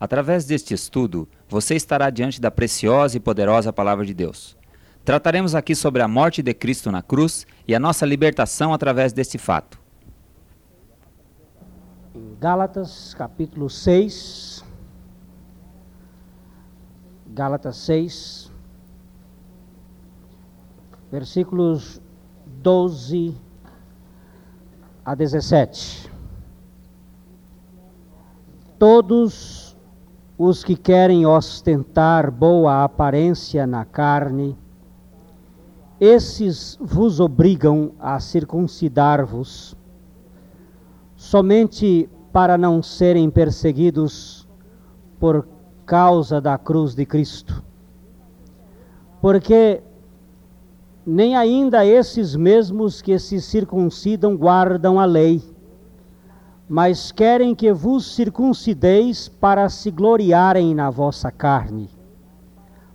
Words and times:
Através 0.00 0.46
deste 0.46 0.72
estudo, 0.72 1.28
você 1.46 1.74
estará 1.74 2.08
diante 2.08 2.40
da 2.40 2.50
preciosa 2.50 3.18
e 3.18 3.20
poderosa 3.20 3.70
Palavra 3.70 4.06
de 4.06 4.14
Deus. 4.14 4.56
Trataremos 5.04 5.54
aqui 5.54 5.74
sobre 5.74 6.00
a 6.00 6.08
morte 6.08 6.42
de 6.42 6.54
Cristo 6.54 6.90
na 6.90 7.02
cruz 7.02 7.46
e 7.68 7.74
a 7.74 7.78
nossa 7.78 8.06
libertação 8.06 8.72
através 8.72 9.12
deste 9.12 9.36
fato. 9.36 9.78
Em 12.14 12.34
Gálatas, 12.40 13.12
capítulo 13.12 13.68
6. 13.68 14.64
Gálatas 17.32 17.76
6, 17.76 18.50
versículos 21.12 22.00
12 22.46 23.36
a 25.04 25.14
17. 25.14 26.10
Todos 28.78 29.69
os 30.42 30.64
que 30.64 30.74
querem 30.74 31.26
ostentar 31.26 32.30
boa 32.30 32.82
aparência 32.82 33.66
na 33.66 33.84
carne, 33.84 34.56
esses 36.00 36.78
vos 36.80 37.20
obrigam 37.20 37.92
a 38.00 38.18
circuncidar-vos, 38.18 39.76
somente 41.14 42.08
para 42.32 42.56
não 42.56 42.82
serem 42.82 43.28
perseguidos 43.28 44.48
por 45.18 45.46
causa 45.84 46.40
da 46.40 46.56
cruz 46.56 46.94
de 46.94 47.04
Cristo. 47.04 47.62
Porque 49.20 49.82
nem 51.04 51.36
ainda 51.36 51.84
esses 51.84 52.34
mesmos 52.34 53.02
que 53.02 53.18
se 53.18 53.42
circuncidam 53.42 54.38
guardam 54.38 54.98
a 54.98 55.04
lei 55.04 55.42
mas 56.72 57.10
querem 57.10 57.52
que 57.52 57.72
vos 57.72 58.14
circuncideis 58.14 59.28
para 59.28 59.68
se 59.68 59.90
gloriarem 59.90 60.72
na 60.72 60.88
vossa 60.88 61.28
carne. 61.28 61.90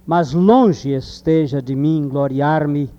Mas 0.07 0.31
longe 0.31 0.91
esteja 0.91 1.61
de 1.61 1.75
mim 1.75 2.07
gloriar-me, 2.07 2.89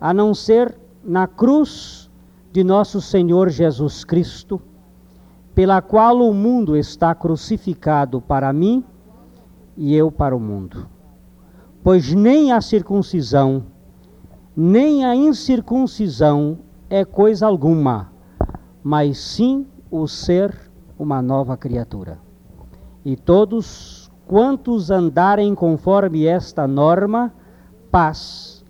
a 0.00 0.14
não 0.14 0.32
ser 0.32 0.78
na 1.02 1.26
cruz 1.26 2.08
de 2.52 2.62
nosso 2.62 3.00
Senhor 3.00 3.48
Jesus 3.48 4.04
Cristo, 4.04 4.62
pela 5.56 5.82
qual 5.82 6.20
o 6.20 6.32
mundo 6.32 6.76
está 6.76 7.12
crucificado 7.12 8.20
para 8.20 8.52
mim 8.52 8.84
e 9.76 9.92
eu 9.92 10.12
para 10.12 10.36
o 10.36 10.38
mundo. 10.38 10.86
Pois 11.82 12.14
nem 12.14 12.52
a 12.52 12.60
circuncisão, 12.60 13.64
nem 14.56 15.04
a 15.04 15.16
incircuncisão 15.16 16.60
é 16.88 17.04
coisa 17.04 17.44
alguma, 17.44 18.12
mas 18.84 19.18
sim 19.18 19.66
o 19.90 20.06
ser 20.06 20.54
uma 20.98 21.20
nova 21.20 21.56
criatura. 21.56 22.18
E 23.04 23.16
todos 23.16 24.10
quantos 24.26 24.90
andarem 24.90 25.54
conforme 25.54 26.26
esta 26.26 26.66
norma, 26.66 27.32
paz 27.90 28.64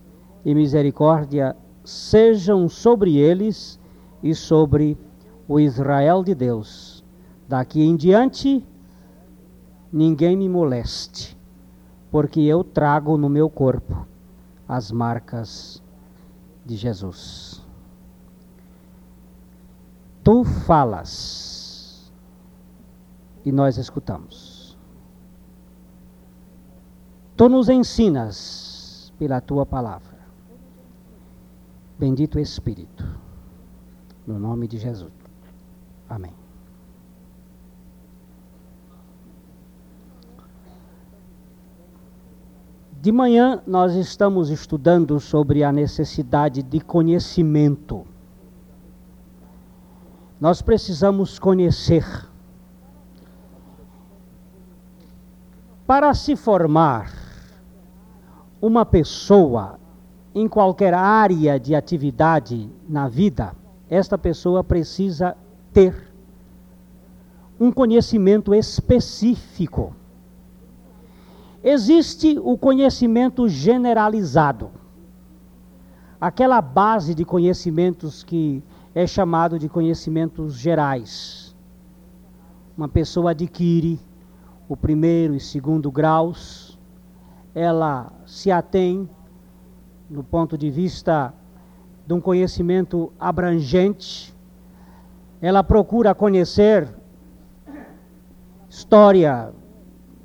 e 0.45 0.55
misericórdia 0.55 1.57
sejam 1.85 2.69
sobre 2.69 3.17
eles 3.17 3.79
e 4.23 4.35
sobre 4.35 4.99
o 5.49 5.59
Israel 5.59 6.23
de 6.23 6.35
Deus. 6.35 7.05
Daqui 7.49 7.83
em 7.83 7.97
diante, 7.97 8.67
ninguém 9.93 10.37
me 10.37 10.49
moleste, 10.49 11.39
porque 12.11 12.41
eu 12.41 12.65
trago 12.65 13.17
no 13.17 13.29
meu 13.29 13.49
corpo 13.49 14.07
as 14.69 14.91
marcas 14.91 15.83
de 16.65 16.75
Jesus 16.75 17.46
tu 20.27 20.43
falas 20.43 22.13
e 23.45 23.53
nós 23.53 23.77
escutamos. 23.77 24.77
Tu 27.37 27.49
nos 27.49 27.69
ensinas 27.69 29.13
pela 29.21 29.41
tua 29.41 29.65
palavra. 29.65 30.19
Bendito 31.97 32.41
Espírito, 32.41 33.07
no 34.27 34.37
nome 34.37 34.67
de 34.67 34.79
Jesus. 34.79 35.13
Amém. 36.09 36.35
De 43.01 43.13
manhã 43.13 43.63
nós 43.65 43.95
estamos 43.95 44.51
estudando 44.51 45.21
sobre 45.21 45.63
a 45.63 45.71
necessidade 45.71 46.65
de 46.65 46.81
conhecimento 46.81 48.05
nós 50.41 50.61
precisamos 50.61 51.39
conhecer. 51.39 52.05
Para 55.87 56.13
se 56.15 56.37
formar 56.37 57.13
uma 58.61 58.85
pessoa 58.85 59.79
em 60.35 60.49
qualquer 60.49 60.93
área 60.93 61.59
de 61.59 61.75
atividade 61.75 62.71
na 62.89 63.09
vida, 63.09 63.55
esta 63.89 64.19
pessoa 64.19 64.63
precisa 64.63 65.37
ter 65.73 66.13
um 67.59 67.73
conhecimento 67.73 68.55
específico. 68.55 69.95
Existe 71.63 72.39
o 72.43 72.59
conhecimento 72.59 73.49
generalizado, 73.49 74.71
aquela 76.21 76.61
base 76.61 77.15
de 77.15 77.25
conhecimentos 77.25 78.23
que 78.23 78.63
é 78.97 79.07
chamado 79.07 79.59
de 79.59 79.69
conhecimentos 79.69 80.55
gerais. 80.55 81.55
Uma 82.75 82.89
pessoa 82.89 83.33
adquire 83.33 84.01
o 84.67 84.75
primeiro 84.75 85.35
e 85.35 85.39
segundo 85.39 85.91
graus, 85.91 86.79
ela 87.55 88.11
se 88.25 88.51
atém, 88.51 89.07
no 90.09 90.25
ponto 90.25 90.57
de 90.57 90.71
vista 90.71 91.35
de 92.07 92.15
um 92.15 92.23
conhecimento 92.23 93.13
abrangente, 93.21 94.35
ela 95.43 95.63
procura 95.63 96.15
conhecer 96.15 96.89
história, 98.67 99.53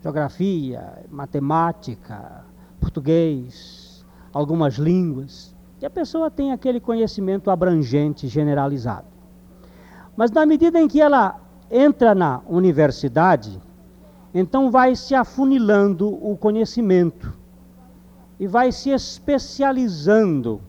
geografia, 0.02 1.04
matemática, 1.12 2.46
português, 2.80 4.06
algumas 4.32 4.76
línguas. 4.76 5.51
E 5.82 5.86
a 5.86 5.90
pessoa 5.90 6.30
tem 6.30 6.52
aquele 6.52 6.80
conhecimento 6.80 7.50
abrangente, 7.50 8.28
generalizado. 8.28 9.08
Mas 10.16 10.30
na 10.30 10.46
medida 10.46 10.80
em 10.80 10.88
que 10.88 11.02
ela 11.02 11.40
entra 11.72 12.14
na 12.14 12.42
universidade, 12.48 13.60
então 14.34 14.70
vai 14.70 14.96
se 14.96 15.16
afunilando 15.16 16.08
o 16.08 16.38
conhecimento 16.38 17.34
e 18.40 18.46
vai 18.46 18.72
se 18.72 18.92
especializando 18.92 20.62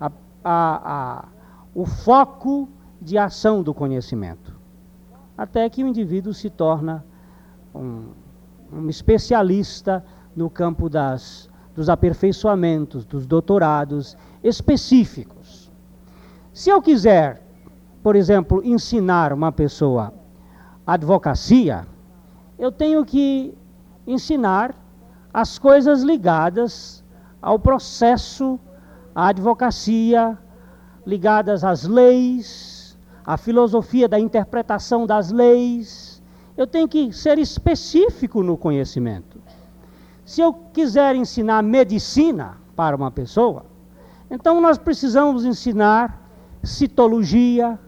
a, 0.00 0.10
a, 0.42 0.92
a, 0.92 1.24
o 1.72 1.86
foco 1.86 2.68
de 3.00 3.16
ação 3.16 3.62
do 3.62 3.72
conhecimento, 3.72 4.56
até 5.36 5.68
que 5.70 5.84
o 5.84 5.86
indivíduo 5.86 6.34
se 6.34 6.50
torna 6.50 7.04
um, 7.74 8.08
um 8.72 8.88
especialista 8.88 10.04
no 10.34 10.50
campo 10.50 10.88
das 10.88 11.51
dos 11.74 11.88
aperfeiçoamentos, 11.88 13.04
dos 13.04 13.26
doutorados 13.26 14.16
específicos. 14.42 15.70
Se 16.52 16.70
eu 16.70 16.82
quiser, 16.82 17.42
por 18.02 18.14
exemplo, 18.14 18.62
ensinar 18.64 19.32
uma 19.32 19.50
pessoa 19.50 20.12
advocacia, 20.86 21.86
eu 22.58 22.70
tenho 22.70 23.04
que 23.04 23.54
ensinar 24.06 24.74
as 25.32 25.58
coisas 25.58 26.02
ligadas 26.02 27.02
ao 27.40 27.58
processo, 27.58 28.60
à 29.14 29.28
advocacia, 29.28 30.38
ligadas 31.06 31.64
às 31.64 31.84
leis, 31.84 32.98
à 33.24 33.36
filosofia 33.36 34.08
da 34.08 34.20
interpretação 34.20 35.06
das 35.06 35.30
leis. 35.30 36.22
Eu 36.56 36.66
tenho 36.66 36.86
que 36.86 37.12
ser 37.12 37.38
específico 37.38 38.42
no 38.42 38.56
conhecimento. 38.58 39.31
Se 40.24 40.40
eu 40.40 40.52
quiser 40.52 41.16
ensinar 41.16 41.62
medicina 41.62 42.56
para 42.76 42.94
uma 42.94 43.10
pessoa, 43.10 43.64
então 44.30 44.60
nós 44.60 44.78
precisamos 44.78 45.44
ensinar 45.44 46.30
citologia, 46.62 47.78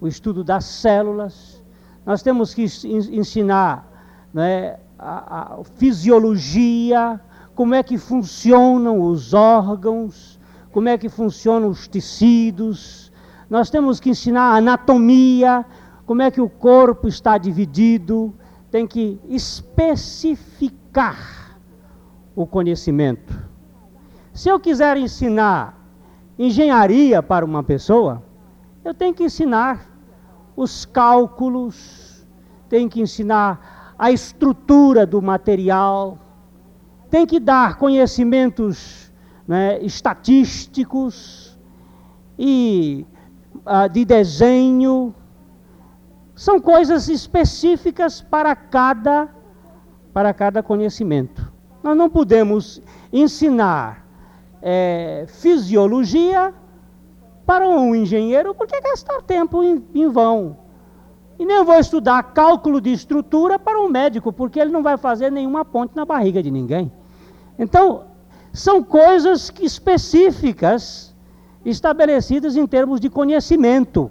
o 0.00 0.08
estudo 0.08 0.42
das 0.42 0.64
células, 0.64 1.62
nós 2.04 2.22
temos 2.22 2.52
que 2.52 2.64
ensinar 2.64 3.88
né, 4.34 4.78
a, 4.98 5.54
a 5.54 5.64
fisiologia, 5.76 7.20
como 7.54 7.74
é 7.74 7.82
que 7.82 7.96
funcionam 7.96 9.00
os 9.00 9.32
órgãos, 9.32 10.38
como 10.72 10.88
é 10.88 10.98
que 10.98 11.08
funcionam 11.08 11.68
os 11.68 11.86
tecidos, 11.86 13.12
nós 13.48 13.70
temos 13.70 14.00
que 14.00 14.10
ensinar 14.10 14.56
anatomia, 14.56 15.64
como 16.04 16.22
é 16.22 16.30
que 16.30 16.40
o 16.40 16.48
corpo 16.48 17.08
está 17.08 17.38
dividido, 17.38 18.34
tem 18.70 18.86
que 18.86 19.20
especificar 19.28 21.37
o 22.38 22.46
conhecimento. 22.46 23.36
Se 24.32 24.48
eu 24.48 24.60
quiser 24.60 24.96
ensinar 24.96 25.76
engenharia 26.38 27.20
para 27.20 27.44
uma 27.44 27.64
pessoa, 27.64 28.22
eu 28.84 28.94
tenho 28.94 29.12
que 29.12 29.24
ensinar 29.24 29.84
os 30.54 30.84
cálculos, 30.84 32.24
tenho 32.68 32.88
que 32.88 33.00
ensinar 33.00 33.92
a 33.98 34.12
estrutura 34.12 35.04
do 35.04 35.20
material, 35.20 36.16
tem 37.10 37.26
que 37.26 37.40
dar 37.40 37.76
conhecimentos 37.76 39.12
né, 39.44 39.80
estatísticos 39.82 41.58
e 42.38 43.04
uh, 43.66 43.88
de 43.88 44.04
desenho. 44.04 45.12
São 46.36 46.60
coisas 46.60 47.08
específicas 47.08 48.22
para 48.22 48.54
cada, 48.54 49.28
para 50.12 50.32
cada 50.32 50.62
conhecimento. 50.62 51.47
Nós 51.82 51.96
não 51.96 52.10
podemos 52.10 52.82
ensinar 53.12 54.06
é, 54.60 55.26
fisiologia 55.28 56.52
para 57.46 57.68
um 57.68 57.94
engenheiro, 57.94 58.54
porque 58.54 58.76
é 58.76 58.80
gastar 58.80 59.22
tempo 59.22 59.62
em, 59.62 59.84
em 59.94 60.08
vão. 60.08 60.58
E 61.38 61.44
nem 61.44 61.64
vou 61.64 61.78
estudar 61.78 62.22
cálculo 62.34 62.80
de 62.80 62.92
estrutura 62.92 63.58
para 63.58 63.80
um 63.80 63.88
médico, 63.88 64.32
porque 64.32 64.58
ele 64.58 64.72
não 64.72 64.82
vai 64.82 64.96
fazer 64.96 65.30
nenhuma 65.30 65.64
ponte 65.64 65.94
na 65.94 66.04
barriga 66.04 66.42
de 66.42 66.50
ninguém. 66.50 66.90
Então, 67.58 68.04
são 68.52 68.82
coisas 68.82 69.52
específicas 69.60 71.14
estabelecidas 71.64 72.56
em 72.56 72.66
termos 72.66 73.00
de 73.00 73.08
conhecimento. 73.08 74.10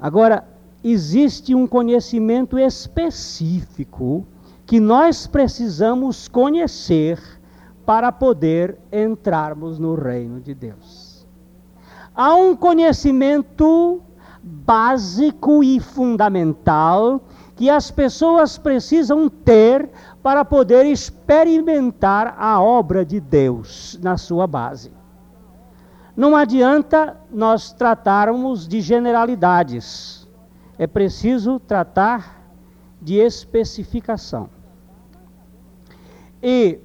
Agora, 0.00 0.48
existe 0.82 1.54
um 1.54 1.66
conhecimento 1.66 2.58
específico 2.58 4.26
que 4.72 4.80
nós 4.80 5.26
precisamos 5.26 6.28
conhecer 6.28 7.20
para 7.84 8.10
poder 8.10 8.78
entrarmos 8.90 9.78
no 9.78 9.94
reino 9.94 10.40
de 10.40 10.54
Deus. 10.54 11.26
Há 12.14 12.34
um 12.34 12.56
conhecimento 12.56 14.00
básico 14.42 15.62
e 15.62 15.78
fundamental 15.78 17.20
que 17.54 17.68
as 17.68 17.90
pessoas 17.90 18.56
precisam 18.56 19.28
ter 19.28 19.90
para 20.22 20.42
poder 20.42 20.86
experimentar 20.86 22.34
a 22.38 22.58
obra 22.58 23.04
de 23.04 23.20
Deus 23.20 24.00
na 24.02 24.16
sua 24.16 24.46
base. 24.46 24.90
Não 26.16 26.34
adianta 26.34 27.20
nós 27.30 27.74
tratarmos 27.74 28.66
de 28.66 28.80
generalidades, 28.80 30.26
é 30.78 30.86
preciso 30.86 31.60
tratar 31.60 32.42
de 33.02 33.16
especificação. 33.16 34.61
E 36.42 36.78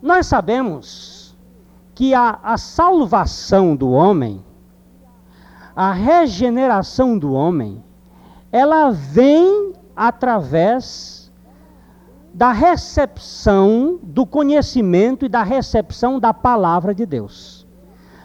nós 0.00 0.26
sabemos 0.26 1.36
que 1.94 2.14
a, 2.14 2.38
a 2.42 2.56
salvação 2.56 3.74
do 3.74 3.90
homem 3.90 4.44
a 5.76 5.92
regeneração 5.92 7.18
do 7.18 7.34
homem, 7.34 7.84
ela 8.50 8.90
vem 8.90 9.74
através 9.94 11.30
da 12.32 12.50
recepção 12.50 14.00
do 14.02 14.24
conhecimento 14.24 15.26
e 15.26 15.28
da 15.28 15.42
recepção 15.42 16.18
da 16.18 16.32
palavra 16.32 16.94
de 16.94 17.04
Deus. 17.04 17.66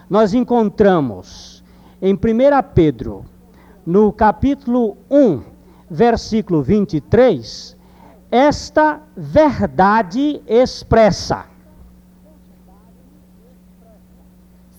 Nós 0.08 0.32
encontramos 0.32 1.62
em 2.00 2.14
1 2.14 2.18
Pedro, 2.74 3.24
no 3.84 4.10
capítulo 4.10 4.96
1, 5.10 5.42
versículo 5.90 6.62
23, 6.62 7.76
esta 8.32 9.02
verdade 9.14 10.42
expressa. 10.46 11.44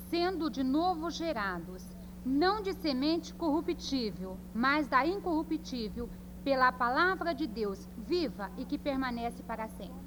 Sendo 0.09 0.49
de 0.49 0.63
novo 0.63 1.11
gerados 1.11 1.83
não 2.25 2.63
de 2.63 2.73
semente 2.73 3.31
corruptível, 3.33 4.37
mas 4.55 4.87
da 4.87 5.05
incorruptível, 5.05 6.09
pela 6.43 6.71
palavra 6.71 7.33
de 7.33 7.45
Deus, 7.45 7.87
viva 8.07 8.49
e 8.57 8.65
que 8.65 8.77
permanece 8.77 9.43
para 9.43 9.67
sempre. 9.67 10.01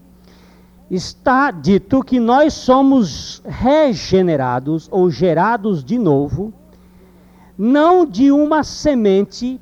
Está 0.91 1.51
dito 1.51 2.03
que 2.03 2.19
nós 2.19 2.53
somos 2.53 3.43
regenerados 3.45 4.89
ou 4.91 5.09
gerados 5.09 5.85
de 5.85 5.99
novo, 5.99 6.53
não 7.57 8.05
de 8.05 8.33
uma 8.33 8.65
semente 8.65 9.61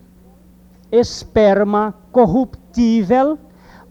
esperma 0.91 1.95
corruptível, 2.13 3.39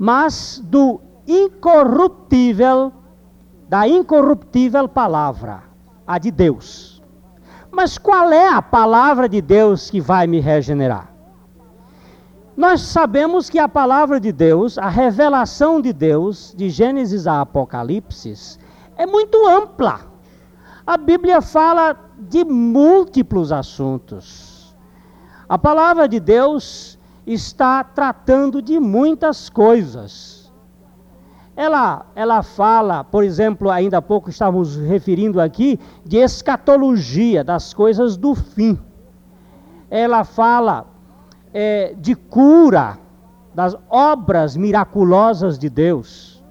mas 0.03 0.61
do 0.65 0.99
incorruptível, 1.25 2.91
da 3.69 3.87
incorruptível 3.87 4.85
palavra, 4.85 5.63
a 6.05 6.19
de 6.19 6.29
Deus. 6.29 7.01
Mas 7.71 7.97
qual 7.97 8.29
é 8.33 8.49
a 8.49 8.61
palavra 8.61 9.29
de 9.29 9.41
Deus 9.41 9.89
que 9.89 10.01
vai 10.01 10.27
me 10.27 10.41
regenerar? 10.41 11.07
Nós 12.57 12.81
sabemos 12.81 13.49
que 13.49 13.57
a 13.57 13.69
palavra 13.69 14.19
de 14.19 14.33
Deus, 14.33 14.77
a 14.77 14.89
revelação 14.89 15.79
de 15.79 15.93
Deus, 15.93 16.53
de 16.53 16.69
Gênesis 16.69 17.25
a 17.25 17.39
Apocalipse, 17.39 18.59
é 18.97 19.05
muito 19.05 19.47
ampla. 19.47 20.01
A 20.85 20.97
Bíblia 20.97 21.39
fala 21.39 21.97
de 22.19 22.43
múltiplos 22.43 23.53
assuntos. 23.53 24.75
A 25.47 25.57
palavra 25.57 26.09
de 26.09 26.19
Deus 26.19 26.99
está 27.25 27.83
tratando 27.83 28.61
de 28.61 28.79
muitas 28.79 29.49
coisas. 29.49 30.51
Ela, 31.55 32.05
ela 32.15 32.41
fala, 32.41 33.03
por 33.03 33.23
exemplo, 33.23 33.69
ainda 33.69 33.99
há 33.99 34.01
pouco 34.01 34.29
estávamos 34.29 34.75
referindo 34.75 35.39
aqui, 35.39 35.79
de 36.03 36.17
escatologia, 36.17 37.43
das 37.43 37.73
coisas 37.73 38.17
do 38.17 38.33
fim. 38.33 38.77
Ela 39.89 40.23
fala 40.23 40.87
é, 41.53 41.93
de 41.97 42.15
cura, 42.15 42.97
das 43.53 43.77
obras 43.87 44.57
miraculosas 44.57 45.59
de 45.59 45.69
Deus. 45.69 46.43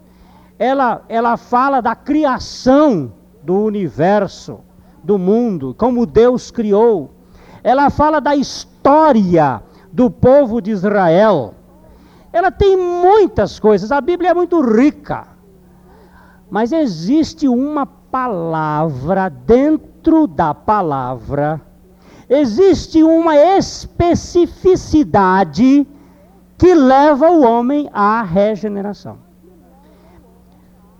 Ela, 0.56 1.02
ela 1.08 1.36
fala 1.36 1.80
da 1.80 1.96
criação 1.96 3.12
do 3.42 3.58
universo, 3.58 4.60
do 5.02 5.18
mundo, 5.18 5.75
como 5.76 6.06
Deus 6.06 6.52
criou. 6.52 7.10
Ela 7.64 7.90
fala 7.90 8.20
da 8.20 8.36
história 8.36 9.60
do 9.92 10.10
povo 10.10 10.60
de 10.60 10.70
Israel 10.70 11.54
ela 12.32 12.50
tem 12.50 12.76
muitas 12.76 13.60
coisas, 13.60 13.92
a 13.92 14.00
Bíblia 14.00 14.30
é 14.30 14.34
muito 14.34 14.60
rica. 14.62 15.28
Mas 16.50 16.72
existe 16.72 17.46
uma 17.46 17.84
palavra 17.84 19.28
dentro 19.28 20.26
da 20.26 20.54
palavra, 20.54 21.61
existe 22.28 23.00
uma 23.02 23.37
especificidade 23.37 25.87
que 26.56 26.75
leva 26.75 27.30
o 27.30 27.42
homem 27.42 27.90
à 27.92 28.22
regeneração. 28.22 29.18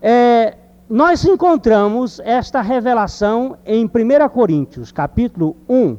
É, 0.01 0.57
nós 0.89 1.25
encontramos 1.25 2.19
esta 2.19 2.61
revelação 2.61 3.57
em 3.65 3.85
1 3.85 3.89
Coríntios, 4.29 4.91
capítulo 4.91 5.55
1, 5.69 5.97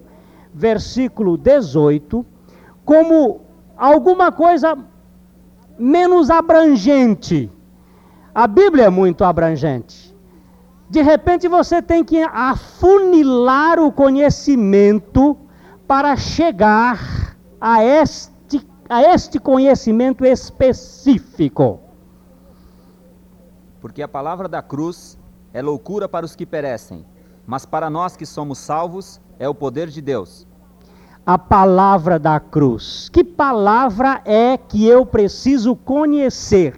versículo 0.52 1.36
18, 1.36 2.26
como 2.84 3.40
alguma 3.76 4.30
coisa 4.30 4.76
menos 5.78 6.30
abrangente. 6.30 7.50
A 8.34 8.46
Bíblia 8.46 8.84
é 8.84 8.90
muito 8.90 9.24
abrangente. 9.24 10.14
De 10.88 11.02
repente 11.02 11.48
você 11.48 11.80
tem 11.80 12.04
que 12.04 12.22
afunilar 12.22 13.78
o 13.80 13.90
conhecimento 13.90 15.36
para 15.86 16.16
chegar 16.16 17.36
a 17.60 17.82
este, 17.82 18.66
a 18.88 19.02
este 19.02 19.38
conhecimento 19.38 20.24
específico. 20.24 21.80
Porque 23.80 24.02
a 24.02 24.08
palavra 24.08 24.48
da 24.48 24.62
cruz 24.62 25.18
é 25.52 25.62
loucura 25.62 26.08
para 26.08 26.26
os 26.26 26.36
que 26.36 26.46
perecem, 26.46 27.04
mas 27.46 27.64
para 27.64 27.88
nós 27.88 28.16
que 28.16 28.26
somos 28.26 28.58
salvos 28.58 29.20
é 29.38 29.48
o 29.48 29.54
poder 29.54 29.88
de 29.88 30.00
Deus 30.00 30.46
a 31.26 31.38
palavra 31.38 32.18
da 32.18 32.38
cruz. 32.38 33.08
Que 33.08 33.24
palavra 33.24 34.20
é 34.24 34.56
que 34.56 34.86
eu 34.86 35.06
preciso 35.06 35.74
conhecer 35.74 36.74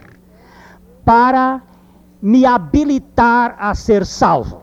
para 1.04 1.62
me 2.22 2.46
habilitar 2.46 3.56
a 3.58 3.74
ser 3.74 4.06
salvo? 4.06 4.62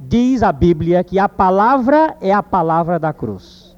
Diz 0.00 0.42
a 0.42 0.52
Bíblia 0.52 1.04
que 1.04 1.18
a 1.18 1.28
palavra 1.28 2.16
é 2.20 2.32
a 2.32 2.42
palavra 2.42 2.98
da 2.98 3.12
cruz. 3.12 3.76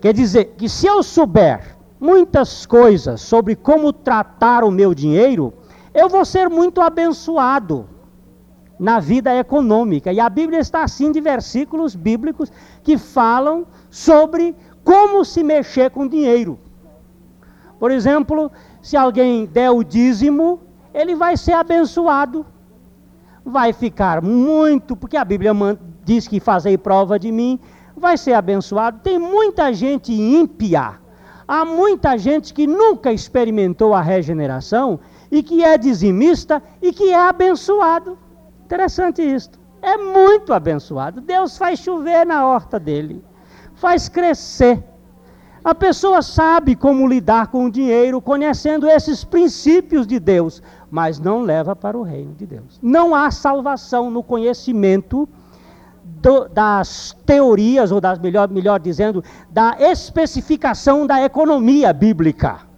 Quer 0.00 0.12
dizer 0.12 0.54
que 0.56 0.68
se 0.68 0.86
eu 0.86 1.02
souber 1.02 1.76
muitas 2.00 2.64
coisas 2.66 3.20
sobre 3.20 3.54
como 3.54 3.92
tratar 3.92 4.64
o 4.64 4.70
meu 4.70 4.94
dinheiro, 4.94 5.52
eu 5.92 6.08
vou 6.08 6.24
ser 6.24 6.48
muito 6.48 6.80
abençoado 6.80 7.86
na 8.78 8.98
vida 8.98 9.36
econômica. 9.36 10.10
E 10.10 10.18
a 10.18 10.28
Bíblia 10.30 10.58
está 10.58 10.82
assim 10.82 11.12
de 11.12 11.20
versículos 11.20 11.94
bíblicos 11.94 12.50
que 12.82 12.96
falam 12.96 13.66
sobre 13.90 14.56
como 14.84 15.24
se 15.24 15.42
mexer 15.42 15.90
com 15.90 16.06
dinheiro. 16.06 16.58
Por 17.78 17.90
exemplo, 17.90 18.50
se 18.80 18.96
alguém 18.96 19.46
der 19.46 19.70
o 19.70 19.82
dízimo, 19.82 20.60
ele 20.94 21.14
vai 21.14 21.36
ser 21.36 21.52
abençoado. 21.52 22.46
Vai 23.44 23.72
ficar 23.72 24.22
muito, 24.22 24.94
porque 24.94 25.16
a 25.16 25.24
Bíblia 25.24 25.52
diz 26.04 26.28
que 26.28 26.40
fazei 26.40 26.78
prova 26.78 27.18
de 27.18 27.32
mim, 27.32 27.58
vai 27.96 28.16
ser 28.16 28.34
abençoado. 28.34 29.00
Tem 29.02 29.18
muita 29.18 29.72
gente 29.72 30.12
ímpia, 30.12 31.00
Há 31.52 31.64
muita 31.64 32.16
gente 32.16 32.54
que 32.54 32.64
nunca 32.64 33.12
experimentou 33.12 33.92
a 33.92 34.00
regeneração 34.00 35.00
e 35.32 35.42
que 35.42 35.64
é 35.64 35.76
dizimista 35.76 36.62
e 36.80 36.92
que 36.92 37.12
é 37.12 37.18
abençoado. 37.18 38.16
Interessante 38.64 39.20
isso. 39.20 39.50
É 39.82 39.96
muito 39.96 40.52
abençoado. 40.54 41.20
Deus 41.20 41.58
faz 41.58 41.80
chover 41.80 42.24
na 42.24 42.46
horta 42.46 42.78
dele, 42.78 43.20
faz 43.80 44.08
crescer. 44.08 44.84
A 45.64 45.74
pessoa 45.74 46.22
sabe 46.22 46.74
como 46.76 47.06
lidar 47.06 47.48
com 47.48 47.66
o 47.66 47.70
dinheiro, 47.70 48.20
conhecendo 48.20 48.86
esses 48.88 49.24
princípios 49.24 50.06
de 50.06 50.18
Deus, 50.18 50.62
mas 50.90 51.18
não 51.18 51.42
leva 51.42 51.74
para 51.74 51.98
o 51.98 52.02
reino 52.02 52.34
de 52.34 52.46
Deus. 52.46 52.78
Não 52.82 53.14
há 53.14 53.30
salvação 53.30 54.10
no 54.10 54.22
conhecimento 54.22 55.28
do, 56.04 56.48
das 56.48 57.16
teorias, 57.26 57.92
ou 57.92 58.00
das, 58.00 58.18
melhor, 58.18 58.48
melhor 58.48 58.80
dizendo, 58.80 59.22
da 59.50 59.76
especificação 59.78 61.06
da 61.06 61.22
economia 61.22 61.92
bíblica. 61.92 62.69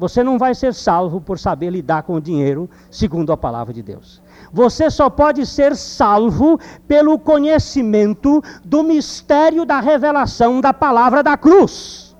Você 0.00 0.24
não 0.24 0.38
vai 0.38 0.54
ser 0.54 0.72
salvo 0.72 1.20
por 1.20 1.38
saber 1.38 1.68
lidar 1.68 2.04
com 2.04 2.14
o 2.14 2.20
dinheiro, 2.22 2.70
segundo 2.90 3.34
a 3.34 3.36
palavra 3.36 3.74
de 3.74 3.82
Deus. 3.82 4.22
Você 4.50 4.90
só 4.90 5.10
pode 5.10 5.44
ser 5.44 5.76
salvo 5.76 6.58
pelo 6.88 7.18
conhecimento 7.18 8.42
do 8.64 8.82
mistério 8.82 9.66
da 9.66 9.78
revelação 9.78 10.58
da 10.58 10.72
palavra 10.72 11.22
da 11.22 11.36
cruz. 11.36 12.16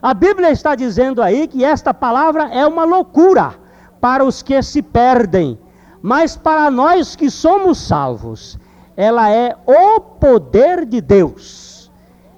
A 0.00 0.14
Bíblia 0.14 0.50
está 0.50 0.74
dizendo 0.74 1.22
aí 1.22 1.46
que 1.46 1.62
esta 1.62 1.92
palavra 1.92 2.44
é 2.44 2.66
uma 2.66 2.86
loucura 2.86 3.54
para 4.00 4.24
os 4.24 4.42
que 4.42 4.62
se 4.62 4.80
perdem, 4.80 5.58
mas 6.00 6.38
para 6.38 6.70
nós 6.70 7.14
que 7.14 7.30
somos 7.30 7.86
salvos, 7.86 8.58
ela 8.96 9.30
é 9.30 9.54
o 9.66 10.00
poder 10.00 10.86
de 10.86 11.02
Deus. 11.02 11.92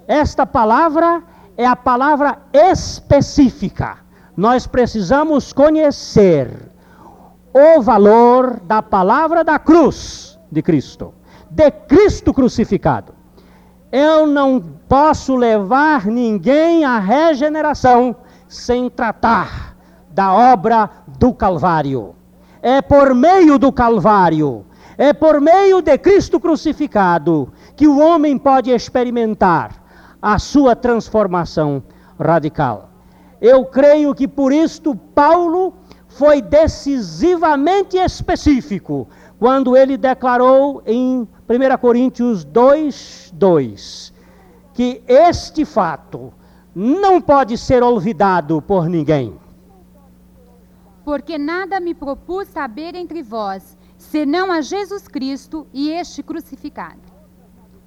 Esta 0.05 0.45
palavra 0.45 1.23
é 1.55 1.65
a 1.65 1.73
palavra 1.73 2.37
específica. 2.51 4.02
Nós 4.35 4.65
precisamos 4.65 5.53
conhecer 5.53 6.49
o 7.53 7.81
valor 7.81 8.59
da 8.61 8.81
palavra 8.81 9.43
da 9.43 9.59
cruz 9.59 10.39
de 10.51 10.61
Cristo, 10.61 11.13
de 11.49 11.69
Cristo 11.71 12.33
crucificado. 12.33 13.13
Eu 13.91 14.25
não 14.25 14.59
posso 14.89 15.35
levar 15.35 16.07
ninguém 16.07 16.83
à 16.83 16.97
regeneração 16.97 18.15
sem 18.47 18.89
tratar 18.89 19.77
da 20.09 20.33
obra 20.33 20.89
do 21.19 21.33
Calvário. 21.33 22.15
É 22.61 22.81
por 22.81 23.13
meio 23.13 23.59
do 23.59 23.71
Calvário 23.71 24.65
é 24.97 25.11
por 25.11 25.41
meio 25.41 25.81
de 25.81 25.97
Cristo 25.97 26.39
crucificado 26.39 27.51
que 27.75 27.87
o 27.87 27.99
homem 27.99 28.37
pode 28.37 28.71
experimentar 28.71 29.83
a 30.21 30.37
sua 30.37 30.75
transformação 30.75 31.83
radical. 32.19 32.92
Eu 33.43 33.65
creio 33.65 34.15
que 34.15 34.25
por 34.25 34.53
isto 34.53 34.95
Paulo 34.95 35.73
foi 36.07 36.41
decisivamente 36.41 37.97
específico 37.97 39.05
quando 39.37 39.75
ele 39.75 39.97
declarou 39.97 40.81
em 40.85 41.27
1 41.49 41.77
Coríntios 41.81 42.45
2, 42.45 43.33
2 43.33 44.13
que 44.73 45.03
este 45.05 45.65
fato 45.65 46.33
não 46.73 47.19
pode 47.19 47.57
ser 47.57 47.83
olvidado 47.83 48.61
por 48.61 48.87
ninguém. 48.87 49.35
Porque 51.03 51.37
nada 51.37 51.81
me 51.81 51.93
propus 51.93 52.47
saber 52.47 52.95
entre 52.95 53.21
vós, 53.21 53.77
senão 53.97 54.53
a 54.53 54.61
Jesus 54.61 55.05
Cristo 55.05 55.67
e 55.73 55.89
este 55.91 56.23
crucificado. 56.23 57.01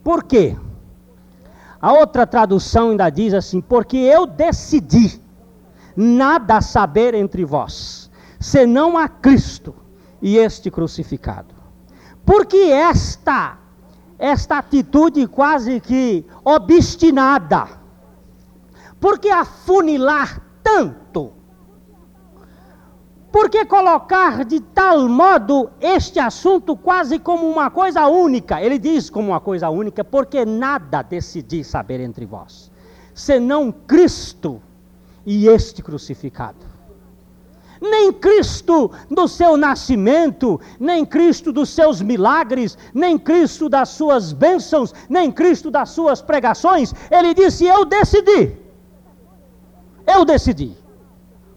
Por 0.04 0.22
quê? 0.22 0.54
A 1.80 1.94
outra 1.94 2.26
tradução 2.26 2.90
ainda 2.90 3.08
diz 3.08 3.32
assim: 3.32 3.62
porque 3.62 3.96
eu 3.96 4.26
decidi 4.26 5.24
nada 5.96 6.60
saber 6.60 7.14
entre 7.14 7.44
vós, 7.44 8.10
senão 8.38 8.98
a 8.98 9.08
Cristo 9.08 9.74
e 10.20 10.36
este 10.36 10.70
crucificado. 10.70 11.54
Porque 12.24 12.56
esta 12.56 13.58
esta 14.18 14.58
atitude 14.58 15.26
quase 15.26 15.78
que 15.78 16.24
obstinada, 16.42 17.68
porque 18.98 19.28
afunilar 19.28 20.40
tanto 20.62 21.36
por 23.30 23.50
que 23.50 23.66
colocar 23.66 24.46
de 24.46 24.60
tal 24.60 25.06
modo 25.10 25.70
este 25.78 26.18
assunto 26.18 26.74
quase 26.74 27.18
como 27.18 27.46
uma 27.46 27.70
coisa 27.70 28.06
única? 28.06 28.62
Ele 28.62 28.78
diz 28.78 29.10
como 29.10 29.28
uma 29.28 29.40
coisa 29.40 29.68
única, 29.68 30.02
porque 30.02 30.46
nada 30.46 31.02
decidi 31.02 31.62
saber 31.62 32.00
entre 32.00 32.24
vós, 32.24 32.72
senão 33.12 33.70
Cristo 33.70 34.62
e 35.26 35.48
este 35.48 35.82
crucificado. 35.82 36.64
Nem 37.80 38.10
Cristo 38.12 38.90
do 39.10 39.28
seu 39.28 39.56
nascimento, 39.56 40.58
nem 40.80 41.04
Cristo 41.04 41.52
dos 41.52 41.68
seus 41.68 42.00
milagres, 42.00 42.78
nem 42.94 43.18
Cristo 43.18 43.68
das 43.68 43.90
suas 43.90 44.32
bênçãos, 44.32 44.94
nem 45.10 45.30
Cristo 45.30 45.70
das 45.70 45.90
suas 45.90 46.22
pregações. 46.22 46.94
Ele 47.10 47.34
disse: 47.34 47.66
Eu 47.66 47.84
decidi. 47.84 48.56
Eu 50.06 50.24
decidi 50.24 50.74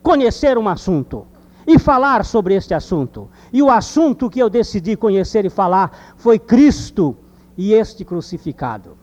conhecer 0.02 0.58
um 0.58 0.68
assunto 0.68 1.26
e 1.66 1.78
falar 1.78 2.26
sobre 2.26 2.56
este 2.56 2.74
assunto. 2.74 3.30
E 3.54 3.62
o 3.62 3.70
assunto 3.70 4.30
que 4.30 4.40
eu 4.40 4.50
decidi 4.50 4.98
conhecer 4.98 5.46
e 5.46 5.50
falar 5.50 6.16
foi 6.18 6.38
Cristo 6.38 7.16
e 7.56 7.74
este 7.74 8.04
crucificado. 8.04 8.98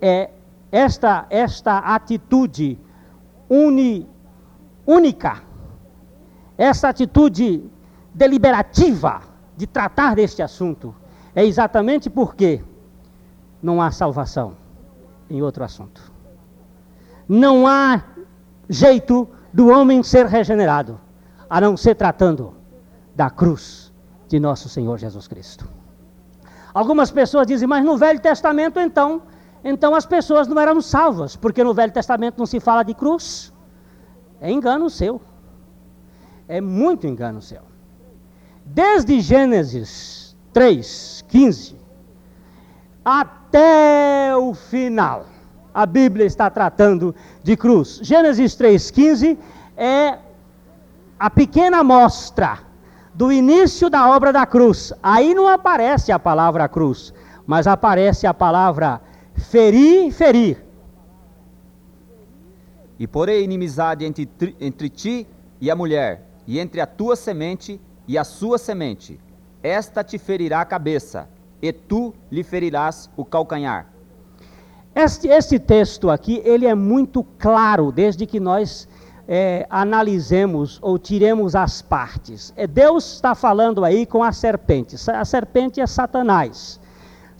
É 0.00 0.30
esta, 0.70 1.26
esta 1.28 1.78
atitude 1.78 2.78
uni, 3.48 4.08
única, 4.86 5.42
essa 6.56 6.88
atitude 6.88 7.64
deliberativa 8.12 9.22
de 9.56 9.66
tratar 9.66 10.14
deste 10.14 10.42
assunto, 10.42 10.94
é 11.34 11.44
exatamente 11.44 12.08
porque 12.08 12.62
não 13.62 13.80
há 13.80 13.90
salvação 13.90 14.56
em 15.28 15.42
outro 15.42 15.64
assunto. 15.64 16.12
Não 17.28 17.66
há 17.66 18.02
jeito 18.68 19.28
do 19.52 19.68
homem 19.68 20.02
ser 20.02 20.26
regenerado 20.26 21.00
a 21.48 21.60
não 21.60 21.76
ser 21.76 21.94
tratando 21.94 22.54
da 23.14 23.30
cruz 23.30 23.92
de 24.28 24.38
nosso 24.40 24.68
Senhor 24.68 24.98
Jesus 24.98 25.28
Cristo. 25.28 25.68
Algumas 26.72 27.10
pessoas 27.10 27.46
dizem, 27.46 27.68
mas 27.68 27.84
no 27.84 27.96
Velho 27.96 28.20
Testamento 28.20 28.80
então, 28.80 29.22
então 29.64 29.94
as 29.94 30.04
pessoas 30.04 30.46
não 30.46 30.60
eram 30.60 30.82
salvas, 30.82 31.34
porque 31.34 31.64
no 31.64 31.72
Velho 31.72 31.90
Testamento 31.90 32.38
não 32.38 32.44
se 32.44 32.60
fala 32.60 32.82
de 32.82 32.92
cruz. 32.92 33.50
É 34.38 34.50
engano 34.50 34.90
seu. 34.90 35.22
É 36.46 36.60
muito 36.60 37.06
engano 37.06 37.40
seu. 37.40 37.62
Desde 38.62 39.20
Gênesis 39.20 40.36
3, 40.52 41.24
15, 41.28 41.76
até 43.02 44.36
o 44.36 44.52
final, 44.52 45.24
a 45.72 45.86
Bíblia 45.86 46.26
está 46.26 46.50
tratando 46.50 47.14
de 47.42 47.56
cruz. 47.56 48.00
Gênesis 48.02 48.54
3, 48.54 48.90
15 48.90 49.38
é 49.76 50.18
a 51.18 51.30
pequena 51.30 51.78
amostra 51.78 52.58
do 53.14 53.32
início 53.32 53.88
da 53.88 54.08
obra 54.08 54.32
da 54.32 54.44
cruz. 54.44 54.92
Aí 55.02 55.34
não 55.34 55.48
aparece 55.48 56.12
a 56.12 56.18
palavra 56.18 56.68
cruz, 56.68 57.14
mas 57.46 57.66
aparece 57.66 58.26
a 58.26 58.34
palavra 58.34 59.00
ferir, 59.34 60.12
ferir. 60.12 60.64
E 62.98 63.06
porei 63.06 63.42
inimizade 63.42 64.04
entre, 64.04 64.28
entre 64.60 64.88
ti 64.88 65.26
e 65.60 65.70
a 65.70 65.76
mulher, 65.76 66.22
e 66.46 66.58
entre 66.58 66.80
a 66.80 66.86
tua 66.86 67.16
semente 67.16 67.80
e 68.06 68.16
a 68.16 68.24
sua 68.24 68.58
semente. 68.58 69.20
Esta 69.62 70.04
te 70.04 70.18
ferirá 70.18 70.60
a 70.60 70.64
cabeça, 70.64 71.28
e 71.60 71.72
tu 71.72 72.14
lhe 72.30 72.42
ferirás 72.42 73.10
o 73.16 73.24
calcanhar. 73.24 73.90
Este, 74.94 75.26
este 75.26 75.58
texto 75.58 76.08
aqui, 76.08 76.40
ele 76.44 76.66
é 76.66 76.74
muito 76.74 77.24
claro, 77.38 77.90
desde 77.90 78.26
que 78.26 78.38
nós 78.38 78.86
é, 79.26 79.66
analisemos 79.68 80.78
ou 80.80 80.98
tiremos 80.98 81.56
as 81.56 81.82
partes. 81.82 82.52
É, 82.56 82.66
Deus 82.66 83.14
está 83.14 83.34
falando 83.34 83.84
aí 83.84 84.06
com 84.06 84.22
a 84.22 84.32
serpente. 84.32 84.96
A 85.10 85.24
serpente 85.24 85.80
é 85.80 85.86
Satanás. 85.86 86.80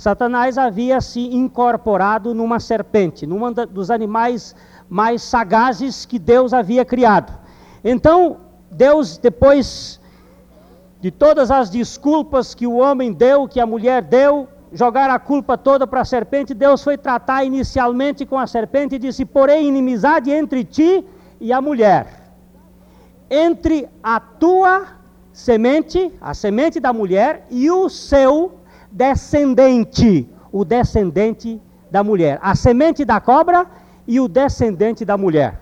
Satanás 0.05 0.59
havia 0.59 1.01
se 1.01 1.35
incorporado 1.35 2.35
numa 2.35 2.61
serpente, 2.61 3.27
num 3.27 3.51
dos 3.51 3.91
animais 3.91 4.55
mais 4.87 5.23
sagazes 5.23 6.05
que 6.05 6.19
Deus 6.19 6.53
havia 6.53 6.85
criado. 6.85 7.33
Então, 7.83 8.37
Deus, 8.71 9.17
depois 9.17 9.99
de 11.01 11.11
todas 11.11 11.51
as 11.51 11.71
desculpas 11.71 12.55
que 12.55 12.67
o 12.67 12.77
homem 12.77 13.15
deu, 13.15 13.49
que 13.49 13.59
a 13.59 13.65
mulher 13.65 14.03
deu, 14.03 14.47
jogar 14.75 15.09
a 15.09 15.19
culpa 15.19 15.57
toda 15.57 15.87
para 15.87 16.03
a 16.03 16.05
serpente, 16.05 16.53
Deus 16.53 16.85
foi 16.85 16.99
tratar 16.99 17.43
inicialmente 17.43 18.27
com 18.27 18.39
a 18.39 18.47
serpente 18.47 18.97
e 18.97 18.99
disse: 18.99 19.25
Porém, 19.25 19.67
inimizade 19.67 20.31
entre 20.31 20.65
ti 20.65 21.03
e 21.41 21.51
a 21.51 21.63
mulher, 21.63 22.35
entre 23.31 23.89
a 24.03 24.21
tua 24.21 24.87
semente, 25.33 26.13
a 26.21 26.35
semente 26.35 26.79
da 26.79 26.93
mulher, 26.93 27.47
e 27.51 27.71
o 27.71 27.89
seu 27.89 28.64
descendente, 28.95 30.29
o 30.53 30.65
descendente 30.65 31.61
da 31.91 32.05
mulher, 32.05 32.39
a 32.41 32.55
semente 32.55 33.05
da 33.05 33.21
cobra 33.21 33.67
e 34.07 34.21
o 34.21 34.29
descendente 34.29 35.05
da 35.05 35.19
mulher. 35.19 35.61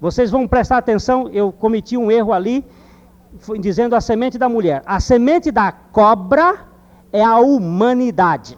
Vocês 0.00 0.30
vão 0.30 0.48
prestar 0.48 0.78
atenção, 0.78 1.28
eu 1.28 1.52
cometi 1.52 1.98
um 1.98 2.10
erro 2.10 2.32
ali, 2.32 2.64
dizendo 3.60 3.94
a 3.94 4.00
semente 4.00 4.38
da 4.38 4.48
mulher. 4.48 4.82
A 4.86 4.98
semente 4.98 5.50
da 5.50 5.70
cobra 5.70 6.66
é 7.12 7.22
a 7.22 7.38
humanidade. 7.38 8.56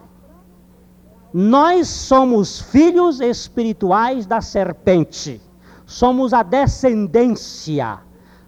Nós 1.33 1.89
somos 1.89 2.61
filhos 2.61 3.19
espirituais 3.19 4.25
da 4.25 4.39
serpente. 4.39 5.41
Somos 5.85 6.33
a 6.33 6.41
descendência 6.41 7.99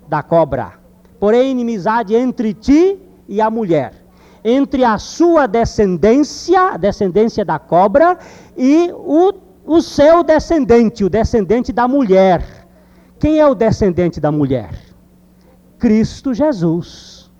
da 0.08 0.24
cobra. 0.24 0.80
Porém, 1.20 1.52
inimizade 1.52 2.16
entre 2.16 2.54
ti 2.54 2.98
e 3.28 3.42
a 3.42 3.50
mulher. 3.50 4.05
Entre 4.48 4.84
a 4.84 5.00
sua 5.00 5.48
descendência, 5.48 6.74
a 6.74 6.78
descendência 6.78 7.44
da 7.44 7.58
cobra, 7.58 8.16
e 8.56 8.92
o, 8.94 9.34
o 9.66 9.82
seu 9.82 10.24
descendente, 10.24 11.04
o 11.04 11.10
descendente 11.10 11.74
da 11.74 11.88
mulher. 11.88 12.68
Quem 13.18 13.40
é 13.40 13.48
o 13.48 13.56
descendente 13.56 14.20
da 14.20 14.32
mulher? 14.32 14.70
Cristo 15.80 16.32
Jesus. 16.32 17.32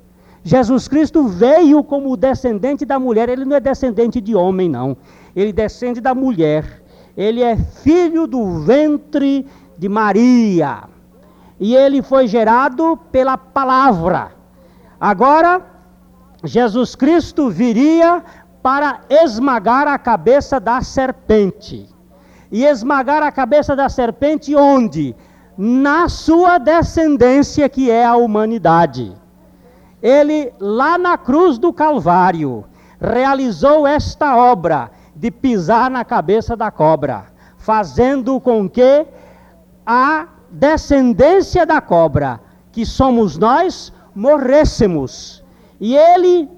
Jesus 0.44 0.88
Cristo 0.88 1.28
veio 1.28 1.84
como 1.84 2.18
descendente 2.18 2.86
da 2.86 2.98
mulher, 2.98 3.30
ele 3.30 3.46
não 3.46 3.56
é 3.56 3.60
descendente 3.60 4.20
de 4.20 4.36
homem, 4.36 4.68
não. 4.68 4.98
Ele 5.36 5.54
descende 5.54 6.02
da 6.02 6.16
mulher. 6.16 6.84
Ele 7.16 7.44
é 7.44 7.56
filho 7.56 8.26
do 8.26 8.62
ventre 8.62 9.46
de 9.78 9.88
Maria. 9.88 10.84
E 11.60 11.76
ele 11.76 12.02
foi 12.02 12.28
gerado 12.28 12.98
pela 13.12 13.38
palavra. 13.38 14.32
Agora, 15.00 15.75
Jesus 16.46 16.96
Cristo 16.96 17.50
viria 17.50 18.24
para 18.62 19.02
esmagar 19.10 19.88
a 19.88 19.98
cabeça 19.98 20.60
da 20.60 20.82
serpente. 20.82 21.90
E 22.52 22.64
esmagar 22.64 23.24
a 23.24 23.32
cabeça 23.32 23.76
da 23.76 23.90
serpente 23.90 24.56
onde? 24.56 25.16
na 25.58 26.10
sua 26.10 26.58
descendência, 26.58 27.70
que 27.70 27.90
é 27.90 28.06
a 28.06 28.16
humanidade. 28.16 29.16
Ele, 30.02 30.54
lá 30.60 30.98
na 30.98 31.18
cruz 31.18 31.58
do 31.58 31.72
Calvário, 31.72 32.66
realizou 33.00 33.88
esta 33.88 34.36
obra 34.36 34.92
de 35.16 35.32
pisar 35.32 35.90
na 35.90 36.04
cabeça 36.04 36.56
da 36.56 36.70
cobra, 36.70 37.26
fazendo 37.58 38.40
com 38.40 38.70
que 38.70 39.06
a 39.86 40.28
descendência 40.52 41.66
da 41.66 41.80
cobra, 41.80 42.40
que 42.72 42.86
somos 42.86 43.38
nós, 43.38 43.94
morrêssemos. 44.14 45.44
E 45.86 45.96
ele 45.96 46.50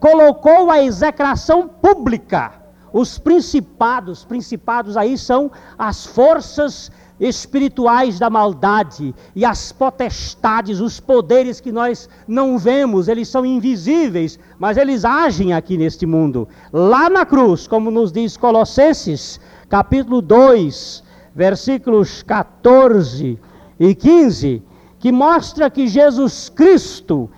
colocou 0.00 0.68
a 0.68 0.82
execração 0.82 1.68
pública. 1.68 2.52
Os 2.92 3.16
principados, 3.16 4.24
principados 4.24 4.96
aí 4.96 5.16
são 5.16 5.52
as 5.78 6.04
forças 6.04 6.90
espirituais 7.20 8.18
da 8.18 8.28
maldade 8.28 9.14
e 9.36 9.44
as 9.44 9.70
potestades, 9.70 10.80
os 10.80 10.98
poderes 10.98 11.60
que 11.60 11.70
nós 11.70 12.08
não 12.26 12.58
vemos, 12.58 13.06
eles 13.06 13.28
são 13.28 13.46
invisíveis, 13.46 14.36
mas 14.58 14.76
eles 14.76 15.04
agem 15.04 15.52
aqui 15.52 15.78
neste 15.78 16.04
mundo. 16.04 16.48
Lá 16.72 17.08
na 17.08 17.24
cruz, 17.24 17.68
como 17.68 17.88
nos 17.88 18.10
diz 18.10 18.36
Colossenses, 18.36 19.38
capítulo 19.68 20.20
2, 20.20 21.04
versículos 21.36 22.24
14 22.24 23.38
e 23.78 23.94
15, 23.94 24.60
que 24.98 25.12
mostra 25.12 25.70
que 25.70 25.86
Jesus 25.86 26.48
Cristo 26.48 27.30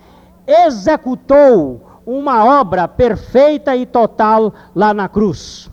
executou 0.47 2.01
uma 2.05 2.43
obra 2.43 2.87
perfeita 2.87 3.75
e 3.75 3.85
total 3.85 4.53
lá 4.75 4.93
na 4.93 5.09
cruz 5.09 5.71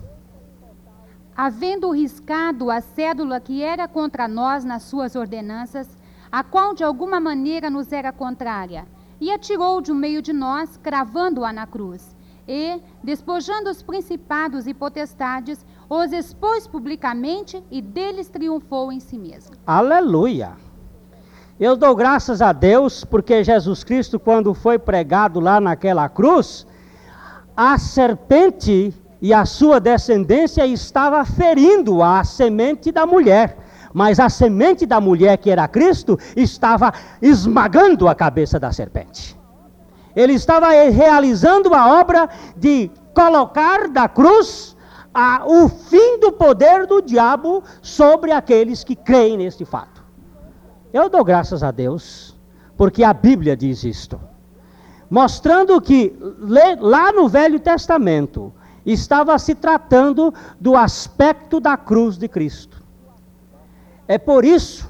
havendo 1.35 1.89
riscado 1.91 2.69
a 2.69 2.79
cédula 2.79 3.39
que 3.39 3.61
era 3.61 3.87
contra 3.87 4.27
nós 4.27 4.63
nas 4.63 4.83
suas 4.83 5.15
ordenanças, 5.15 5.97
a 6.31 6.43
qual 6.43 6.73
de 6.73 6.83
alguma 6.83 7.19
maneira 7.19 7.69
nos 7.69 7.91
era 7.91 8.11
contrária, 8.11 8.87
e 9.19 9.31
atirou 9.31 9.81
de 9.81 9.91
um 9.91 9.95
meio 9.95 10.21
de 10.21 10.33
nós, 10.33 10.77
cravando-a 10.77 11.53
na 11.53 11.65
cruz. 11.65 12.15
E, 12.47 12.81
despojando 13.03 13.69
os 13.69 13.81
principados 13.81 14.67
e 14.67 14.73
potestades, 14.73 15.65
os 15.89 16.11
expôs 16.11 16.67
publicamente 16.67 17.63
e 17.71 17.81
deles 17.81 18.27
triunfou 18.27 18.91
em 18.91 18.99
si 18.99 19.17
mesmo. 19.17 19.55
Aleluia! 19.65 20.57
Eu 21.65 21.77
dou 21.77 21.95
graças 21.95 22.41
a 22.41 22.51
Deus 22.51 23.05
porque 23.05 23.41
Jesus 23.41 23.85
Cristo, 23.85 24.19
quando 24.19 24.53
foi 24.53 24.77
pregado 24.77 25.39
lá 25.39 25.61
naquela 25.61 26.09
cruz, 26.09 26.67
a 27.55 27.77
serpente 27.77 28.93
e 29.21 29.33
a 29.33 29.45
sua 29.45 29.79
descendência 29.79 30.67
estava 30.67 31.23
ferindo 31.23 32.03
a 32.03 32.21
semente 32.25 32.91
da 32.91 33.05
mulher. 33.05 33.57
Mas 33.93 34.19
a 34.19 34.27
semente 34.27 34.85
da 34.85 34.99
mulher, 34.99 35.37
que 35.37 35.49
era 35.49 35.65
Cristo, 35.69 36.19
estava 36.35 36.91
esmagando 37.21 38.09
a 38.09 38.13
cabeça 38.13 38.59
da 38.59 38.73
serpente. 38.73 39.39
Ele 40.13 40.33
estava 40.33 40.67
realizando 40.67 41.73
a 41.73 41.97
obra 41.97 42.27
de 42.57 42.91
colocar 43.13 43.87
da 43.87 44.09
cruz 44.09 44.75
a, 45.13 45.43
o 45.45 45.69
fim 45.69 46.19
do 46.19 46.33
poder 46.33 46.85
do 46.85 47.01
diabo 47.01 47.63
sobre 47.81 48.33
aqueles 48.33 48.83
que 48.83 48.97
creem 48.97 49.37
neste 49.37 49.63
fato. 49.63 50.02
Eu 50.93 51.09
dou 51.09 51.23
graças 51.25 51.63
a 51.63 51.71
Deus, 51.71 52.37
porque 52.77 53.03
a 53.03 53.11
Bíblia 53.11 53.57
diz 53.57 53.83
isto, 53.83 54.19
mostrando 55.09 55.81
que 55.81 56.15
lá 56.79 57.11
no 57.11 57.27
Velho 57.27 57.59
Testamento, 57.59 58.53
estava 58.85 59.37
se 59.39 59.55
tratando 59.55 60.33
do 60.59 60.75
aspecto 60.75 61.59
da 61.59 61.77
cruz 61.77 62.17
de 62.17 62.27
Cristo. 62.27 62.83
É 64.07 64.17
por 64.17 64.43
isso 64.43 64.89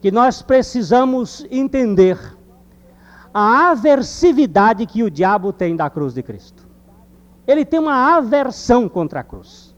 que 0.00 0.10
nós 0.10 0.42
precisamos 0.42 1.46
entender 1.50 2.18
a 3.32 3.70
aversividade 3.70 4.86
que 4.86 5.02
o 5.02 5.10
diabo 5.10 5.52
tem 5.52 5.76
da 5.76 5.88
cruz 5.88 6.14
de 6.14 6.22
Cristo. 6.22 6.68
Ele 7.46 7.64
tem 7.64 7.80
uma 7.80 8.16
aversão 8.16 8.88
contra 8.88 9.20
a 9.20 9.24
cruz. 9.24 9.74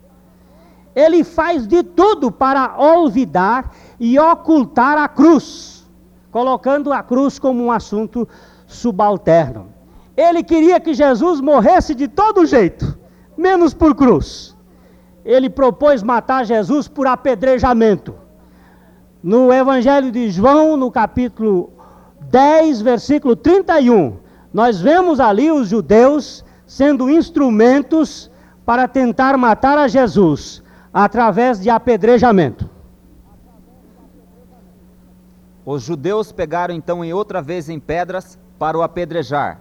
Ele 0.94 1.22
faz 1.22 1.66
de 1.66 1.82
tudo 1.82 2.32
para 2.32 2.78
olvidar 2.78 3.70
e 3.98 4.18
ocultar 4.18 4.98
a 4.98 5.08
cruz, 5.08 5.88
colocando 6.30 6.92
a 6.92 7.02
cruz 7.02 7.38
como 7.38 7.64
um 7.64 7.72
assunto 7.72 8.28
subalterno. 8.66 9.68
Ele 10.16 10.42
queria 10.42 10.80
que 10.80 10.94
Jesus 10.94 11.40
morresse 11.40 11.94
de 11.94 12.08
todo 12.08 12.46
jeito 12.46 12.98
menos 13.36 13.74
por 13.74 13.94
cruz. 13.94 14.56
Ele 15.24 15.50
propôs 15.50 16.02
matar 16.02 16.46
Jesus 16.46 16.88
por 16.88 17.06
apedrejamento. 17.06 18.14
No 19.22 19.52
Evangelho 19.52 20.10
de 20.10 20.30
João, 20.30 20.76
no 20.76 20.90
capítulo 20.90 21.72
10, 22.30 22.80
versículo 22.80 23.34
31, 23.34 24.18
nós 24.52 24.80
vemos 24.80 25.20
ali 25.20 25.50
os 25.50 25.68
judeus 25.68 26.44
sendo 26.66 27.10
instrumentos 27.10 28.30
para 28.64 28.88
tentar 28.88 29.36
matar 29.36 29.78
a 29.78 29.88
Jesus 29.88 30.62
através 30.92 31.60
de 31.60 31.68
apedrejamento. 31.68 32.75
Os 35.66 35.82
judeus 35.82 36.30
pegaram 36.30 36.72
então 36.72 37.04
em 37.04 37.12
outra 37.12 37.42
vez 37.42 37.68
em 37.68 37.80
pedras 37.80 38.38
para 38.56 38.78
o 38.78 38.82
apedrejar. 38.82 39.60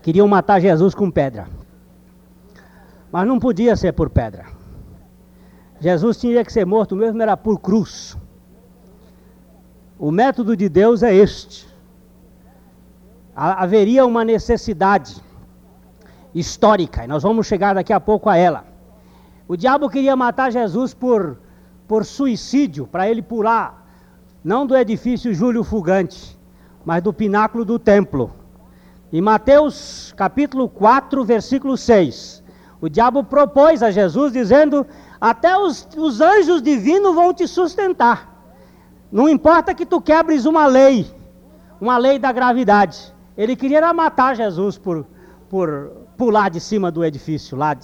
Queriam 0.00 0.28
matar 0.28 0.60
Jesus 0.60 0.94
com 0.94 1.10
pedra. 1.10 1.48
Mas 3.10 3.26
não 3.26 3.40
podia 3.40 3.74
ser 3.74 3.92
por 3.92 4.08
pedra. 4.08 4.46
Jesus 5.80 6.16
tinha 6.16 6.44
que 6.44 6.52
ser 6.52 6.64
morto 6.64 6.94
mesmo, 6.94 7.20
era 7.20 7.36
por 7.36 7.58
cruz. 7.58 8.16
O 9.98 10.12
método 10.12 10.56
de 10.56 10.68
Deus 10.68 11.02
é 11.02 11.12
este. 11.12 11.66
Haveria 13.34 14.06
uma 14.06 14.24
necessidade 14.24 15.16
histórica, 16.32 17.04
e 17.04 17.08
nós 17.08 17.24
vamos 17.24 17.48
chegar 17.48 17.74
daqui 17.74 17.92
a 17.92 17.98
pouco 17.98 18.28
a 18.28 18.36
ela. 18.36 18.64
O 19.48 19.56
diabo 19.56 19.88
queria 19.88 20.14
matar 20.14 20.52
Jesus 20.52 20.94
por, 20.94 21.38
por 21.86 22.04
suicídio, 22.04 22.86
para 22.86 23.08
ele 23.08 23.22
pular, 23.22 23.77
não 24.48 24.66
do 24.66 24.74
edifício 24.74 25.34
Júlio 25.34 25.62
Fugante, 25.62 26.34
mas 26.82 27.02
do 27.02 27.12
pináculo 27.12 27.66
do 27.66 27.78
templo. 27.78 28.32
Em 29.12 29.20
Mateus 29.20 30.14
capítulo 30.16 30.70
4, 30.70 31.22
versículo 31.22 31.76
6, 31.76 32.42
o 32.80 32.88
diabo 32.88 33.22
propôs 33.22 33.82
a 33.82 33.90
Jesus, 33.90 34.32
dizendo: 34.32 34.86
Até 35.20 35.54
os, 35.54 35.86
os 35.94 36.22
anjos 36.22 36.62
divinos 36.62 37.14
vão 37.14 37.34
te 37.34 37.46
sustentar. 37.46 38.42
Não 39.12 39.28
importa 39.28 39.74
que 39.74 39.84
tu 39.84 40.00
quebres 40.00 40.46
uma 40.46 40.66
lei, 40.66 41.06
uma 41.78 41.98
lei 41.98 42.18
da 42.18 42.32
gravidade. 42.32 43.14
Ele 43.36 43.54
queria 43.54 43.92
matar 43.92 44.34
Jesus 44.34 44.78
por, 44.78 45.06
por 45.50 45.90
pular 46.16 46.48
de 46.48 46.58
cima 46.58 46.90
do 46.90 47.04
edifício 47.04 47.54
lá. 47.54 47.76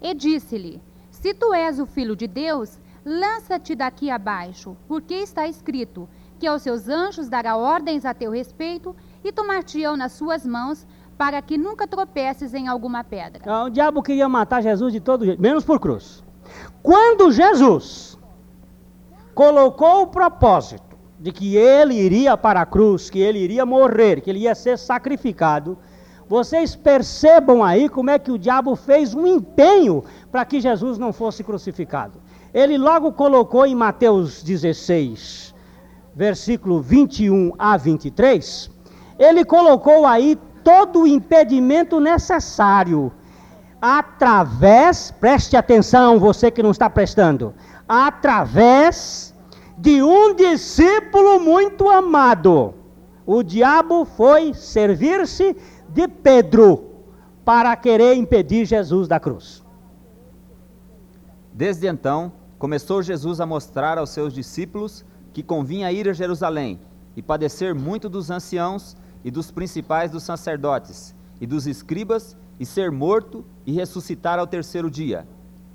E 0.00 0.14
disse-lhe: 0.14 0.80
Se 1.10 1.34
tu 1.34 1.52
és 1.52 1.80
o 1.80 1.86
filho 1.86 2.14
de 2.14 2.28
Deus, 2.28 2.78
lança-te 3.04 3.74
daqui 3.74 4.10
abaixo, 4.10 4.76
porque 4.86 5.14
está 5.14 5.46
escrito 5.46 6.08
que 6.38 6.46
aos 6.46 6.62
seus 6.62 6.88
anjos 6.88 7.28
dará 7.28 7.56
ordens 7.56 8.04
a 8.04 8.14
teu 8.14 8.30
respeito 8.30 8.94
e 9.22 9.32
tomar-te-ão 9.32 9.96
nas 9.96 10.12
suas 10.12 10.46
mãos 10.46 10.86
para 11.18 11.42
que 11.42 11.58
nunca 11.58 11.86
tropeces 11.86 12.54
em 12.54 12.66
alguma 12.66 13.04
pedra. 13.04 13.42
Ah, 13.46 13.64
o 13.64 13.70
diabo 13.70 14.02
queria 14.02 14.28
matar 14.28 14.62
Jesus 14.62 14.92
de 14.92 15.00
todo 15.00 15.26
jeito, 15.26 15.40
menos 15.40 15.64
por 15.64 15.78
cruz. 15.78 16.24
Quando 16.82 17.30
Jesus 17.30 18.18
colocou 19.34 20.02
o 20.02 20.06
propósito 20.06 20.96
de 21.18 21.30
que 21.30 21.56
ele 21.56 21.94
iria 21.94 22.36
para 22.36 22.62
a 22.62 22.66
cruz, 22.66 23.10
que 23.10 23.18
ele 23.18 23.38
iria 23.38 23.66
morrer, 23.66 24.22
que 24.22 24.30
ele 24.30 24.40
ia 24.40 24.54
ser 24.54 24.78
sacrificado, 24.78 25.76
vocês 26.26 26.76
percebam 26.76 27.62
aí 27.62 27.88
como 27.88 28.08
é 28.08 28.18
que 28.18 28.30
o 28.30 28.38
diabo 28.38 28.74
fez 28.76 29.14
um 29.14 29.26
empenho 29.26 30.04
para 30.30 30.44
que 30.44 30.60
Jesus 30.60 30.96
não 30.96 31.12
fosse 31.12 31.42
crucificado. 31.42 32.19
Ele 32.52 32.76
logo 32.76 33.12
colocou 33.12 33.64
em 33.64 33.74
Mateus 33.74 34.42
16, 34.42 35.54
versículo 36.14 36.80
21 36.80 37.52
a 37.58 37.76
23, 37.76 38.70
ele 39.18 39.44
colocou 39.44 40.06
aí 40.06 40.38
todo 40.64 41.02
o 41.02 41.06
impedimento 41.06 42.00
necessário 42.00 43.12
através, 43.80 45.10
preste 45.10 45.56
atenção, 45.56 46.18
você 46.18 46.50
que 46.50 46.62
não 46.62 46.70
está 46.70 46.90
prestando, 46.90 47.54
através 47.88 49.34
de 49.78 50.02
um 50.02 50.34
discípulo 50.34 51.40
muito 51.40 51.88
amado. 51.88 52.74
O 53.24 53.42
diabo 53.42 54.04
foi 54.04 54.52
servir-se 54.52 55.56
de 55.88 56.06
Pedro 56.08 56.90
para 57.44 57.74
querer 57.76 58.14
impedir 58.14 58.64
Jesus 58.66 59.08
da 59.08 59.18
cruz. 59.18 59.64
Desde 61.52 61.86
então, 61.86 62.32
começou 62.60 63.02
Jesus 63.02 63.40
a 63.40 63.46
mostrar 63.46 63.96
aos 63.96 64.10
seus 64.10 64.34
discípulos 64.34 65.02
que 65.32 65.42
convinha 65.42 65.90
ir 65.90 66.06
a 66.06 66.12
Jerusalém 66.12 66.78
e 67.16 67.22
padecer 67.22 67.74
muito 67.74 68.06
dos 68.06 68.30
anciãos 68.30 68.94
e 69.24 69.30
dos 69.30 69.50
principais 69.50 70.10
dos 70.10 70.24
sacerdotes 70.24 71.14
e 71.40 71.46
dos 71.46 71.66
escribas 71.66 72.36
e 72.60 72.66
ser 72.66 72.92
morto 72.92 73.46
e 73.64 73.72
ressuscitar 73.72 74.38
ao 74.38 74.46
terceiro 74.46 74.90
dia. 74.90 75.26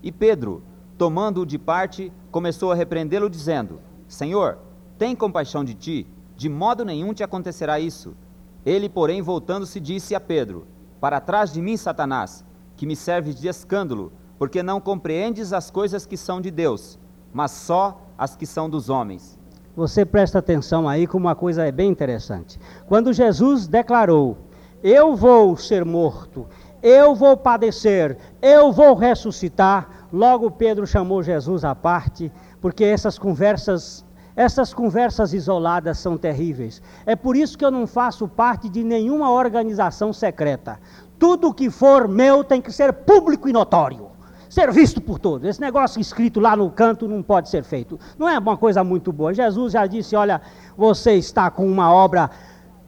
E 0.04 0.12
Pedro, 0.12 0.62
tomando-o 0.96 1.46
de 1.46 1.58
parte, 1.58 2.14
começou 2.30 2.72
a 2.72 2.76
repreendê-lo, 2.76 3.32
dizendo: 3.32 3.82
Senhor, 4.08 4.60
tem 4.96 5.16
compaixão 5.16 5.66
de 5.66 5.74
ti, 5.74 6.08
de 6.38 6.48
modo 6.48 6.86
nenhum 6.86 7.16
te 7.16 7.24
acontecerá 7.24 7.80
isso. 7.80 8.16
Ele, 8.64 8.88
porém, 8.88 9.24
voltando-se, 9.24 9.80
disse 9.80 10.14
a 10.14 10.20
Pedro: 10.20 10.68
Para 11.02 11.20
trás 11.20 11.52
de 11.52 11.64
mim, 11.64 11.78
Satanás, 11.78 12.46
que 12.78 12.86
me 12.86 12.96
serves 12.96 13.36
de 13.36 13.48
escândalo, 13.48 14.14
porque 14.38 14.62
não 14.62 14.80
compreendes 14.80 15.54
as 15.54 15.72
coisas 15.72 16.06
que 16.06 16.18
são 16.18 16.42
de 16.42 16.52
Deus, 16.52 17.00
mas 17.34 17.52
só 17.52 18.02
as 18.18 18.36
que 18.36 18.46
são 18.46 18.70
dos 18.70 18.90
homens. 18.90 19.40
Você 19.76 20.06
presta 20.06 20.40
atenção 20.40 20.88
aí 20.88 21.06
como 21.06 21.28
uma 21.28 21.36
coisa 21.36 21.66
é 21.66 21.72
bem 21.72 21.90
interessante. 21.90 22.60
Quando 22.88 23.12
Jesus 23.12 23.68
declarou: 23.68 24.38
Eu 24.82 25.16
vou 25.16 25.58
ser 25.58 25.84
morto, 25.84 26.48
eu 26.82 27.14
vou 27.14 27.36
padecer, 27.36 28.18
eu 28.42 28.72
vou 28.72 28.94
ressuscitar. 28.94 30.08
Logo 30.14 30.50
Pedro 30.52 30.88
chamou 30.88 31.22
Jesus 31.22 31.66
à 31.66 31.76
parte, 31.76 32.32
porque 32.62 32.86
essas 32.86 33.20
conversas, 33.20 34.06
essas 34.34 34.74
conversas 34.74 35.34
isoladas 35.34 35.98
são 35.98 36.18
terríveis. 36.18 36.82
É 37.06 37.16
por 37.16 37.36
isso 37.36 37.58
que 37.58 37.66
eu 37.66 37.72
não 37.72 37.86
faço 37.86 38.30
parte 38.30 38.70
de 38.70 38.82
nenhuma 38.82 39.30
organização 39.30 40.14
secreta. 40.14 40.80
Tudo 41.20 41.54
que 41.54 41.70
for 41.70 42.08
meu 42.08 42.46
tem 42.46 42.62
que 42.62 42.72
ser 42.72 42.94
público 42.94 43.50
e 43.50 43.54
notório. 43.54 44.15
Ser 44.56 44.72
visto 44.72 45.02
por 45.02 45.20
todos. 45.20 45.46
Esse 45.46 45.60
negócio 45.60 46.00
escrito 46.00 46.40
lá 46.40 46.56
no 46.56 46.72
canto 46.72 47.10
não 47.10 47.22
pode 47.22 47.50
ser 47.50 47.62
feito. 47.62 48.00
Não 48.18 48.30
é 48.30 48.40
uma 48.40 48.56
coisa 48.56 48.86
muito 48.86 49.12
boa. 49.12 49.34
Jesus 49.34 49.74
já 49.74 49.86
disse: 49.86 50.16
Olha, 50.16 50.42
você 50.78 51.16
está 51.16 51.52
com 51.52 51.70
uma 51.70 51.92
obra 51.92 52.30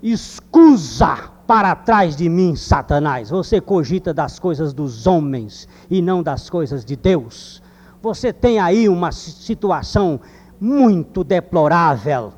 escusa 0.01 1.29
para 1.45 1.75
trás 1.75 2.15
de 2.15 2.29
mim, 2.29 2.55
Satanás. 2.55 3.31
Você 3.31 3.59
cogita 3.59 4.13
das 4.13 4.39
coisas 4.39 4.71
dos 4.71 5.05
homens 5.05 5.67
e 5.89 6.01
não 6.01 6.23
das 6.23 6.49
coisas 6.49 6.85
de 6.85 6.95
Deus. 6.95 7.61
Você 8.01 8.31
tem 8.31 8.59
aí 8.59 8.87
uma 8.87 9.11
situação 9.11 10.21
muito 10.61 11.21
deplorável. 11.21 12.31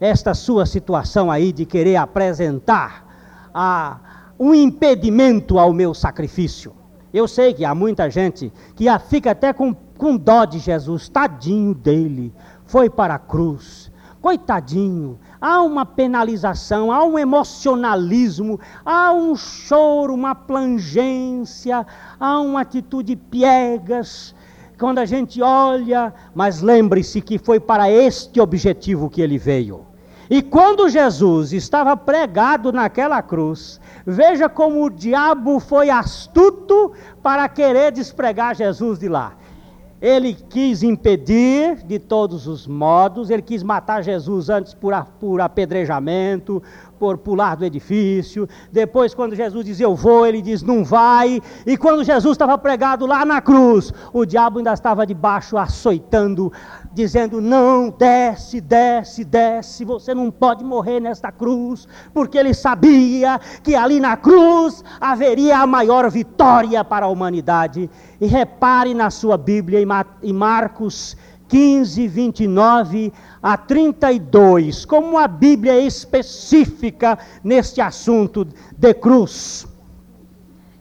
Esta 0.00 0.34
sua 0.34 0.66
situação 0.66 1.30
aí 1.30 1.52
de 1.52 1.64
querer 1.64 1.94
apresentar 1.94 3.06
a, 3.54 4.00
um 4.40 4.52
impedimento 4.52 5.56
ao 5.56 5.72
meu 5.72 5.94
sacrifício. 5.94 6.81
Eu 7.12 7.28
sei 7.28 7.52
que 7.52 7.64
há 7.64 7.74
muita 7.74 8.08
gente 8.08 8.52
que 8.74 8.86
fica 9.10 9.32
até 9.32 9.52
com, 9.52 9.74
com 9.98 10.16
dó 10.16 10.44
de 10.44 10.58
Jesus, 10.58 11.08
tadinho 11.08 11.74
dele, 11.74 12.32
foi 12.64 12.88
para 12.88 13.14
a 13.16 13.18
cruz, 13.18 13.92
coitadinho, 14.22 15.18
há 15.40 15.60
uma 15.60 15.84
penalização, 15.84 16.90
há 16.90 17.04
um 17.04 17.18
emocionalismo, 17.18 18.58
há 18.84 19.12
um 19.12 19.36
choro, 19.36 20.14
uma 20.14 20.34
plangência, 20.34 21.86
há 22.18 22.40
uma 22.40 22.62
atitude 22.62 23.14
piegas. 23.16 24.34
Quando 24.78 24.98
a 24.98 25.04
gente 25.04 25.42
olha, 25.42 26.14
mas 26.34 26.62
lembre-se 26.62 27.20
que 27.20 27.38
foi 27.38 27.60
para 27.60 27.90
este 27.90 28.40
objetivo 28.40 29.10
que 29.10 29.20
ele 29.20 29.36
veio. 29.36 29.91
E 30.32 30.40
quando 30.40 30.88
Jesus 30.88 31.52
estava 31.52 31.94
pregado 31.94 32.72
naquela 32.72 33.20
cruz, 33.20 33.78
veja 34.06 34.48
como 34.48 34.82
o 34.82 34.88
diabo 34.88 35.60
foi 35.60 35.90
astuto 35.90 36.92
para 37.22 37.46
querer 37.50 37.92
despregar 37.92 38.54
Jesus 38.54 38.98
de 38.98 39.10
lá. 39.10 39.34
Ele 40.00 40.32
quis 40.32 40.82
impedir 40.82 41.84
de 41.84 41.98
todos 41.98 42.46
os 42.46 42.66
modos, 42.66 43.28
ele 43.28 43.42
quis 43.42 43.62
matar 43.62 44.02
Jesus 44.02 44.48
antes 44.48 44.72
por, 44.72 44.94
por 45.20 45.38
apedrejamento, 45.42 46.62
por 46.98 47.18
pular 47.18 47.54
do 47.54 47.64
edifício. 47.64 48.48
Depois, 48.72 49.12
quando 49.12 49.36
Jesus 49.36 49.64
diz 49.64 49.80
eu 49.80 49.94
vou, 49.94 50.26
ele 50.26 50.40
diz 50.40 50.62
não 50.62 50.82
vai. 50.82 51.42
E 51.66 51.76
quando 51.76 52.02
Jesus 52.02 52.32
estava 52.32 52.56
pregado 52.56 53.06
lá 53.06 53.24
na 53.24 53.40
cruz, 53.40 53.92
o 54.12 54.24
diabo 54.24 54.58
ainda 54.58 54.72
estava 54.72 55.06
debaixo 55.06 55.58
açoitando, 55.58 56.52
dizendo: 56.92 57.40
Não, 57.40 57.90
desce, 57.90 58.60
desce, 58.60 59.24
desce, 59.24 59.84
você 59.84 60.14
não 60.14 60.30
pode 60.30 60.64
morrer 60.64 61.00
nesta 61.00 61.32
cruz, 61.32 61.86
porque 62.12 62.38
ele 62.38 62.54
sabia 62.54 63.40
que 63.62 63.74
ali 63.74 64.00
na 64.00 64.16
cruz 64.16 64.84
haveria 65.00 65.58
a 65.58 65.66
maior 65.66 66.10
vitória 66.10 66.84
para 66.84 67.06
a 67.06 67.08
humanidade. 67.08 67.90
E 68.20 68.26
repare 68.26 68.94
na 68.94 69.10
sua 69.10 69.36
Bíblia, 69.36 69.80
em 70.22 70.32
Marcos 70.32 71.16
15, 71.48 72.08
29 72.08 73.12
a 73.42 73.58
32, 73.58 74.86
como 74.86 75.18
a 75.18 75.28
Bíblia 75.28 75.74
é 75.74 75.80
específica 75.80 77.18
neste 77.44 77.80
assunto 77.80 78.46
de 78.76 78.94
cruz. 78.94 79.66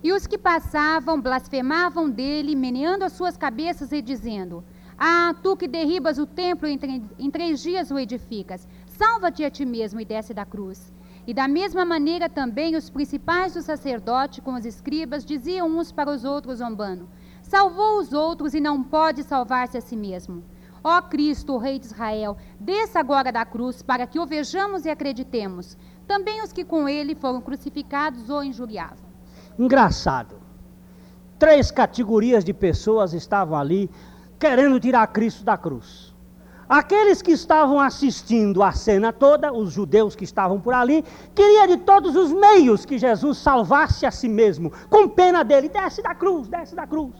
E 0.03 0.11
os 0.13 0.25
que 0.25 0.37
passavam 0.37 1.21
blasfemavam 1.21 2.09
dele, 2.09 2.55
meneando 2.55 3.03
as 3.03 3.11
suas 3.11 3.37
cabeças 3.37 3.91
e 3.91 4.01
dizendo: 4.01 4.63
Ah, 5.03 5.33
tu 5.41 5.57
que 5.57 5.67
derribas 5.67 6.19
o 6.19 6.27
templo 6.27 6.67
e 6.67 6.79
em, 7.17 7.31
três 7.31 7.59
dias 7.59 7.89
o 7.89 7.97
edificas, 7.97 8.67
salva-te 8.85 9.43
a 9.43 9.49
ti 9.49 9.65
mesmo 9.65 9.99
e 9.99 10.05
desce 10.05 10.31
da 10.31 10.45
cruz. 10.45 10.93
E 11.25 11.33
da 11.33 11.47
mesma 11.47 11.83
maneira 11.83 12.29
também 12.29 12.75
os 12.75 12.87
principais 12.87 13.55
do 13.55 13.63
sacerdote 13.63 14.41
com 14.41 14.53
os 14.53 14.63
escribas 14.63 15.25
diziam 15.25 15.67
uns 15.67 15.91
para 15.91 16.11
os 16.11 16.23
outros, 16.23 16.59
zombando: 16.59 17.09
Salvou 17.41 17.97
os 17.97 18.13
outros 18.13 18.53
e 18.53 18.61
não 18.61 18.83
pode 18.83 19.23
salvar-se 19.23 19.75
a 19.75 19.81
si 19.81 19.95
mesmo. 19.95 20.43
Ó 20.83 21.01
Cristo, 21.01 21.53
o 21.53 21.57
Rei 21.57 21.79
de 21.79 21.87
Israel, 21.87 22.37
desça 22.59 22.99
agora 22.99 23.31
da 23.31 23.43
cruz 23.43 23.81
para 23.81 24.05
que 24.05 24.19
o 24.19 24.27
vejamos 24.27 24.85
e 24.85 24.89
acreditemos. 24.91 25.75
Também 26.05 26.43
os 26.43 26.53
que 26.53 26.63
com 26.63 26.87
ele 26.87 27.15
foram 27.15 27.41
crucificados 27.41 28.29
o 28.29 28.43
injuriavam. 28.43 29.09
Engraçado. 29.57 30.35
Três 31.39 31.71
categorias 31.71 32.45
de 32.45 32.53
pessoas 32.53 33.13
estavam 33.13 33.57
ali 33.57 33.89
querendo 34.41 34.79
tirar 34.79 35.05
Cristo 35.05 35.43
da 35.43 35.55
cruz. 35.55 36.15
Aqueles 36.67 37.21
que 37.21 37.31
estavam 37.31 37.79
assistindo 37.79 38.63
a 38.63 38.71
cena 38.71 39.13
toda, 39.13 39.53
os 39.53 39.71
judeus 39.71 40.15
que 40.15 40.23
estavam 40.23 40.59
por 40.59 40.73
ali, 40.73 41.05
queriam 41.35 41.67
de 41.67 41.77
todos 41.77 42.15
os 42.15 42.31
meios 42.31 42.83
que 42.83 42.97
Jesus 42.97 43.37
salvasse 43.37 44.03
a 44.03 44.09
si 44.09 44.27
mesmo, 44.27 44.71
com 44.89 45.07
pena 45.07 45.43
dele, 45.43 45.69
desce 45.69 46.01
da 46.01 46.15
cruz, 46.15 46.47
desce 46.47 46.75
da 46.75 46.87
cruz. 46.87 47.13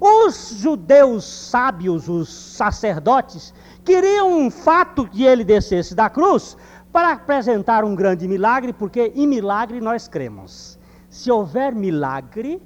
Os 0.00 0.54
judeus 0.58 1.24
sábios, 1.24 2.08
os 2.08 2.28
sacerdotes, 2.28 3.54
queriam 3.84 4.36
um 4.36 4.50
fato 4.50 5.06
que 5.06 5.22
ele 5.22 5.44
descesse 5.44 5.94
da 5.94 6.10
cruz 6.10 6.56
para 6.90 7.12
apresentar 7.12 7.84
um 7.84 7.94
grande 7.94 8.26
milagre, 8.26 8.72
porque 8.72 9.12
em 9.14 9.28
milagre 9.28 9.80
nós 9.80 10.08
cremos. 10.08 10.76
Se 11.08 11.30
houver 11.30 11.72
milagre, 11.72 12.60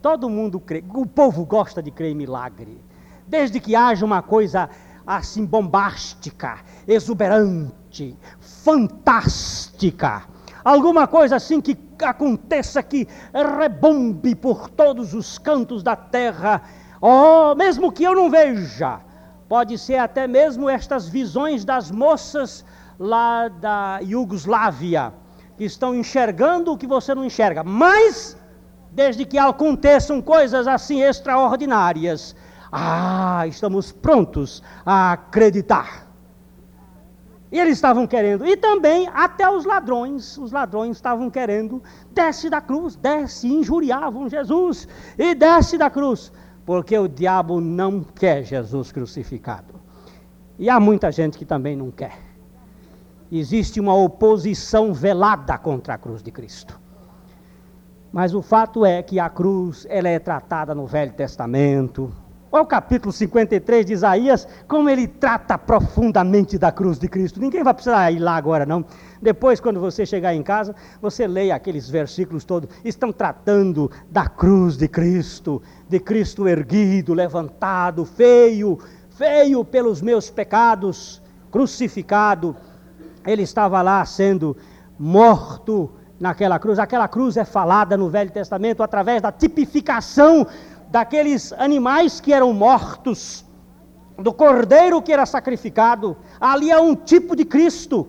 todo 0.00 0.30
mundo 0.30 0.58
crê. 0.58 0.82
O 0.94 1.04
povo 1.04 1.44
gosta 1.44 1.82
de 1.82 1.90
crer 1.90 2.12
em 2.12 2.14
milagre. 2.14 2.89
Desde 3.30 3.60
que 3.60 3.76
haja 3.76 4.04
uma 4.04 4.22
coisa 4.22 4.68
assim 5.06 5.46
bombástica, 5.46 6.58
exuberante, 6.86 8.18
fantástica, 8.40 10.24
alguma 10.64 11.06
coisa 11.06 11.36
assim 11.36 11.60
que 11.60 11.78
aconteça 12.04 12.82
que 12.82 13.06
rebombe 13.32 14.34
por 14.34 14.68
todos 14.68 15.14
os 15.14 15.38
cantos 15.38 15.80
da 15.84 15.94
terra. 15.94 16.60
Oh, 17.00 17.54
mesmo 17.54 17.92
que 17.92 18.02
eu 18.02 18.16
não 18.16 18.28
veja, 18.28 19.00
pode 19.48 19.78
ser 19.78 19.98
até 19.98 20.26
mesmo 20.26 20.68
estas 20.68 21.08
visões 21.08 21.64
das 21.64 21.88
moças 21.88 22.64
lá 22.98 23.46
da 23.46 24.00
Iugoslávia, 24.02 25.14
que 25.56 25.62
estão 25.62 25.94
enxergando 25.94 26.72
o 26.72 26.76
que 26.76 26.86
você 26.86 27.14
não 27.14 27.24
enxerga, 27.24 27.62
mas, 27.62 28.36
desde 28.90 29.24
que 29.24 29.38
aconteçam 29.38 30.20
coisas 30.20 30.66
assim 30.66 31.00
extraordinárias, 31.00 32.34
Ah, 32.72 33.44
estamos 33.46 33.90
prontos 33.92 34.62
a 34.84 35.12
acreditar. 35.12 36.10
E 37.52 37.58
eles 37.58 37.74
estavam 37.74 38.06
querendo, 38.06 38.46
e 38.46 38.56
também 38.56 39.08
até 39.12 39.50
os 39.50 39.64
ladrões, 39.64 40.38
os 40.38 40.52
ladrões 40.52 40.96
estavam 40.96 41.28
querendo, 41.28 41.82
desce 42.12 42.48
da 42.48 42.60
cruz, 42.60 42.94
desce, 42.94 43.48
injuriavam 43.48 44.28
Jesus, 44.28 44.86
e 45.18 45.34
desce 45.34 45.76
da 45.76 45.90
cruz, 45.90 46.32
porque 46.64 46.96
o 46.96 47.08
diabo 47.08 47.60
não 47.60 48.04
quer 48.04 48.44
Jesus 48.44 48.92
crucificado. 48.92 49.74
E 50.56 50.70
há 50.70 50.78
muita 50.78 51.10
gente 51.10 51.36
que 51.36 51.44
também 51.44 51.74
não 51.74 51.90
quer. 51.90 52.18
Existe 53.32 53.80
uma 53.80 53.94
oposição 53.94 54.94
velada 54.94 55.58
contra 55.58 55.94
a 55.94 55.98
cruz 55.98 56.22
de 56.22 56.30
Cristo. 56.30 56.78
Mas 58.12 58.32
o 58.32 58.42
fato 58.42 58.84
é 58.84 59.02
que 59.02 59.18
a 59.18 59.28
cruz 59.28 59.86
ela 59.88 60.08
é 60.08 60.18
tratada 60.18 60.72
no 60.74 60.86
Velho 60.86 61.12
Testamento, 61.12 62.12
Olha 62.52 62.64
o 62.64 62.66
capítulo 62.66 63.12
53 63.12 63.86
de 63.86 63.92
Isaías, 63.92 64.48
como 64.66 64.90
ele 64.90 65.06
trata 65.06 65.56
profundamente 65.56 66.58
da 66.58 66.72
cruz 66.72 66.98
de 66.98 67.06
Cristo. 67.06 67.38
Ninguém 67.38 67.62
vai 67.62 67.72
precisar 67.72 68.10
ir 68.10 68.18
lá 68.18 68.34
agora, 68.34 68.66
não. 68.66 68.84
Depois, 69.22 69.60
quando 69.60 69.78
você 69.78 70.04
chegar 70.04 70.34
em 70.34 70.42
casa, 70.42 70.74
você 71.00 71.28
leia 71.28 71.54
aqueles 71.54 71.88
versículos 71.88 72.42
todos. 72.42 72.68
Estão 72.84 73.12
tratando 73.12 73.88
da 74.10 74.26
cruz 74.26 74.76
de 74.76 74.88
Cristo, 74.88 75.62
de 75.88 76.00
Cristo 76.00 76.48
erguido, 76.48 77.14
levantado, 77.14 78.04
feio, 78.04 78.80
feio 79.10 79.64
pelos 79.64 80.02
meus 80.02 80.28
pecados, 80.28 81.22
crucificado. 81.52 82.56
Ele 83.24 83.42
estava 83.42 83.80
lá 83.80 84.04
sendo 84.04 84.56
morto 84.98 85.88
naquela 86.20 86.58
cruz. 86.58 86.78
Aquela 86.78 87.08
cruz 87.08 87.36
é 87.36 87.44
falada 87.44 87.96
no 87.96 88.10
Velho 88.10 88.30
Testamento 88.30 88.82
através 88.82 89.22
da 89.22 89.32
tipificação 89.32 90.46
daqueles 90.90 91.52
animais 91.52 92.20
que 92.20 92.32
eram 92.32 92.52
mortos, 92.52 93.44
do 94.18 94.32
cordeiro 94.32 95.00
que 95.00 95.12
era 95.12 95.24
sacrificado. 95.24 96.16
Ali 96.40 96.70
há 96.70 96.80
um 96.80 96.94
tipo 96.94 97.34
de 97.36 97.44
Cristo, 97.44 98.08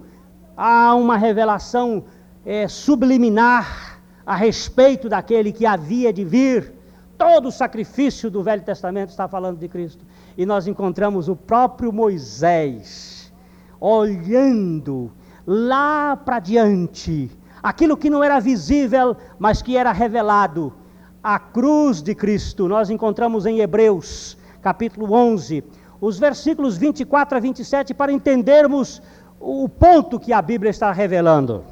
há 0.57 0.93
uma 0.95 1.15
revelação 1.15 2.03
é, 2.45 2.67
subliminar 2.67 4.01
a 4.25 4.35
respeito 4.35 5.07
daquele 5.07 5.51
que 5.51 5.65
havia 5.65 6.11
de 6.11 6.25
vir. 6.25 6.73
Todo 7.17 7.49
o 7.49 7.51
sacrifício 7.51 8.31
do 8.31 8.41
Velho 8.41 8.63
Testamento 8.63 9.09
está 9.09 9.27
falando 9.27 9.59
de 9.59 9.67
Cristo. 9.67 10.03
E 10.37 10.45
nós 10.45 10.67
encontramos 10.67 11.29
o 11.29 11.35
próprio 11.35 11.93
Moisés 11.93 13.31
olhando 13.79 15.11
lá 15.45 16.15
para 16.15 16.39
diante, 16.39 17.31
aquilo 17.61 17.97
que 17.97 18.09
não 18.09 18.23
era 18.23 18.39
visível, 18.39 19.15
mas 19.39 19.61
que 19.61 19.75
era 19.75 19.91
revelado 19.91 20.80
a 21.23 21.37
cruz 21.37 22.01
de 22.01 22.15
Cristo. 22.15 22.67
Nós 22.67 22.89
encontramos 22.89 23.45
em 23.45 23.59
Hebreus, 23.59 24.37
capítulo 24.61 25.13
11, 25.13 25.63
os 25.99 26.17
versículos 26.17 26.77
24 26.77 27.37
a 27.37 27.41
27, 27.41 27.93
para 27.93 28.11
entendermos 28.11 29.01
o 29.39 29.69
ponto 29.69 30.19
que 30.19 30.33
a 30.33 30.41
Bíblia 30.41 30.71
está 30.71 30.91
revelando. 30.91 31.63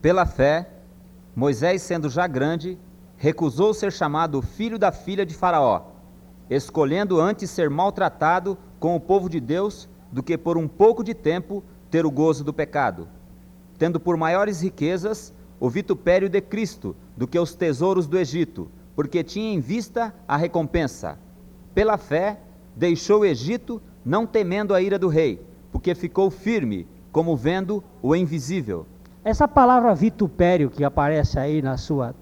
Pela 0.00 0.24
fé, 0.24 0.68
Moisés, 1.34 1.82
sendo 1.82 2.08
já 2.08 2.26
grande, 2.26 2.78
recusou 3.16 3.74
ser 3.74 3.92
chamado 3.92 4.40
filho 4.40 4.78
da 4.78 4.92
filha 4.92 5.26
de 5.26 5.34
Faraó, 5.34 5.82
escolhendo 6.48 7.20
antes 7.20 7.50
ser 7.50 7.68
maltratado 7.68 8.56
com 8.78 8.94
o 8.94 9.00
povo 9.00 9.28
de 9.28 9.40
Deus 9.40 9.88
do 10.12 10.22
que 10.22 10.38
por 10.38 10.56
um 10.56 10.68
pouco 10.68 11.02
de 11.02 11.14
tempo 11.14 11.64
ter 11.90 12.06
o 12.06 12.10
gozo 12.10 12.44
do 12.44 12.52
pecado, 12.52 13.08
tendo 13.76 13.98
por 13.98 14.16
maiores 14.16 14.60
riquezas 14.60 15.32
o 15.58 15.68
vitupério 15.68 16.28
de 16.28 16.40
Cristo 16.40 16.94
do 17.16 17.26
que 17.26 17.38
os 17.38 17.54
tesouros 17.54 18.06
do 18.06 18.18
Egito, 18.18 18.68
porque 18.94 19.24
tinha 19.24 19.52
em 19.52 19.60
vista 19.60 20.14
a 20.26 20.36
recompensa. 20.36 21.18
Pela 21.74 21.96
fé, 21.96 22.38
deixou 22.74 23.20
o 23.20 23.24
Egito, 23.24 23.80
não 24.04 24.26
temendo 24.26 24.74
a 24.74 24.80
ira 24.80 24.98
do 24.98 25.08
rei, 25.08 25.40
porque 25.72 25.94
ficou 25.94 26.30
firme, 26.30 26.86
como 27.12 27.36
vendo 27.36 27.82
o 28.02 28.14
invisível. 28.14 28.86
Essa 29.24 29.48
palavra 29.48 29.94
vitupério 29.94 30.70
que 30.70 30.84
aparece 30.84 31.38
aí 31.38 31.60
na 31.60 31.76
sua, 31.76 32.14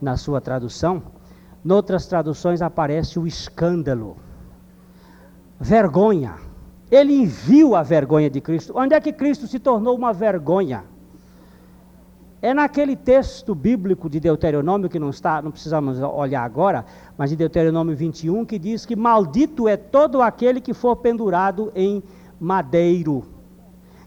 na 0.00 0.16
sua 0.16 0.40
tradução, 0.40 1.02
noutras 1.64 2.06
traduções 2.06 2.62
aparece 2.62 3.18
o 3.18 3.26
escândalo, 3.26 4.16
vergonha. 5.58 6.36
Ele 6.90 7.26
viu 7.26 7.74
a 7.74 7.82
vergonha 7.82 8.30
de 8.30 8.40
Cristo. 8.40 8.74
Onde 8.76 8.94
é 8.94 9.00
que 9.00 9.12
Cristo 9.12 9.46
se 9.46 9.58
tornou 9.58 9.96
uma 9.96 10.12
vergonha? 10.12 10.84
É 12.44 12.52
naquele 12.52 12.94
texto 12.94 13.54
bíblico 13.54 14.10
de 14.10 14.20
Deuteronômio, 14.20 14.90
que 14.90 14.98
não 14.98 15.08
está, 15.08 15.40
não 15.40 15.50
precisamos 15.50 15.98
olhar 15.98 16.44
agora, 16.44 16.84
mas 17.16 17.30
de 17.30 17.36
Deuteronômio 17.36 17.96
21, 17.96 18.44
que 18.44 18.58
diz 18.58 18.84
que 18.84 18.94
maldito 18.94 19.66
é 19.66 19.78
todo 19.78 20.20
aquele 20.20 20.60
que 20.60 20.74
for 20.74 20.94
pendurado 20.96 21.72
em 21.74 22.02
madeiro. 22.38 23.24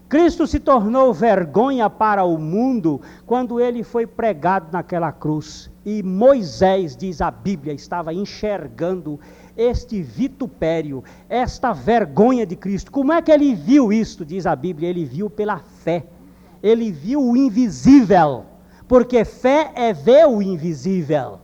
Cristo 0.08 0.46
se 0.46 0.60
tornou 0.60 1.12
vergonha 1.12 1.90
para 1.90 2.22
o 2.22 2.38
mundo 2.38 3.00
quando 3.26 3.58
ele 3.58 3.82
foi 3.82 4.06
pregado 4.06 4.68
naquela 4.70 5.10
cruz. 5.10 5.68
E 5.84 6.00
Moisés, 6.00 6.96
diz 6.96 7.20
a 7.20 7.32
Bíblia, 7.32 7.74
estava 7.74 8.14
enxergando 8.14 9.18
este 9.56 10.00
vitupério, 10.00 11.02
esta 11.28 11.72
vergonha 11.72 12.46
de 12.46 12.54
Cristo. 12.54 12.92
Como 12.92 13.12
é 13.12 13.20
que 13.20 13.32
ele 13.32 13.52
viu 13.56 13.92
isto? 13.92 14.24
Diz 14.24 14.46
a 14.46 14.54
Bíblia, 14.54 14.88
ele 14.88 15.04
viu 15.04 15.28
pela 15.28 15.58
fé 15.58 16.06
ele 16.62 16.90
viu 16.90 17.22
o 17.22 17.36
invisível, 17.36 18.44
porque 18.86 19.24
fé 19.24 19.72
é 19.74 19.92
ver 19.92 20.26
o 20.26 20.40
invisível. 20.42 21.40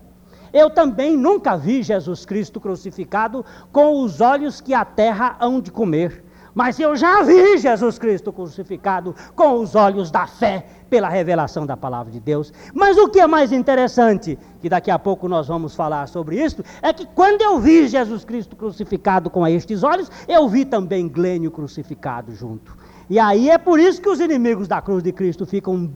Eu 0.52 0.70
também 0.70 1.16
nunca 1.16 1.56
vi 1.56 1.82
Jesus 1.82 2.24
Cristo 2.24 2.60
crucificado 2.60 3.44
com 3.72 4.02
os 4.02 4.20
olhos 4.20 4.60
que 4.60 4.72
a 4.72 4.84
terra 4.84 5.36
hão 5.40 5.60
de 5.60 5.72
comer. 5.72 6.24
Mas 6.54 6.78
eu 6.78 6.94
já 6.94 7.20
vi 7.22 7.58
Jesus 7.58 7.98
Cristo 7.98 8.32
crucificado 8.32 9.14
com 9.34 9.54
os 9.60 9.74
olhos 9.74 10.12
da 10.12 10.24
fé, 10.24 10.64
pela 10.88 11.08
revelação 11.08 11.66
da 11.66 11.76
palavra 11.76 12.12
de 12.12 12.20
Deus. 12.20 12.52
Mas 12.72 12.96
o 12.96 13.08
que 13.08 13.18
é 13.18 13.26
mais 13.26 13.50
interessante, 13.50 14.38
que 14.60 14.68
daqui 14.68 14.92
a 14.92 14.98
pouco 14.98 15.26
nós 15.28 15.48
vamos 15.48 15.74
falar 15.74 16.06
sobre 16.06 16.40
isso, 16.40 16.62
é 16.80 16.92
que 16.92 17.04
quando 17.04 17.42
eu 17.42 17.58
vi 17.58 17.88
Jesus 17.88 18.24
Cristo 18.24 18.54
crucificado 18.54 19.28
com 19.28 19.44
estes 19.44 19.82
olhos, 19.82 20.08
eu 20.28 20.48
vi 20.48 20.64
também 20.64 21.08
Glênio 21.08 21.50
crucificado 21.50 22.32
junto. 22.32 22.76
E 23.08 23.18
aí 23.18 23.50
é 23.50 23.58
por 23.58 23.78
isso 23.78 24.00
que 24.00 24.08
os 24.08 24.20
inimigos 24.20 24.66
da 24.66 24.80
cruz 24.80 25.02
de 25.02 25.12
Cristo 25.12 25.44
ficam 25.44 25.92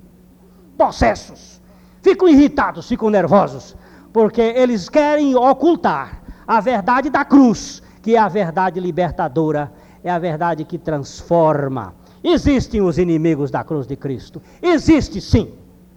possessos, 0.77 1.61
ficam 2.03 2.29
irritados, 2.29 2.87
ficam 2.87 3.11
nervosos, 3.11 3.77
porque 4.13 4.41
eles 4.41 4.89
querem 4.89 5.35
ocultar 5.35 6.23
a 6.47 6.61
verdade 6.61 7.11
da 7.11 7.25
cruz, 7.25 7.83
que 8.03 8.15
é 8.15 8.19
a 8.19 8.29
verdade 8.29 8.79
libertadora, 8.79 9.73
é 10.05 10.11
a 10.11 10.19
verdade 10.19 10.65
que 10.65 10.79
transforma. 10.79 11.95
Existem 12.23 12.83
os 12.83 12.99
inimigos 12.99 13.51
da 13.51 13.65
cruz 13.65 13.87
de 13.87 13.97
Cristo, 13.97 14.41
existe 14.63 15.21
sim. 15.21 15.53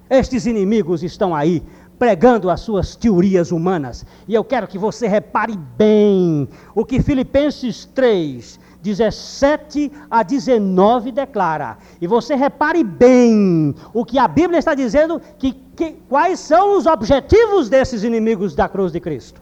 Estes 0.09 0.45
inimigos 0.45 1.03
estão 1.03 1.33
aí 1.33 1.63
pregando 1.97 2.49
as 2.49 2.61
suas 2.61 2.95
teorias 2.95 3.51
humanas. 3.51 4.05
E 4.27 4.33
eu 4.33 4.43
quero 4.43 4.67
que 4.67 4.77
você 4.77 5.07
repare 5.07 5.55
bem 5.77 6.49
o 6.73 6.83
que 6.83 7.01
Filipenses 7.01 7.85
3 7.85 8.59
17 8.81 9.91
a 10.09 10.23
19 10.23 11.11
declara. 11.11 11.77
E 11.99 12.07
você 12.07 12.35
repare 12.35 12.83
bem 12.83 13.75
o 13.93 14.03
que 14.03 14.17
a 14.17 14.27
Bíblia 14.27 14.59
está 14.59 14.73
dizendo, 14.73 15.21
que, 15.37 15.53
que, 15.75 15.93
quais 16.09 16.39
são 16.39 16.77
os 16.77 16.85
objetivos 16.85 17.69
desses 17.69 18.03
inimigos 18.03 18.55
da 18.55 18.67
cruz 18.67 18.91
de 18.91 18.99
Cristo. 18.99 19.41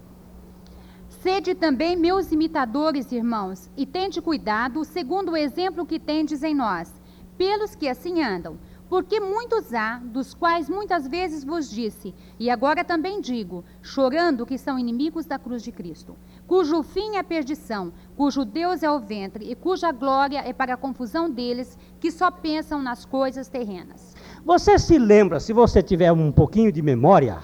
Sede 1.22 1.54
também 1.54 1.98
meus 1.98 2.32
imitadores, 2.32 3.12
irmãos, 3.12 3.70
e 3.76 3.86
tende 3.86 4.22
cuidado, 4.22 4.86
segundo 4.86 5.32
o 5.32 5.38
exemplo 5.38 5.86
que 5.86 6.00
tendes 6.00 6.44
em 6.44 6.56
nós, 6.56 6.94
pelos 7.38 7.76
que 7.76 7.90
assim 7.90 8.24
andam. 8.24 8.58
Porque 8.90 9.20
muitos 9.20 9.74
há, 9.74 10.02
dos 10.04 10.34
quais 10.34 10.68
muitas 10.68 11.08
vezes 11.08 11.44
vos 11.44 11.70
disse, 11.70 12.14
e 12.40 12.50
agora 12.50 12.84
também 12.84 13.22
digo, 13.22 13.64
chorando 13.82 14.46
que 14.46 14.58
são 14.58 14.80
inimigos 14.80 15.26
da 15.26 15.38
cruz 15.38 15.62
de 15.62 15.72
Cristo 15.72 16.16
cujo 16.50 16.82
fim 16.82 17.16
é 17.16 17.22
perdição, 17.22 17.94
cujo 18.18 18.44
Deus 18.44 18.82
é 18.82 18.90
o 18.90 19.00
ventre 19.00 19.46
e 19.52 19.54
cuja 19.54 19.92
glória 19.92 20.40
é 20.40 20.52
para 20.52 20.74
a 20.74 20.78
confusão 20.78 21.30
deles 21.30 21.78
que 22.00 22.10
só 22.10 22.32
pensam 22.32 22.82
nas 22.82 23.06
coisas 23.06 23.48
terrenas. 23.48 24.16
Você 24.44 24.80
se 24.80 24.98
lembra, 24.98 25.40
se 25.40 25.54
você 25.54 25.84
tiver 25.84 26.12
um 26.12 26.32
pouquinho 26.32 26.72
de 26.72 26.82
memória, 26.82 27.38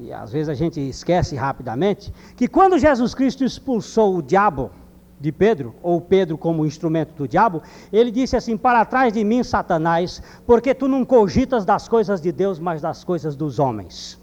e 0.00 0.12
às 0.12 0.32
vezes 0.32 0.48
a 0.48 0.54
gente 0.54 0.80
esquece 0.80 1.36
rapidamente, 1.36 2.12
que 2.36 2.48
quando 2.48 2.80
Jesus 2.80 3.14
Cristo 3.14 3.44
expulsou 3.44 4.16
o 4.16 4.22
diabo 4.22 4.72
de 5.20 5.32
Pedro, 5.32 5.74
ou 5.82 6.00
Pedro 6.00 6.38
como 6.38 6.64
instrumento 6.64 7.12
do 7.14 7.26
diabo, 7.26 7.62
ele 7.92 8.10
disse 8.10 8.36
assim: 8.36 8.56
Para 8.56 8.84
trás 8.84 9.12
de 9.12 9.24
mim, 9.24 9.42
Satanás, 9.42 10.22
porque 10.46 10.74
tu 10.74 10.86
não 10.86 11.04
cogitas 11.04 11.64
das 11.64 11.88
coisas 11.88 12.20
de 12.20 12.30
Deus, 12.30 12.58
mas 12.58 12.80
das 12.80 13.02
coisas 13.02 13.34
dos 13.34 13.58
homens. 13.58 14.20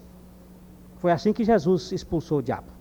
Foi 0.98 1.12
assim 1.12 1.32
que 1.32 1.44
Jesus 1.44 1.92
expulsou 1.92 2.38
o 2.38 2.42
diabo. 2.42 2.76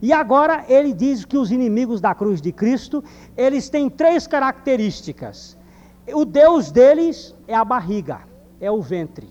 E 0.00 0.12
agora 0.12 0.64
ele 0.68 0.92
diz 0.92 1.24
que 1.24 1.36
os 1.36 1.50
inimigos 1.50 2.00
da 2.00 2.14
cruz 2.14 2.40
de 2.40 2.52
Cristo, 2.52 3.02
eles 3.36 3.68
têm 3.68 3.90
três 3.90 4.26
características. 4.26 5.58
O 6.12 6.24
Deus 6.24 6.70
deles 6.70 7.34
é 7.46 7.54
a 7.54 7.64
barriga, 7.64 8.20
é 8.60 8.70
o 8.70 8.80
ventre. 8.80 9.28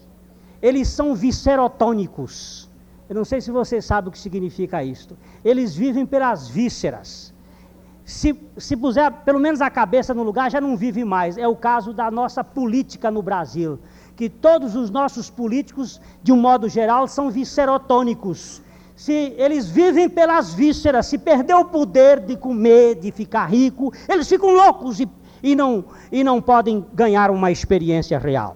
Eles 0.61 0.87
são 0.89 1.15
viscerotônicos. 1.15 2.69
Eu 3.09 3.15
não 3.15 3.23
sei 3.23 3.39
se 3.39 3.51
você 3.51 3.81
sabe 3.81 4.09
o 4.09 4.11
que 4.11 4.19
significa 4.19 4.83
isto. 4.83 5.17
Eles 5.43 5.73
vivem 5.75 6.05
pelas 6.05 6.47
vísceras. 6.49 7.33
Se, 8.07 8.33
se 8.57 8.77
puser 8.77 9.11
pelo 9.25 9.37
menos 9.37 9.59
a 9.59 9.69
cabeça 9.69 10.13
no 10.13 10.23
lugar, 10.23 10.49
já 10.49 10.61
não 10.61 10.77
vive 10.77 11.03
mais. 11.03 11.37
É 11.37 11.45
o 11.45 11.57
caso 11.57 11.91
da 11.91 12.09
nossa 12.09 12.41
política 12.41 13.11
no 13.11 13.21
Brasil. 13.21 13.77
Que 14.15 14.29
todos 14.29 14.77
os 14.77 14.89
nossos 14.89 15.29
políticos, 15.29 15.99
de 16.23 16.31
um 16.31 16.37
modo 16.37 16.69
geral, 16.69 17.05
são 17.05 17.29
viscerotônicos. 17.29 18.61
Se 18.95 19.11
eles 19.11 19.69
vivem 19.69 20.09
pelas 20.09 20.53
vísceras, 20.53 21.07
se 21.07 21.17
perder 21.17 21.55
o 21.55 21.65
poder 21.65 22.21
de 22.21 22.37
comer, 22.37 22.95
de 22.95 23.11
ficar 23.11 23.45
rico, 23.47 23.91
eles 24.07 24.29
ficam 24.29 24.53
loucos 24.53 25.01
e, 25.01 25.09
e, 25.43 25.53
não, 25.53 25.83
e 26.09 26.23
não 26.23 26.41
podem 26.41 26.85
ganhar 26.93 27.29
uma 27.29 27.51
experiência 27.51 28.17
real. 28.17 28.55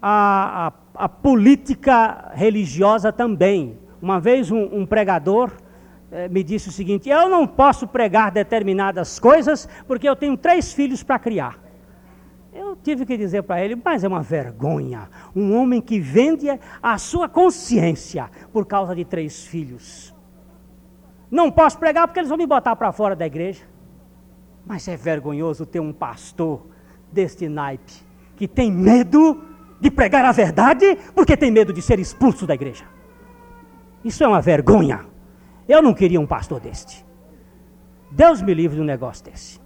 A, 0.00 0.68
a 0.68 0.72
a 0.98 1.08
política 1.08 2.32
religiosa 2.34 3.12
também. 3.12 3.78
Uma 4.00 4.18
vez 4.18 4.50
um, 4.50 4.62
um 4.72 4.86
pregador 4.86 5.52
me 6.30 6.42
disse 6.42 6.68
o 6.68 6.72
seguinte: 6.72 7.08
Eu 7.08 7.28
não 7.28 7.46
posso 7.46 7.86
pregar 7.86 8.30
determinadas 8.30 9.18
coisas 9.18 9.68
porque 9.86 10.08
eu 10.08 10.16
tenho 10.16 10.36
três 10.36 10.72
filhos 10.72 11.02
para 11.02 11.18
criar. 11.18 11.58
Eu 12.52 12.74
tive 12.74 13.04
que 13.04 13.18
dizer 13.18 13.42
para 13.42 13.62
ele, 13.62 13.76
mas 13.84 14.02
é 14.02 14.08
uma 14.08 14.22
vergonha, 14.22 15.10
um 15.34 15.54
homem 15.54 15.80
que 15.80 16.00
vende 16.00 16.46
a 16.82 16.96
sua 16.96 17.28
consciência 17.28 18.30
por 18.50 18.64
causa 18.64 18.94
de 18.94 19.04
três 19.04 19.44
filhos. 19.46 20.14
Não 21.30 21.50
posso 21.50 21.78
pregar 21.78 22.06
porque 22.06 22.20
eles 22.20 22.30
vão 22.30 22.38
me 22.38 22.46
botar 22.46 22.74
para 22.76 22.92
fora 22.92 23.14
da 23.14 23.26
igreja. 23.26 23.64
Mas 24.64 24.88
é 24.88 24.96
vergonhoso 24.96 25.66
ter 25.66 25.80
um 25.80 25.92
pastor 25.92 26.66
deste 27.12 27.48
naipe 27.48 27.92
que 28.36 28.48
tem 28.48 28.70
medo 28.70 29.42
de 29.80 29.90
pregar 29.90 30.24
a 30.24 30.32
verdade 30.32 30.96
porque 31.14 31.36
tem 31.36 31.50
medo 31.50 31.72
de 31.72 31.82
ser 31.82 31.98
expulso 31.98 32.46
da 32.46 32.54
igreja. 32.54 32.84
Isso 34.04 34.24
é 34.24 34.28
uma 34.28 34.40
vergonha. 34.40 35.15
Eu 35.68 35.82
não 35.82 35.94
queria 35.94 36.20
um 36.20 36.26
pastor 36.26 36.60
deste. 36.60 37.04
Deus 38.10 38.40
me 38.40 38.54
livre 38.54 38.76
de 38.76 38.82
um 38.82 38.84
negócio 38.84 39.24
desse. 39.24 39.60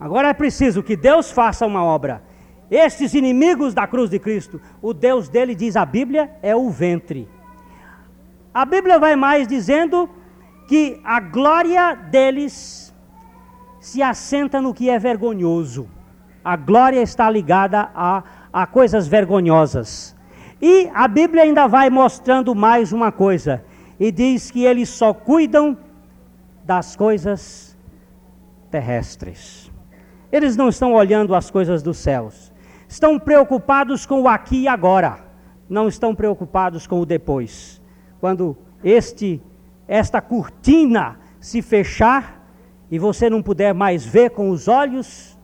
Agora 0.00 0.28
é 0.28 0.32
preciso 0.32 0.82
que 0.82 0.96
Deus 0.96 1.30
faça 1.30 1.66
uma 1.66 1.84
obra. 1.84 2.22
Estes 2.70 3.14
inimigos 3.14 3.74
da 3.74 3.86
cruz 3.86 4.08
de 4.08 4.18
Cristo, 4.18 4.60
o 4.80 4.94
Deus 4.94 5.28
dele, 5.28 5.54
diz 5.54 5.76
a 5.76 5.84
Bíblia, 5.84 6.30
é 6.42 6.56
o 6.56 6.70
ventre. 6.70 7.28
A 8.52 8.64
Bíblia 8.64 8.98
vai 8.98 9.14
mais 9.14 9.46
dizendo 9.46 10.08
que 10.66 11.00
a 11.04 11.20
glória 11.20 11.94
deles 11.94 12.94
se 13.78 14.02
assenta 14.02 14.60
no 14.60 14.72
que 14.72 14.88
é 14.88 14.98
vergonhoso. 14.98 15.88
A 16.42 16.56
glória 16.56 17.00
está 17.00 17.30
ligada 17.30 17.90
a 17.94 18.22
a 18.52 18.66
coisas 18.66 19.08
vergonhosas. 19.08 20.14
E 20.60 20.90
a 20.94 21.08
Bíblia 21.08 21.44
ainda 21.44 21.66
vai 21.66 21.88
mostrando 21.88 22.54
mais 22.54 22.92
uma 22.92 23.10
coisa, 23.10 23.64
e 24.02 24.10
diz 24.10 24.50
que 24.50 24.64
eles 24.64 24.88
só 24.88 25.14
cuidam 25.14 25.78
das 26.64 26.96
coisas 26.96 27.78
terrestres. 28.68 29.70
Eles 30.32 30.56
não 30.56 30.68
estão 30.68 30.92
olhando 30.92 31.36
as 31.36 31.52
coisas 31.52 31.84
dos 31.84 31.98
céus. 31.98 32.52
Estão 32.88 33.16
preocupados 33.16 34.04
com 34.04 34.22
o 34.22 34.28
aqui 34.28 34.62
e 34.62 34.66
agora. 34.66 35.20
Não 35.68 35.86
estão 35.86 36.16
preocupados 36.16 36.84
com 36.84 36.98
o 36.98 37.06
depois. 37.06 37.80
Quando 38.20 38.56
este 38.82 39.40
esta 39.86 40.20
cortina 40.20 41.20
se 41.38 41.62
fechar 41.62 42.44
e 42.90 42.98
você 42.98 43.30
não 43.30 43.40
puder 43.40 43.72
mais 43.72 44.04
ver 44.04 44.30
com 44.30 44.50
os 44.50 44.66
olhos 44.66 45.38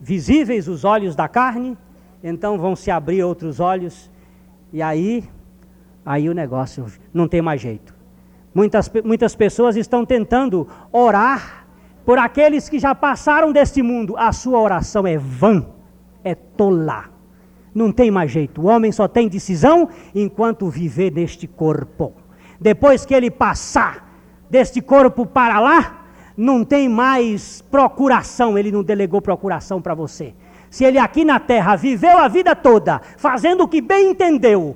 visíveis, 0.00 0.66
os 0.66 0.84
olhos 0.84 1.14
da 1.14 1.28
carne, 1.28 1.78
então 2.20 2.58
vão 2.58 2.74
se 2.74 2.90
abrir 2.90 3.22
outros 3.22 3.60
olhos 3.60 4.10
e 4.72 4.82
aí, 4.82 5.22
aí 6.04 6.28
o 6.28 6.34
negócio 6.34 6.86
não 7.12 7.28
tem 7.28 7.40
mais 7.42 7.60
jeito. 7.60 7.94
Muitas, 8.54 8.90
muitas 9.04 9.34
pessoas 9.34 9.76
estão 9.76 10.04
tentando 10.04 10.68
orar 10.92 11.66
por 12.04 12.18
aqueles 12.18 12.68
que 12.68 12.78
já 12.78 12.94
passaram 12.94 13.52
deste 13.52 13.82
mundo. 13.82 14.14
A 14.16 14.32
sua 14.32 14.60
oração 14.60 15.06
é 15.06 15.16
vã, 15.16 15.64
é 16.22 16.34
tola. 16.34 17.04
Não 17.74 17.90
tem 17.90 18.10
mais 18.10 18.30
jeito. 18.30 18.60
O 18.60 18.66
homem 18.66 18.92
só 18.92 19.08
tem 19.08 19.28
decisão 19.28 19.88
enquanto 20.14 20.68
viver 20.68 21.10
neste 21.10 21.46
corpo. 21.46 22.12
Depois 22.60 23.06
que 23.06 23.14
ele 23.14 23.30
passar 23.30 24.10
deste 24.50 24.82
corpo 24.82 25.24
para 25.24 25.58
lá, 25.58 26.04
não 26.36 26.64
tem 26.64 26.88
mais 26.88 27.62
procuração. 27.70 28.58
Ele 28.58 28.70
não 28.70 28.82
delegou 28.82 29.22
procuração 29.22 29.80
para 29.80 29.94
você 29.94 30.34
se 30.72 30.84
ele 30.86 30.98
aqui 30.98 31.22
na 31.22 31.38
terra 31.38 31.76
viveu 31.76 32.16
a 32.16 32.28
vida 32.28 32.56
toda 32.56 32.98
fazendo 33.18 33.64
o 33.64 33.68
que 33.68 33.82
bem 33.82 34.12
entendeu 34.12 34.74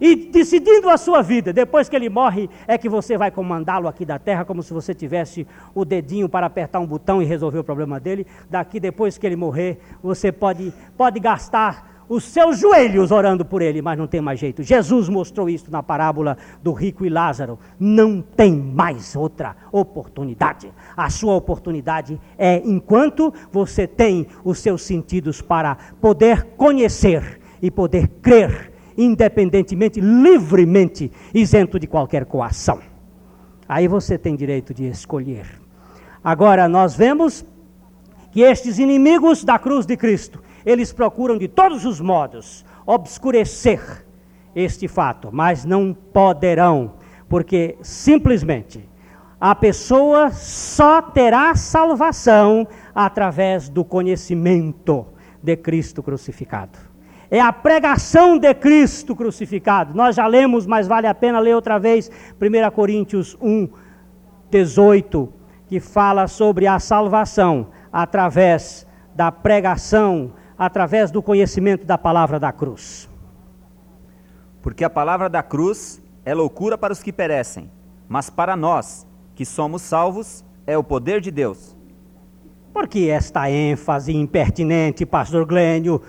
e 0.00 0.14
decidindo 0.14 0.88
a 0.88 0.96
sua 0.96 1.22
vida, 1.22 1.52
depois 1.52 1.88
que 1.88 1.96
ele 1.96 2.08
morre, 2.08 2.48
é 2.66 2.76
que 2.76 2.88
você 2.88 3.16
vai 3.16 3.30
comandá-lo 3.30 3.88
aqui 3.88 4.04
da 4.04 4.18
terra, 4.18 4.44
como 4.44 4.62
se 4.62 4.72
você 4.72 4.94
tivesse 4.94 5.46
o 5.74 5.84
dedinho 5.84 6.28
para 6.28 6.46
apertar 6.46 6.80
um 6.80 6.86
botão 6.86 7.22
e 7.22 7.24
resolver 7.24 7.58
o 7.58 7.64
problema 7.64 7.98
dele. 7.98 8.26
Daqui, 8.50 8.78
depois 8.78 9.18
que 9.18 9.26
ele 9.26 9.36
morrer, 9.36 9.78
você 10.02 10.30
pode, 10.30 10.72
pode 10.96 11.18
gastar 11.20 11.96
os 12.08 12.24
seus 12.24 12.58
joelhos 12.58 13.10
orando 13.10 13.44
por 13.44 13.60
ele, 13.60 13.82
mas 13.82 13.98
não 13.98 14.06
tem 14.06 14.20
mais 14.20 14.38
jeito. 14.38 14.62
Jesus 14.62 15.08
mostrou 15.08 15.48
isso 15.48 15.70
na 15.70 15.82
parábola 15.82 16.36
do 16.62 16.72
rico 16.72 17.04
e 17.04 17.08
Lázaro. 17.08 17.58
Não 17.78 18.22
tem 18.22 18.54
mais 18.54 19.16
outra 19.16 19.56
oportunidade. 19.72 20.70
A 20.96 21.10
sua 21.10 21.34
oportunidade 21.34 22.20
é 22.38 22.62
enquanto 22.64 23.32
você 23.50 23.86
tem 23.86 24.26
os 24.44 24.58
seus 24.58 24.82
sentidos 24.82 25.42
para 25.42 25.76
poder 26.00 26.44
conhecer 26.56 27.40
e 27.60 27.70
poder 27.70 28.08
crer, 28.22 28.72
independentemente, 28.96 30.00
livremente, 30.00 31.10
isento 31.34 31.78
de 31.78 31.86
qualquer 31.86 32.24
coação. 32.24 32.80
Aí 33.68 33.88
você 33.88 34.16
tem 34.16 34.36
direito 34.36 34.72
de 34.72 34.86
escolher. 34.86 35.46
Agora 36.22 36.68
nós 36.68 36.94
vemos 36.94 37.44
que 38.32 38.42
estes 38.42 38.78
inimigos 38.78 39.44
da 39.44 39.58
cruz 39.58 39.86
de 39.86 39.96
Cristo 39.96 40.42
eles 40.64 40.92
procuram 40.92 41.38
de 41.38 41.46
todos 41.46 41.84
os 41.84 42.00
modos 42.00 42.64
obscurecer 42.84 44.04
este 44.54 44.88
fato, 44.88 45.28
mas 45.32 45.64
não 45.64 45.94
poderão, 45.94 46.94
porque 47.28 47.76
simplesmente 47.82 48.88
a 49.40 49.54
pessoa 49.54 50.30
só 50.30 51.02
terá 51.02 51.54
salvação 51.54 52.66
através 52.94 53.68
do 53.68 53.84
conhecimento 53.84 55.06
de 55.42 55.56
Cristo 55.56 56.02
crucificado. 56.02 56.78
É 57.30 57.40
a 57.40 57.52
pregação 57.52 58.38
de 58.38 58.52
Cristo 58.54 59.16
crucificado. 59.16 59.94
Nós 59.94 60.16
já 60.16 60.26
lemos, 60.26 60.66
mas 60.66 60.86
vale 60.86 61.06
a 61.06 61.14
pena 61.14 61.40
ler 61.40 61.54
outra 61.54 61.78
vez 61.78 62.10
1 62.40 62.70
Coríntios 62.70 63.36
1, 63.40 63.68
18, 64.50 65.32
que 65.66 65.80
fala 65.80 66.28
sobre 66.28 66.66
a 66.66 66.78
salvação 66.78 67.68
através 67.92 68.86
da 69.14 69.32
pregação 69.32 70.32
através 70.58 71.10
do 71.10 71.22
conhecimento 71.22 71.84
da 71.84 71.98
palavra 71.98 72.38
da 72.40 72.52
cruz. 72.52 73.08
Porque 74.62 74.84
a 74.84 74.90
palavra 74.90 75.28
da 75.28 75.42
cruz 75.42 76.02
é 76.24 76.34
loucura 76.34 76.78
para 76.78 76.92
os 76.92 77.02
que 77.02 77.12
perecem, 77.12 77.70
mas 78.08 78.30
para 78.30 78.56
nós, 78.56 79.06
que 79.34 79.44
somos 79.44 79.82
salvos, 79.82 80.44
é 80.66 80.76
o 80.76 80.82
poder 80.82 81.20
de 81.20 81.30
Deus. 81.30 81.76
Por 82.72 82.88
que 82.88 83.08
esta 83.08 83.50
ênfase 83.50 84.14
impertinente, 84.14 85.06
pastor 85.06 85.44
Glênio? 85.44 86.02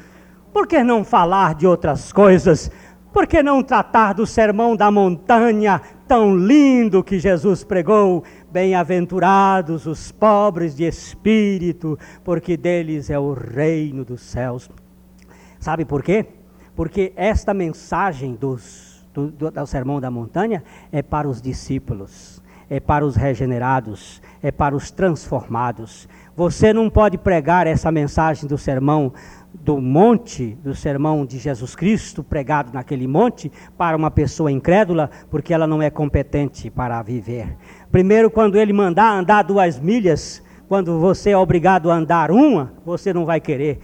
Por 0.57 0.65
que 0.65 0.83
não 0.83 1.03
falar 1.03 1.53
de 1.53 1.67
outras 1.67 2.11
coisas? 2.11 2.71
Por 3.13 3.27
que 3.27 3.43
não 3.43 3.61
tratar 3.61 4.13
do 4.13 4.25
sermão 4.25 4.75
da 4.75 4.89
montanha 4.89 5.79
tão 6.07 6.35
lindo 6.35 7.03
que 7.03 7.19
Jesus 7.19 7.63
pregou? 7.63 8.23
Bem-aventurados 8.51 9.85
os 9.85 10.11
pobres 10.11 10.75
de 10.75 10.83
espírito, 10.83 11.95
porque 12.23 12.57
deles 12.57 13.11
é 13.11 13.19
o 13.19 13.33
reino 13.33 14.03
dos 14.03 14.21
céus. 14.21 14.67
Sabe 15.59 15.85
por 15.85 16.01
quê? 16.01 16.25
Porque 16.75 17.13
esta 17.15 17.53
mensagem 17.53 18.33
dos, 18.33 19.07
do, 19.13 19.27
do, 19.29 19.51
do 19.51 19.67
Sermão 19.67 20.01
da 20.01 20.09
Montanha 20.09 20.63
é 20.91 21.03
para 21.03 21.29
os 21.29 21.39
discípulos, 21.39 22.41
é 22.67 22.79
para 22.79 23.05
os 23.05 23.15
regenerados, 23.15 24.23
é 24.41 24.51
para 24.51 24.75
os 24.75 24.89
transformados. 24.89 26.09
Você 26.35 26.73
não 26.73 26.89
pode 26.89 27.15
pregar 27.17 27.67
essa 27.67 27.91
mensagem 27.91 28.47
do 28.47 28.57
sermão 28.57 29.13
do 29.61 29.81
monte, 29.81 30.57
do 30.63 30.73
sermão 30.73 31.25
de 31.25 31.37
Jesus 31.37 31.75
Cristo 31.75 32.23
pregado 32.23 32.71
naquele 32.73 33.07
monte, 33.07 33.51
para 33.77 33.97
uma 33.97 34.09
pessoa 34.09 34.51
incrédula, 34.51 35.09
porque 35.29 35.53
ela 35.53 35.67
não 35.67 35.81
é 35.81 35.89
competente 35.89 36.69
para 36.69 37.01
viver. 37.01 37.57
Primeiro, 37.91 38.31
quando 38.31 38.57
ele 38.57 38.71
mandar 38.71 39.11
andar 39.11 39.43
duas 39.43 39.79
milhas, 39.79 40.41
quando 40.67 40.99
você 40.99 41.29
é 41.29 41.37
obrigado 41.37 41.89
a 41.89 41.95
andar 41.95 42.29
uma, 42.29 42.73
você 42.85 43.13
não 43.13 43.25
vai 43.25 43.39
querer. 43.39 43.79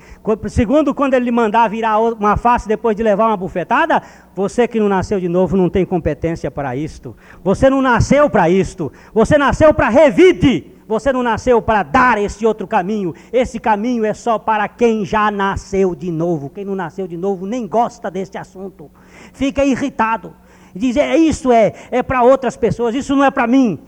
Segundo, 0.50 0.94
quando 0.94 1.14
ele 1.14 1.32
mandar 1.32 1.70
virar 1.70 1.98
uma 2.00 2.36
face 2.36 2.68
depois 2.68 2.96
de 2.96 3.02
levar 3.02 3.28
uma 3.28 3.38
bufetada, 3.38 4.02
você 4.36 4.68
que 4.68 4.80
não 4.80 4.90
nasceu 4.90 5.20
de 5.20 5.30
novo 5.30 5.56
não 5.56 5.70
tem 5.70 5.86
competência 5.86 6.52
para 6.52 6.76
isto. 6.76 7.16
Você 7.42 7.70
não 7.70 7.82
nasceu 7.82 8.30
para 8.30 8.50
isto. 8.50 8.92
Você 9.14 9.38
nasceu 9.38 9.74
para 9.74 9.88
revide 9.88 10.73
Você 10.88 11.14
não 11.14 11.24
nasceu 11.24 11.62
para 11.62 11.84
dar 11.84 12.18
esse 12.18 12.46
outro 12.46 12.68
caminho. 12.68 13.14
Esse 13.32 13.60
caminho 13.60 14.06
é 14.06 14.14
só 14.14 14.38
para 14.38 14.68
quem 14.68 15.06
já 15.06 15.32
nasceu 15.32 15.96
de 15.96 16.12
novo. 16.12 16.50
Quem 16.50 16.66
não 16.66 16.76
nasceu 16.76 17.08
de 17.08 17.18
novo 17.18 17.46
nem 17.46 17.68
gosta 17.68 18.10
desse 18.12 18.38
assunto. 18.38 18.90
Fica 19.34 19.64
irritado. 19.64 20.34
Diz: 20.76 20.98
é, 20.98 21.16
Isso 21.16 21.52
é, 21.52 21.74
é 21.92 22.04
para 22.04 22.24
outras 22.24 22.58
pessoas, 22.58 22.96
isso 22.96 23.16
não 23.16 23.24
é 23.24 23.32
para 23.32 23.48
mim. 23.48 23.80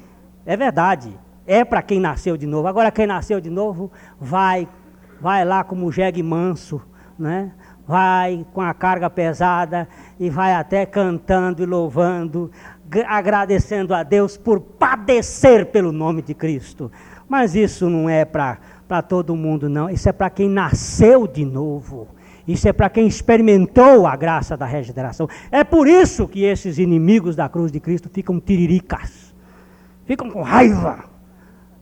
É 0.46 0.56
verdade. 0.56 1.18
É 1.48 1.64
para 1.64 1.82
quem 1.82 2.00
nasceu 2.00 2.38
de 2.38 2.48
novo. 2.48 2.68
Agora, 2.68 2.92
quem 2.92 3.06
nasceu 3.06 3.40
de 3.40 3.50
novo, 3.50 3.92
vai, 4.20 4.68
vai 5.22 5.46
lá 5.46 5.64
como 5.64 5.92
jegue 5.92 6.24
manso, 6.24 6.82
né? 7.20 7.52
vai 7.88 8.46
com 8.54 8.62
a 8.62 8.74
carga 8.74 9.10
pesada 9.10 9.88
e 10.20 10.30
vai 10.30 10.54
até 10.54 10.86
cantando 10.86 11.62
e 11.62 11.66
louvando, 11.66 12.52
agradecendo 13.08 13.94
a 13.94 14.04
Deus 14.04 14.38
por 14.38 14.60
padecer 14.60 15.68
pelo 15.68 15.92
nome 15.92 16.22
de 16.22 16.34
Cristo. 16.34 16.92
Mas 17.28 17.56
isso 17.56 17.90
não 17.90 18.10
é 18.10 18.24
para 18.24 19.02
todo 19.08 19.36
mundo, 19.36 19.68
não. 19.68 19.90
Isso 19.90 20.08
é 20.08 20.12
para 20.12 20.30
quem 20.30 20.50
nasceu 20.50 21.28
de 21.28 21.44
novo. 21.44 22.08
Isso 22.48 22.68
é 22.68 22.74
para 22.74 22.90
quem 22.90 23.08
experimentou 23.08 24.06
a 24.06 24.16
graça 24.16 24.56
da 24.56 24.66
regeneração. 24.66 25.28
É 25.52 25.64
por 25.64 25.88
isso 25.88 26.28
que 26.28 26.44
esses 26.44 26.78
inimigos 26.78 27.36
da 27.36 27.50
cruz 27.50 27.72
de 27.72 27.80
Cristo 27.80 28.08
ficam 28.08 28.40
tiriricas, 28.40 29.34
ficam 30.06 30.30
com 30.30 30.44
raiva. 30.44 31.06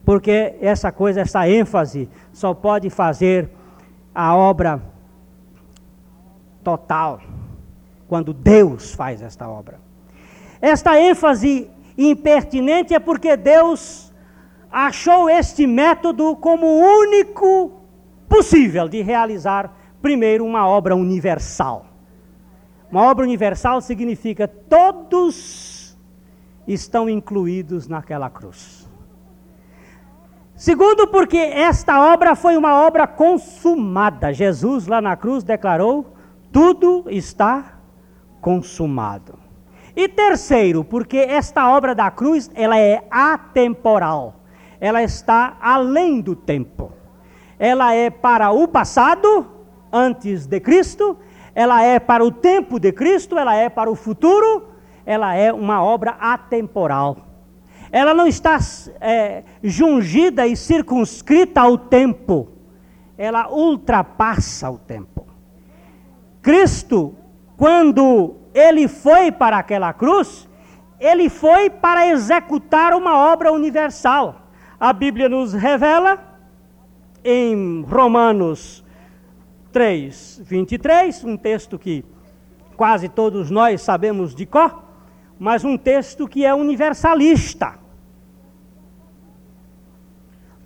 Porque 0.04 0.54
essa 0.60 0.90
coisa, 0.90 1.20
essa 1.20 1.48
ênfase, 1.48 2.08
só 2.32 2.54
pode 2.54 2.88
fazer 2.88 3.50
a 4.14 4.34
obra 4.34 4.82
total 6.62 7.20
quando 8.08 8.32
Deus 8.32 8.94
faz 8.94 9.20
esta 9.20 9.48
obra. 9.48 9.78
Esta 10.64 10.98
ênfase 10.98 11.70
impertinente 11.98 12.94
é 12.94 12.98
porque 12.98 13.36
Deus 13.36 14.10
achou 14.72 15.28
este 15.28 15.66
método 15.66 16.34
como 16.36 16.66
o 16.66 17.00
único 17.00 17.82
possível 18.26 18.88
de 18.88 19.02
realizar, 19.02 19.76
primeiro, 20.00 20.42
uma 20.42 20.66
obra 20.66 20.96
universal. 20.96 21.84
Uma 22.90 23.02
obra 23.02 23.26
universal 23.26 23.82
significa 23.82 24.48
todos 24.48 25.98
estão 26.66 27.10
incluídos 27.10 27.86
naquela 27.86 28.30
cruz. 28.30 28.88
Segundo, 30.56 31.06
porque 31.08 31.36
esta 31.36 32.10
obra 32.10 32.34
foi 32.34 32.56
uma 32.56 32.86
obra 32.86 33.06
consumada. 33.06 34.32
Jesus, 34.32 34.86
lá 34.86 35.02
na 35.02 35.14
cruz, 35.14 35.44
declarou: 35.44 36.06
tudo 36.50 37.04
está 37.10 37.80
consumado. 38.40 39.43
E 39.96 40.08
terceiro, 40.08 40.82
porque 40.82 41.18
esta 41.18 41.68
obra 41.70 41.94
da 41.94 42.10
cruz, 42.10 42.50
ela 42.54 42.78
é 42.78 43.04
atemporal. 43.10 44.40
Ela 44.80 45.02
está 45.02 45.56
além 45.60 46.20
do 46.20 46.34
tempo. 46.34 46.92
Ela 47.58 47.94
é 47.94 48.10
para 48.10 48.50
o 48.50 48.66
passado, 48.66 49.46
antes 49.92 50.46
de 50.46 50.58
Cristo, 50.58 51.16
ela 51.54 51.82
é 51.82 52.00
para 52.00 52.24
o 52.24 52.32
tempo 52.32 52.80
de 52.80 52.92
Cristo, 52.92 53.38
ela 53.38 53.54
é 53.54 53.68
para 53.68 53.88
o 53.88 53.94
futuro, 53.94 54.68
ela 55.06 55.34
é 55.36 55.52
uma 55.52 55.82
obra 55.82 56.16
atemporal. 56.18 57.16
Ela 57.92 58.12
não 58.12 58.26
está 58.26 58.58
é, 59.00 59.44
jungida 59.62 60.44
e 60.48 60.56
circunscrita 60.56 61.60
ao 61.60 61.78
tempo, 61.78 62.48
ela 63.16 63.48
ultrapassa 63.48 64.68
o 64.68 64.78
tempo. 64.78 65.24
Cristo, 66.42 67.14
quando 67.56 68.34
ele 68.54 68.86
foi 68.86 69.32
para 69.32 69.58
aquela 69.58 69.92
cruz, 69.92 70.48
ele 71.00 71.28
foi 71.28 71.68
para 71.68 72.06
executar 72.06 72.94
uma 72.94 73.18
obra 73.18 73.52
universal. 73.52 74.42
A 74.78 74.92
Bíblia 74.92 75.28
nos 75.28 75.52
revela 75.52 76.22
em 77.24 77.82
Romanos 77.82 78.84
3, 79.72 80.42
23, 80.44 81.24
um 81.24 81.36
texto 81.36 81.78
que 81.78 82.04
quase 82.76 83.08
todos 83.08 83.50
nós 83.50 83.82
sabemos 83.82 84.34
de 84.34 84.46
cor, 84.46 84.84
mas 85.36 85.64
um 85.64 85.76
texto 85.76 86.28
que 86.28 86.44
é 86.44 86.54
universalista. 86.54 87.82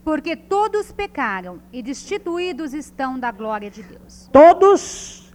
Porque 0.05 0.37
todos 0.37 0.93
pecaram 0.93 1.61
e 1.73 1.83
destituídos 1.83 2.75
estão 2.75 3.19
da 3.19 3.31
glória 3.31 3.71
de 3.71 3.83
Deus. 3.83 4.29
Todos 4.33 5.33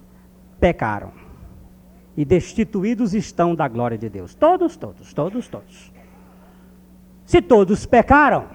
pecaram 0.59 1.22
e 2.15 2.23
destituídos 2.23 3.13
estão 3.13 3.55
da 3.55 3.67
glória 3.67 3.97
de 3.97 4.09
Deus. 4.09 4.35
Todos, 4.35 4.77
todos, 4.77 5.13
todos, 5.13 5.47
todos. 5.47 5.91
Se 7.25 7.41
todos 7.41 7.85
pecaram, 7.85 8.47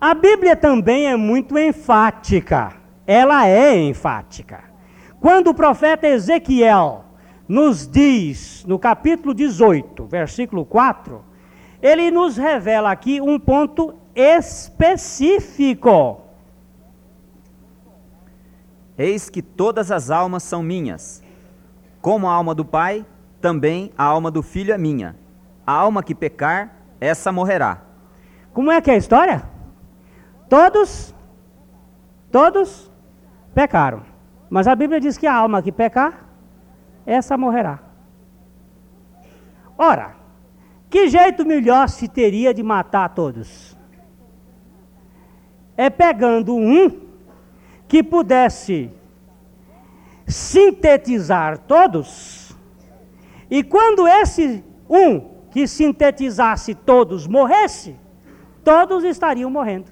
a 0.00 0.14
Bíblia 0.14 0.56
também 0.56 1.06
é 1.06 1.16
muito 1.16 1.58
enfática. 1.58 2.74
Ela 3.06 3.46
é 3.46 3.76
enfática. 3.76 4.64
Quando 5.20 5.48
o 5.48 5.54
profeta 5.54 6.08
Ezequiel 6.08 7.04
nos 7.46 7.86
diz, 7.86 8.64
no 8.66 8.78
capítulo 8.78 9.34
18, 9.34 10.06
versículo 10.06 10.64
4, 10.64 11.22
ele 11.82 12.10
nos 12.10 12.36
revela 12.36 12.90
aqui 12.90 13.20
um 13.20 13.38
ponto 13.38 13.94
específico. 14.14 16.22
Eis 18.96 19.30
que 19.30 19.42
todas 19.42 19.90
as 19.90 20.10
almas 20.10 20.42
são 20.42 20.62
minhas 20.62 21.22
como 22.00 22.28
a 22.28 22.32
alma 22.32 22.54
do 22.54 22.64
Pai, 22.64 23.04
também 23.40 23.92
a 23.96 24.04
alma 24.04 24.30
do 24.30 24.42
Filho 24.42 24.72
é 24.72 24.78
minha. 24.78 25.16
A 25.66 25.72
alma 25.72 26.02
que 26.02 26.14
pecar, 26.14 26.76
essa 27.00 27.30
morrerá. 27.30 27.82
Como 28.52 28.70
é 28.70 28.80
que 28.80 28.90
é 28.90 28.94
a 28.94 28.98
história? 28.98 29.42
Todos, 30.48 31.14
todos 32.30 32.90
pecaram. 33.54 34.02
Mas 34.48 34.66
a 34.66 34.74
Bíblia 34.74 35.00
diz 35.00 35.16
que 35.16 35.26
a 35.26 35.34
alma 35.34 35.62
que 35.62 35.70
pecar, 35.70 36.26
essa 37.06 37.36
morrerá. 37.36 37.78
Ora, 39.78 40.16
que 40.90 41.08
jeito 41.08 41.46
melhor 41.46 41.88
se 41.88 42.08
teria 42.08 42.52
de 42.52 42.62
matar 42.62 43.10
todos? 43.10 43.76
É 45.76 45.88
pegando 45.88 46.54
um 46.54 47.08
que 47.86 48.02
pudesse 48.02 48.90
sintetizar 50.30 51.58
todos, 51.58 52.56
e 53.50 53.62
quando 53.62 54.06
esse 54.06 54.64
um 54.88 55.30
que 55.50 55.66
sintetizasse 55.66 56.74
todos 56.74 57.26
morresse, 57.26 57.96
todos 58.64 59.04
estariam 59.04 59.50
morrendo. 59.50 59.90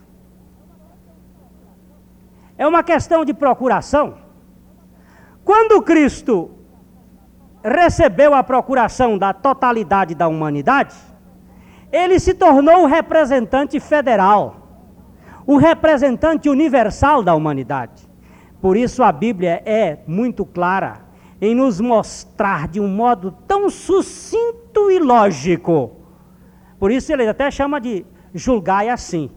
É 2.57 2.66
uma 2.66 2.82
questão 2.82 3.24
de 3.24 3.34
procuração. 3.34 4.18
Quando 5.45 5.82
Cristo 5.82 6.51
recebeu 7.62 8.34
a 8.34 8.43
procuração 8.43 9.16
da 9.18 9.32
totalidade 9.32 10.14
da 10.14 10.28
humanidade, 10.28 10.97
ele 11.91 12.18
se 12.18 12.34
tornou 12.34 12.82
o 12.82 12.86
representante 12.86 13.80
federal, 13.80 14.68
o 15.47 15.57
representante 15.57 16.49
universal 16.49 17.22
da 17.22 17.34
humanidade. 17.34 18.08
Por 18.61 18.77
isso 18.77 19.03
a 19.03 19.13
Bíblia 19.13 19.63
é 19.65 19.99
muito 20.07 20.45
clara 20.45 21.07
em 21.41 21.55
nos 21.55 21.81
mostrar 21.81 22.67
de 22.67 22.81
um 22.81 22.89
modo 22.89 23.33
tão 23.47 23.71
sucinto 23.71 24.91
e 24.91 24.99
lógico. 24.99 25.93
Por 26.79 26.91
isso 26.91 27.13
ele 27.13 27.27
até 27.27 27.51
chama 27.51 27.81
de 27.81 28.05
julgai 28.35 28.89
assim. 28.89 29.31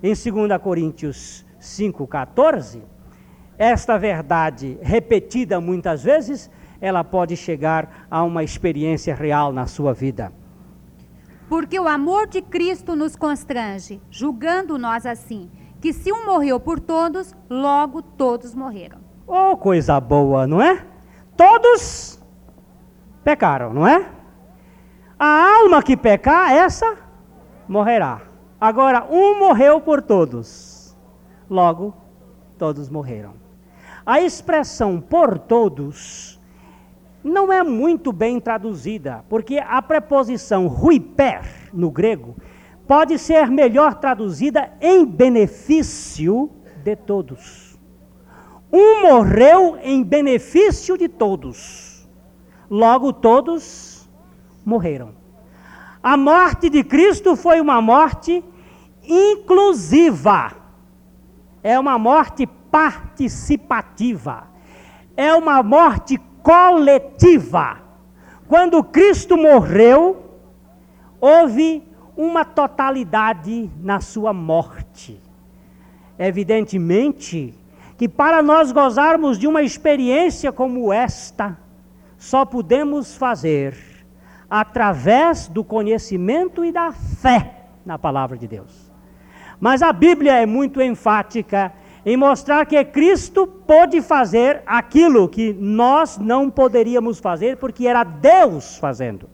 Em 0.00 0.14
2 0.14 0.62
Coríntios 0.62 1.44
5,14, 1.60 2.82
esta 3.58 3.98
verdade 3.98 4.78
repetida 4.80 5.60
muitas 5.60 6.04
vezes, 6.04 6.48
ela 6.80 7.02
pode 7.02 7.36
chegar 7.36 8.06
a 8.08 8.22
uma 8.22 8.44
experiência 8.44 9.12
real 9.12 9.52
na 9.52 9.66
sua 9.66 9.92
vida. 9.92 10.32
Porque 11.48 11.80
o 11.80 11.88
amor 11.88 12.28
de 12.28 12.40
Cristo 12.40 12.94
nos 12.94 13.16
constrange, 13.16 14.00
julgando 14.10 14.78
nós 14.78 15.04
assim 15.04 15.50
que 15.80 15.92
se 15.92 16.12
um 16.12 16.26
morreu 16.26 16.58
por 16.58 16.80
todos, 16.80 17.34
logo 17.48 18.02
todos 18.02 18.54
morreram. 18.54 18.98
Oh, 19.26 19.56
coisa 19.56 20.00
boa, 20.00 20.46
não 20.46 20.60
é? 20.60 20.84
Todos 21.36 22.18
pecaram, 23.22 23.72
não 23.72 23.86
é? 23.86 24.10
A 25.18 25.56
alma 25.56 25.82
que 25.82 25.96
pecar, 25.96 26.52
essa 26.52 26.96
morrerá. 27.68 28.22
Agora, 28.60 29.06
um 29.10 29.38
morreu 29.38 29.80
por 29.80 30.02
todos, 30.02 30.96
logo 31.48 31.94
todos 32.56 32.88
morreram. 32.88 33.34
A 34.04 34.20
expressão 34.20 35.00
por 35.00 35.38
todos 35.38 36.40
não 37.22 37.52
é 37.52 37.62
muito 37.62 38.12
bem 38.12 38.40
traduzida, 38.40 39.24
porque 39.28 39.58
a 39.58 39.80
preposição 39.82 40.66
ruiper 40.66 41.42
no 41.72 41.90
grego 41.90 42.36
pode 42.88 43.16
ser 43.18 43.50
melhor 43.50 43.94
traduzida 43.96 44.72
em 44.80 45.04
benefício 45.04 46.50
de 46.82 46.96
todos. 46.96 47.78
Um 48.72 49.02
morreu 49.02 49.76
em 49.82 50.02
benefício 50.02 50.96
de 50.96 51.06
todos. 51.06 52.08
Logo, 52.70 53.12
todos 53.12 54.08
morreram. 54.64 55.10
A 56.02 56.16
morte 56.16 56.70
de 56.70 56.82
Cristo 56.82 57.36
foi 57.36 57.60
uma 57.60 57.82
morte 57.82 58.42
inclusiva, 59.02 60.52
é 61.62 61.78
uma 61.78 61.98
morte 61.98 62.46
participativa, 62.46 64.48
é 65.16 65.34
uma 65.34 65.62
morte 65.62 66.18
coletiva. 66.42 67.78
Quando 68.46 68.84
Cristo 68.84 69.36
morreu, 69.36 70.24
houve 71.20 71.87
uma 72.18 72.44
totalidade 72.44 73.70
na 73.80 74.00
sua 74.00 74.32
morte. 74.32 75.20
Evidentemente 76.18 77.54
que 77.96 78.08
para 78.08 78.42
nós 78.42 78.72
gozarmos 78.72 79.38
de 79.38 79.46
uma 79.46 79.62
experiência 79.62 80.50
como 80.50 80.92
esta, 80.92 81.56
só 82.16 82.44
podemos 82.44 83.14
fazer 83.14 83.76
através 84.50 85.46
do 85.46 85.62
conhecimento 85.62 86.64
e 86.64 86.72
da 86.72 86.90
fé 86.90 87.66
na 87.86 87.96
palavra 87.96 88.36
de 88.36 88.48
Deus. 88.48 88.90
Mas 89.60 89.80
a 89.80 89.92
Bíblia 89.92 90.34
é 90.34 90.46
muito 90.46 90.82
enfática 90.82 91.72
em 92.04 92.16
mostrar 92.16 92.66
que 92.66 92.82
Cristo 92.84 93.46
pôde 93.46 94.00
fazer 94.00 94.62
aquilo 94.66 95.28
que 95.28 95.52
nós 95.52 96.18
não 96.18 96.50
poderíamos 96.50 97.18
fazer, 97.20 97.58
porque 97.58 97.86
era 97.86 98.02
Deus 98.02 98.76
fazendo. 98.78 99.28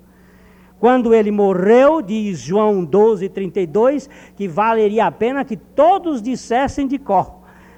Quando 0.84 1.14
ele 1.14 1.30
morreu, 1.30 2.02
diz 2.02 2.40
João 2.40 2.84
12, 2.84 3.30
32, 3.30 4.06
que 4.36 4.46
valeria 4.46 5.06
a 5.06 5.10
pena 5.10 5.42
que 5.42 5.56
todos 5.56 6.20
dissessem 6.20 6.86
de 6.86 6.98
cor. 6.98 7.36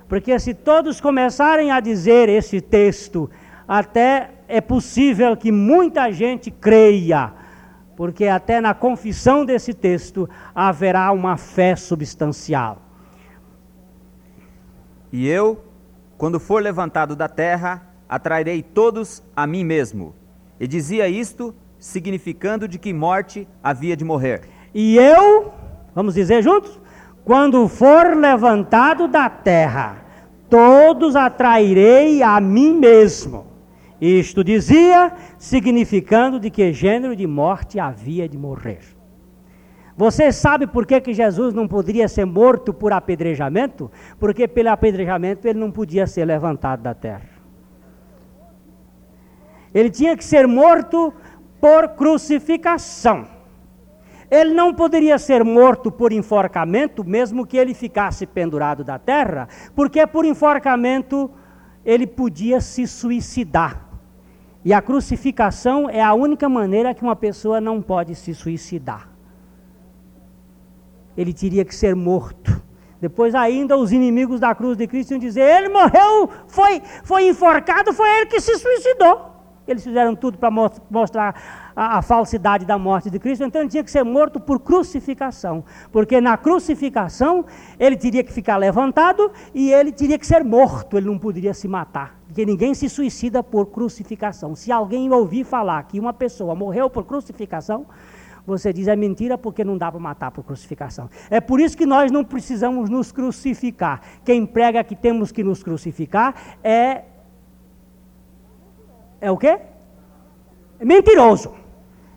Porque 0.09 0.37
se 0.41 0.53
todos 0.53 1.01
começarem 1.01 1.71
a 1.71 1.79
dizer 1.79 2.29
esse 2.29 2.61
texto, 2.61 3.31
até 3.69 4.31
é 4.49 4.61
possível 4.61 5.37
que 5.37 5.53
muita 5.53 6.11
gente 6.11 6.51
creia, 6.51 7.33
porque 7.95 8.27
até 8.27 8.61
na 8.61 8.75
confissão 8.75 9.45
desse 9.45 9.73
texto 9.73 10.29
haverá 10.53 11.13
uma 11.13 11.37
fé 11.37 11.77
substancial. 11.77 12.83
E 15.13 15.29
eu, 15.29 15.65
quando 16.19 16.41
for 16.41 16.61
levantado 16.61 17.15
da 17.15 17.29
terra, 17.29 17.87
atrairei 18.09 18.65
todos 18.65 19.23
a 19.37 19.47
mim 19.47 19.63
mesmo. 19.63 20.13
E 20.59 20.67
dizia 20.67 21.09
isto, 21.09 21.55
significando 21.79 22.67
de 22.67 22.79
que 22.79 22.93
morte 22.93 23.47
havia 23.63 23.97
de 23.97 24.05
morrer. 24.05 24.43
E 24.75 24.97
eu, 24.97 25.53
vamos 25.95 26.15
dizer 26.15 26.43
juntos? 26.43 26.81
Quando 27.25 27.67
for 27.69 28.17
levantado 28.17 29.09
da 29.09 29.29
terra, 29.29 30.05
todos 30.49 31.17
atrairei 31.17 32.23
a 32.23 32.41
mim 32.41 32.75
mesmo. 32.79 33.47
Isto 34.01 34.45
dizia, 34.45 35.13
significando 35.39 36.39
de 36.39 36.51
que 36.51 36.73
gênero 36.73 37.17
de 37.17 37.27
morte 37.27 37.81
havia 37.81 38.29
de 38.29 38.37
morrer. 38.37 38.81
Você 39.97 40.31
sabe 40.31 40.67
por 40.67 40.85
que, 40.85 41.01
que 41.01 41.15
Jesus 41.15 41.55
não 41.55 41.67
poderia 41.67 42.07
ser 42.07 42.27
morto 42.27 42.75
por 42.75 42.93
apedrejamento? 42.93 43.91
Porque 44.19 44.47
pelo 44.47 44.69
apedrejamento 44.69 45.49
ele 45.49 45.59
não 45.59 45.71
podia 45.71 46.07
ser 46.07 46.27
levantado 46.27 46.83
da 46.83 46.93
terra. 46.93 47.31
Ele 49.73 49.89
tinha 49.89 50.15
que 50.17 50.25
ser 50.25 50.47
morto 50.47 51.13
por 51.61 51.89
crucificação. 51.91 53.27
Ele 54.31 54.53
não 54.53 54.75
poderia 54.75 55.19
ser 55.19 55.45
morto 55.45 55.91
por 55.91 56.13
enforcamento, 56.13 57.05
mesmo 57.05 57.47
que 57.47 57.57
ele 57.57 57.75
ficasse 57.75 58.27
pendurado 58.27 58.83
da 58.83 58.99
terra, 58.99 59.49
porque 59.75 60.05
por 60.07 60.25
enforcamento 60.25 61.31
ele 61.85 62.07
podia 62.07 62.61
se 62.61 62.87
suicidar. 62.87 63.87
E 64.65 64.73
a 64.73 64.83
crucificação 64.83 65.89
é 65.89 66.03
a 66.03 66.13
única 66.13 66.49
maneira 66.49 66.93
que 66.93 67.05
uma 67.05 67.15
pessoa 67.15 67.61
não 67.61 67.81
pode 67.81 68.17
se 68.17 68.35
suicidar. 68.35 69.09
Ele 71.17 71.33
teria 71.33 71.65
que 71.65 71.75
ser 71.75 71.95
morto. 71.95 72.61
Depois 73.01 73.33
ainda 73.35 73.77
os 73.77 73.93
inimigos 73.93 74.41
da 74.41 74.55
cruz 74.57 74.77
de 74.77 74.89
Cristo 74.89 75.13
iam 75.13 75.21
dizer, 75.21 75.43
ele 75.43 75.69
morreu, 75.69 76.29
foi, 76.49 76.83
foi 77.05 77.29
enforcado, 77.29 77.93
foi 77.93 78.09
ele 78.17 78.27
que 78.27 78.41
se 78.41 78.59
suicidou. 78.59 79.36
Eles 79.67 79.83
fizeram 79.83 80.15
tudo 80.15 80.39
para 80.39 80.51
mostrar 80.51 81.35
a, 81.75 81.99
a, 81.99 82.03
falsidade 82.03 82.65
da 82.65 82.79
morte 82.79 83.11
de 83.11 83.19
Cristo, 83.19 83.45
então 83.45 83.61
ele 83.61 83.71
tinha 83.71 83.83
que 83.83 83.91
ser 83.91 84.05
morto 84.05 84.39
por 84.39 84.61
crucificação. 84.61 85.65
Porque 85.91 86.21
na 86.21 86.37
crucificação 86.37 87.45
ele 87.79 87.97
teria 87.97 88.23
que 88.23 88.33
ficar 88.33 88.57
levantado 88.57 89.31
e 89.55 89.73
ele 89.73 89.93
teria 89.93 90.19
que 90.19 90.27
ser 90.27 90.45
morto, 90.45 90.97
ele 90.97 91.07
não 91.07 91.19
poderia 91.19 91.53
se 91.53 91.67
matar. 91.67 92.17
Porque 92.27 92.45
ninguém 92.45 92.75
se 92.75 92.89
suicida 92.89 93.43
por 93.43 93.67
crucificação. 93.67 94.55
Se 94.55 94.71
alguém 94.71 95.13
ouvir 95.13 95.45
falar 95.45 95.83
que 95.85 95.99
uma 95.99 96.13
pessoa 96.13 96.55
morreu 96.55 96.89
por 96.91 97.05
crucificação, 97.05 97.87
você 98.47 98.73
diz 98.73 98.87
é 98.87 98.95
mentira 98.95 99.37
porque 99.37 99.65
não 99.65 99.77
dá 99.77 99.91
para 99.91 100.01
matar 100.01 100.31
por 100.31 100.45
crucificação. 100.45 101.11
É 101.29 101.41
por 101.41 101.61
isso 101.61 101.77
que 101.77 101.85
nós 101.85 102.13
não 102.13 102.23
precisamos 102.23 102.89
nos 102.89 103.11
crucificar. 103.11 104.01
Quem 104.25 104.47
prega 104.47 104.85
que 104.85 104.95
temos 104.95 105.33
que 105.33 105.43
nos 105.43 105.63
crucificar 105.63 106.35
é. 106.63 107.03
É 109.21 109.31
o 109.31 109.37
quê? 109.37 109.59
É 110.79 110.85
mentiroso. 110.85 111.55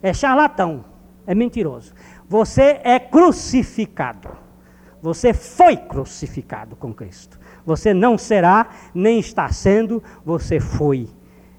É 0.01 0.13
charlatão. 0.13 0.85
É 1.25 1.35
mentiroso. 1.35 1.93
Você 2.27 2.79
é 2.83 2.99
crucificado. 2.99 4.29
Você 5.01 5.33
foi 5.33 5.77
crucificado 5.77 6.75
com 6.75 6.93
Cristo. 6.93 7.39
Você 7.65 7.93
não 7.93 8.17
será, 8.17 8.69
nem 8.93 9.19
está 9.19 9.49
sendo, 9.49 10.03
você 10.25 10.59
foi. 10.59 11.07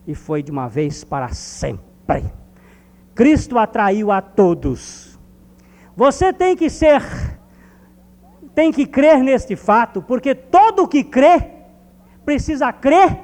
E 0.06 0.14
foi 0.14 0.42
de 0.42 0.50
uma 0.50 0.68
vez 0.68 1.04
para 1.04 1.28
sempre. 1.30 2.24
Cristo 3.14 3.58
atraiu 3.58 4.10
a 4.10 4.20
todos. 4.20 5.18
Você 5.96 6.32
tem 6.32 6.56
que 6.56 6.70
ser, 6.70 7.02
tem 8.54 8.72
que 8.72 8.86
crer 8.86 9.22
neste 9.22 9.56
fato, 9.56 10.02
porque 10.02 10.34
todo 10.34 10.88
que 10.88 11.04
crê, 11.04 11.50
precisa 12.24 12.72
crer 12.72 13.18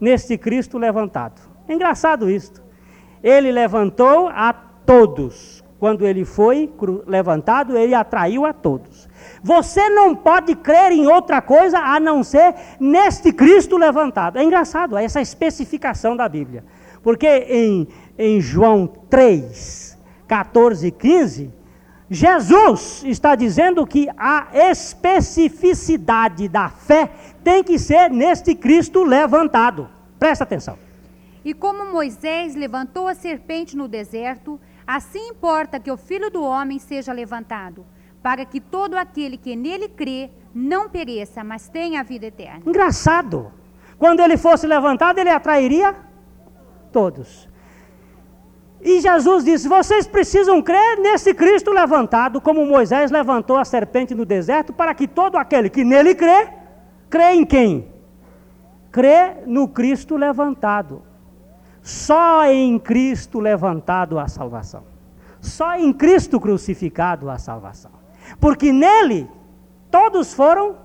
neste 0.00 0.36
Cristo 0.36 0.78
levantado. 0.78 1.51
É 1.68 1.74
engraçado 1.74 2.30
isto. 2.30 2.62
Ele 3.22 3.52
levantou 3.52 4.28
a 4.28 4.52
todos. 4.52 5.62
Quando 5.78 6.06
ele 6.06 6.24
foi 6.24 6.72
levantado, 7.06 7.76
ele 7.76 7.92
atraiu 7.92 8.46
a 8.46 8.52
todos. 8.52 9.08
Você 9.42 9.88
não 9.88 10.14
pode 10.14 10.54
crer 10.54 10.92
em 10.92 11.08
outra 11.08 11.42
coisa 11.42 11.78
a 11.78 11.98
não 11.98 12.22
ser 12.22 12.54
neste 12.78 13.32
Cristo 13.32 13.76
levantado. 13.76 14.38
É 14.38 14.44
engraçado 14.44 14.96
essa 14.96 15.20
especificação 15.20 16.16
da 16.16 16.28
Bíblia. 16.28 16.64
Porque 17.02 17.26
em, 17.26 17.88
em 18.16 18.40
João 18.40 18.86
3, 18.86 19.98
14 20.28 20.86
e 20.86 20.90
15, 20.92 21.52
Jesus 22.08 23.02
está 23.04 23.34
dizendo 23.34 23.84
que 23.86 24.08
a 24.16 24.48
especificidade 24.52 26.46
da 26.46 26.68
fé 26.68 27.10
tem 27.42 27.64
que 27.64 27.78
ser 27.78 28.08
neste 28.08 28.54
Cristo 28.54 29.02
levantado. 29.02 29.88
Presta 30.18 30.44
atenção. 30.44 30.91
E 31.44 31.52
como 31.52 31.92
Moisés 31.92 32.54
levantou 32.54 33.08
a 33.08 33.14
serpente 33.14 33.76
no 33.76 33.88
deserto, 33.88 34.60
assim 34.86 35.28
importa 35.28 35.80
que 35.80 35.90
o 35.90 35.96
filho 35.96 36.30
do 36.30 36.42
homem 36.42 36.78
seja 36.78 37.12
levantado 37.12 37.84
para 38.22 38.44
que 38.44 38.60
todo 38.60 38.94
aquele 38.94 39.36
que 39.36 39.56
nele 39.56 39.88
crê 39.88 40.30
não 40.54 40.88
pereça, 40.88 41.42
mas 41.42 41.68
tenha 41.68 42.00
a 42.00 42.02
vida 42.02 42.26
eterna. 42.26 42.62
Engraçado. 42.64 43.52
Quando 43.98 44.20
ele 44.20 44.36
fosse 44.36 44.66
levantado, 44.66 45.18
ele 45.18 45.30
atrairia 45.30 45.94
todos. 46.92 47.48
E 48.80 49.00
Jesus 49.00 49.44
disse: 49.44 49.68
Vocês 49.68 50.06
precisam 50.06 50.60
crer 50.62 50.98
nesse 50.98 51.34
Cristo 51.34 51.70
levantado, 51.70 52.40
como 52.40 52.66
Moisés 52.66 53.10
levantou 53.10 53.56
a 53.56 53.64
serpente 53.64 54.14
no 54.14 54.24
deserto, 54.24 54.72
para 54.72 54.94
que 54.94 55.06
todo 55.06 55.36
aquele 55.36 55.70
que 55.70 55.84
nele 55.84 56.14
crê, 56.14 56.48
crê 57.08 57.32
em 57.32 57.44
quem? 57.44 57.92
Crê 58.90 59.36
no 59.46 59.68
Cristo 59.68 60.16
levantado. 60.16 61.02
Só 61.82 62.46
em 62.46 62.78
Cristo 62.78 63.40
levantado 63.40 64.18
a 64.18 64.28
salvação. 64.28 64.84
Só 65.40 65.74
em 65.74 65.92
Cristo 65.92 66.38
crucificado 66.38 67.28
a 67.28 67.38
salvação. 67.38 67.90
Porque 68.40 68.72
nele 68.72 69.28
todos 69.90 70.32
foram 70.32 70.76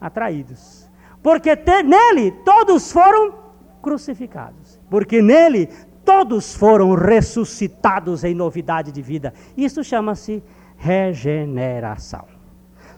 atraídos. 0.00 0.90
Porque 1.22 1.54
te, 1.54 1.82
nele 1.82 2.30
todos 2.44 2.90
foram 2.90 3.34
crucificados. 3.82 4.80
Porque 4.88 5.20
nele 5.20 5.68
todos 6.04 6.54
foram 6.54 6.94
ressuscitados 6.94 8.24
em 8.24 8.34
novidade 8.34 8.90
de 8.90 9.02
vida. 9.02 9.34
Isso 9.56 9.84
chama-se 9.84 10.42
regeneração. 10.76 12.24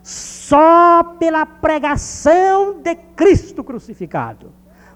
Só 0.03 1.03
pela 1.19 1.45
pregação 1.45 2.81
de 2.81 2.95
Cristo 2.95 3.65
crucificado 3.65 4.53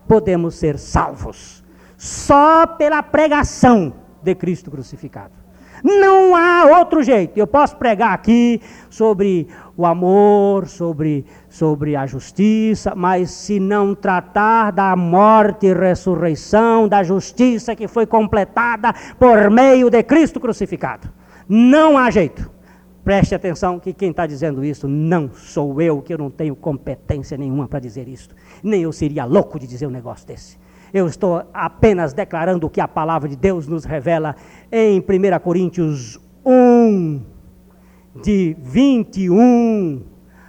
podemos 0.07 0.55
ser 0.55 0.79
salvos. 0.79 1.65
Só 1.99 2.65
pela 2.67 3.03
pregação 3.03 3.93
de 4.23 4.35
Cristo 4.35 4.71
crucificado. 4.71 5.35
Não 5.83 6.35
há 6.35 6.79
outro 6.79 7.03
jeito. 7.03 7.37
Eu 7.37 7.47
posso 7.47 7.77
pregar 7.77 8.13
aqui 8.13 8.61
sobre 8.89 9.49
o 9.77 9.85
amor, 9.85 10.67
sobre, 10.67 11.25
sobre 11.49 11.97
a 11.97 12.07
justiça, 12.07 12.95
mas 12.97 13.31
se 13.31 13.61
não 13.61 13.95
tratar 13.95 14.73
da 14.73 14.97
morte 14.97 15.67
e 15.67 15.75
ressurreição, 15.75 16.89
da 16.89 17.03
justiça 17.03 17.77
que 17.77 17.87
foi 17.87 18.07
completada 18.07 18.93
por 19.19 19.51
meio 19.51 19.91
de 19.91 20.03
Cristo 20.03 20.41
crucificado, 20.41 21.13
não 21.49 21.99
há 21.99 22.11
jeito. 22.11 22.51
Preste 23.05 23.35
atenção 23.35 23.81
que 23.81 23.95
quem 23.95 24.11
está 24.11 24.27
dizendo 24.27 24.65
isso 24.65 24.87
não 24.87 25.31
sou 25.33 25.81
eu, 25.81 26.03
que 26.03 26.13
eu 26.13 26.19
não 26.19 26.31
tenho 26.31 26.55
competência 26.55 27.39
nenhuma 27.39 27.67
para 27.67 27.81
dizer 27.81 28.07
isso. 28.07 28.29
Nem 28.63 28.83
eu 28.83 28.93
seria 28.93 29.25
louco 29.25 29.59
de 29.59 29.67
dizer 29.67 29.87
um 29.87 29.91
negócio 29.91 30.27
desse. 30.27 30.59
Eu 30.93 31.07
estou 31.07 31.49
apenas 31.53 32.13
declarando 32.13 32.67
o 32.67 32.71
que 32.71 32.81
a 32.81 32.89
palavra 32.89 33.29
de 33.29 33.37
Deus 33.37 33.67
nos 33.67 33.85
revela 33.85 34.35
em 34.73 35.01
1 35.01 35.05
Coríntios 35.43 36.19
1, 36.45 37.23
de 38.23 38.57
21 38.61 40.03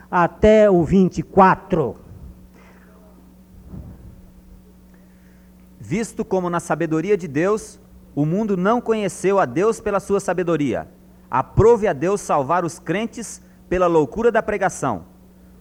até 0.10 0.70
o 0.70 0.84
24. 0.84 1.96
Visto 5.80 6.24
como 6.24 6.50
na 6.50 6.60
sabedoria 6.60 7.18
de 7.18 7.28
Deus, 7.28 7.80
o 8.16 8.26
mundo 8.26 8.56
não 8.56 8.80
conheceu 8.80 9.40
a 9.40 9.46
Deus 9.46 9.80
pela 9.80 10.00
sua 10.00 10.20
sabedoria 10.20 10.88
Aprove 11.30 11.88
a 11.88 11.94
Deus 11.94 12.22
salvar 12.22 12.66
os 12.66 12.80
crentes 12.80 13.42
pela 13.70 13.86
loucura 13.86 14.32
da 14.32 14.42
pregação, 14.42 15.06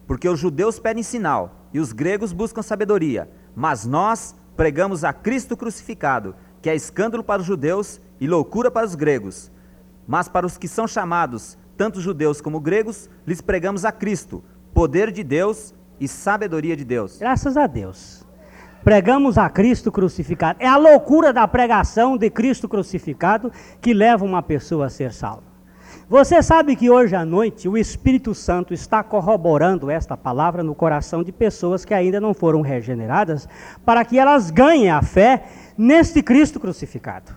porque 0.07 0.27
os 0.27 0.39
judeus 0.41 0.79
pedem 0.79 1.03
sinal 1.03 1.67
e 1.75 1.79
os 1.79 1.93
gregos 1.93 2.33
buscam 2.33 2.63
sabedoria, 2.63 3.31
mas 3.55 3.85
nós 3.85 4.35
pregamos 4.59 5.05
a 5.05 5.13
Cristo 5.13 5.57
crucificado, 5.57 6.35
que 6.61 6.69
é 6.69 6.75
escândalo 6.75 7.23
para 7.23 7.41
os 7.41 7.47
judeus 7.47 8.01
e 8.21 8.27
loucura 8.27 8.73
para 8.73 8.85
os 8.85 8.97
gregos. 8.97 9.53
Mas 10.05 10.27
para 10.27 10.45
os 10.45 10.59
que 10.59 10.67
são 10.67 10.89
chamados, 10.89 11.57
tanto 11.77 12.01
judeus 12.01 12.41
como 12.41 12.59
gregos, 12.59 13.09
lhes 13.25 13.41
pregamos 13.41 13.85
a 13.85 13.93
Cristo, 13.93 14.43
poder 14.75 15.13
de 15.13 15.23
Deus 15.23 15.73
e 16.01 16.09
sabedoria 16.09 16.77
de 16.77 16.85
Deus. 16.85 17.19
Graças 17.19 17.57
a 17.57 17.69
Deus. 17.69 18.27
Pregamos 18.83 19.39
a 19.39 19.49
Cristo 19.49 19.93
crucificado. 19.93 20.59
É 20.61 20.67
a 20.67 20.77
loucura 20.77 21.33
da 21.33 21.47
pregação 21.47 22.17
de 22.17 22.29
Cristo 22.29 22.69
crucificado 22.69 23.53
que 23.81 23.95
leva 23.95 24.25
uma 24.25 24.43
pessoa 24.43 24.87
a 24.87 24.91
ser 24.91 25.13
salva. 25.13 25.48
Você 26.09 26.43
sabe 26.43 26.75
que 26.75 26.91
hoje 26.91 27.15
à 27.15 27.25
noite 27.25 27.69
o 27.69 27.77
Espírito 27.77 28.35
Santo 28.35 28.73
está 28.73 29.03
corroborando 29.03 29.91
esta 29.91 30.17
palavra 30.17 30.63
no 30.63 30.75
coração 30.75 31.23
de 31.23 31.33
pessoas 31.33 31.85
que 31.85 31.93
ainda 31.93 32.21
não 32.21 32.33
foram 32.33 32.61
regeneradas, 32.61 33.49
para 33.85 34.05
que 34.05 34.19
elas 34.19 34.51
ganhem 34.51 34.91
a 34.91 35.03
fé 35.03 35.45
neste 35.77 36.23
Cristo 36.23 36.59
crucificado. 36.59 37.33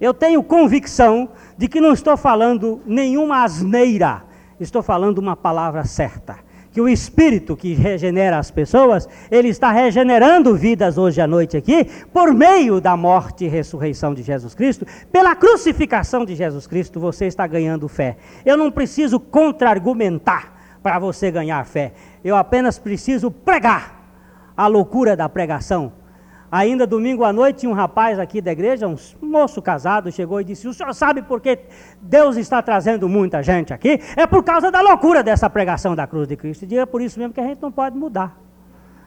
Eu 0.00 0.12
tenho 0.12 0.42
convicção 0.42 1.28
de 1.56 1.68
que 1.68 1.80
não 1.80 1.92
estou 1.92 2.16
falando 2.16 2.80
nenhuma 2.86 3.44
asneira, 3.44 4.24
estou 4.58 4.82
falando 4.82 5.18
uma 5.18 5.36
palavra 5.36 5.84
certa 5.84 6.47
que 6.78 6.82
o 6.82 6.88
Espírito 6.88 7.56
que 7.56 7.74
regenera 7.74 8.38
as 8.38 8.52
pessoas, 8.52 9.08
ele 9.32 9.48
está 9.48 9.72
regenerando 9.72 10.54
vidas 10.54 10.96
hoje 10.96 11.20
à 11.20 11.26
noite 11.26 11.56
aqui, 11.56 11.84
por 12.12 12.32
meio 12.32 12.80
da 12.80 12.96
morte 12.96 13.44
e 13.44 13.48
ressurreição 13.48 14.14
de 14.14 14.22
Jesus 14.22 14.54
Cristo, 14.54 14.86
pela 15.10 15.34
crucificação 15.34 16.24
de 16.24 16.36
Jesus 16.36 16.68
Cristo, 16.68 17.00
você 17.00 17.26
está 17.26 17.48
ganhando 17.48 17.88
fé. 17.88 18.16
Eu 18.46 18.56
não 18.56 18.70
preciso 18.70 19.18
contra-argumentar 19.18 20.78
para 20.80 21.00
você 21.00 21.32
ganhar 21.32 21.66
fé, 21.66 21.94
eu 22.22 22.36
apenas 22.36 22.78
preciso 22.78 23.28
pregar 23.28 24.00
a 24.56 24.68
loucura 24.68 25.16
da 25.16 25.28
pregação 25.28 25.92
Ainda 26.50 26.86
domingo 26.86 27.24
à 27.24 27.32
noite, 27.32 27.66
um 27.66 27.74
rapaz 27.74 28.18
aqui 28.18 28.40
da 28.40 28.50
igreja, 28.50 28.88
um 28.88 28.96
moço 29.20 29.60
casado, 29.60 30.10
chegou 30.10 30.40
e 30.40 30.44
disse: 30.44 30.66
O 30.66 30.72
senhor 30.72 30.94
sabe 30.94 31.22
por 31.22 31.40
que 31.40 31.58
Deus 32.00 32.36
está 32.36 32.62
trazendo 32.62 33.06
muita 33.08 33.42
gente 33.42 33.74
aqui? 33.74 34.00
É 34.16 34.26
por 34.26 34.42
causa 34.42 34.70
da 34.70 34.80
loucura 34.80 35.22
dessa 35.22 35.50
pregação 35.50 35.94
da 35.94 36.06
cruz 36.06 36.26
de 36.26 36.36
Cristo. 36.36 36.66
E 36.68 36.78
é 36.78 36.86
por 36.86 37.02
isso 37.02 37.18
mesmo 37.18 37.34
que 37.34 37.40
a 37.40 37.44
gente 37.44 37.60
não 37.60 37.70
pode 37.70 37.96
mudar. 37.96 38.40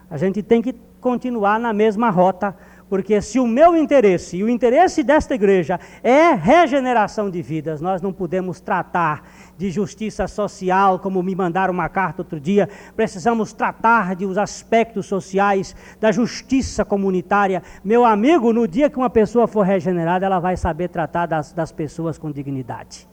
A 0.09 0.17
gente 0.17 0.43
tem 0.43 0.61
que 0.61 0.73
continuar 0.99 1.59
na 1.59 1.73
mesma 1.73 2.11
rota 2.11 2.55
porque 2.91 3.21
se 3.21 3.39
o 3.39 3.47
meu 3.47 3.73
interesse 3.73 4.35
e 4.35 4.43
o 4.43 4.49
interesse 4.49 5.01
desta 5.01 5.33
igreja 5.33 5.79
é 6.03 6.33
regeneração 6.33 7.29
de 7.29 7.41
vidas, 7.41 7.79
nós 7.79 8.01
não 8.01 8.11
podemos 8.11 8.59
tratar 8.59 9.23
de 9.57 9.71
justiça 9.71 10.27
social, 10.27 10.99
como 10.99 11.23
me 11.23 11.33
mandaram 11.33 11.73
uma 11.73 11.87
carta 11.87 12.21
outro 12.21 12.37
dia, 12.37 12.67
precisamos 12.93 13.53
tratar 13.53 14.13
de 14.13 14.25
os 14.25 14.37
aspectos 14.37 15.05
sociais 15.05 15.73
da 16.01 16.11
justiça 16.11 16.83
comunitária. 16.83 17.63
Meu 17.81 18.03
amigo, 18.03 18.51
no 18.51 18.67
dia 18.67 18.89
que 18.89 18.97
uma 18.97 19.09
pessoa 19.09 19.47
for 19.47 19.61
regenerada, 19.61 20.25
ela 20.25 20.39
vai 20.39 20.57
saber 20.57 20.89
tratar 20.89 21.27
das, 21.27 21.53
das 21.53 21.71
pessoas 21.71 22.17
com 22.17 22.29
dignidade. 22.29 23.07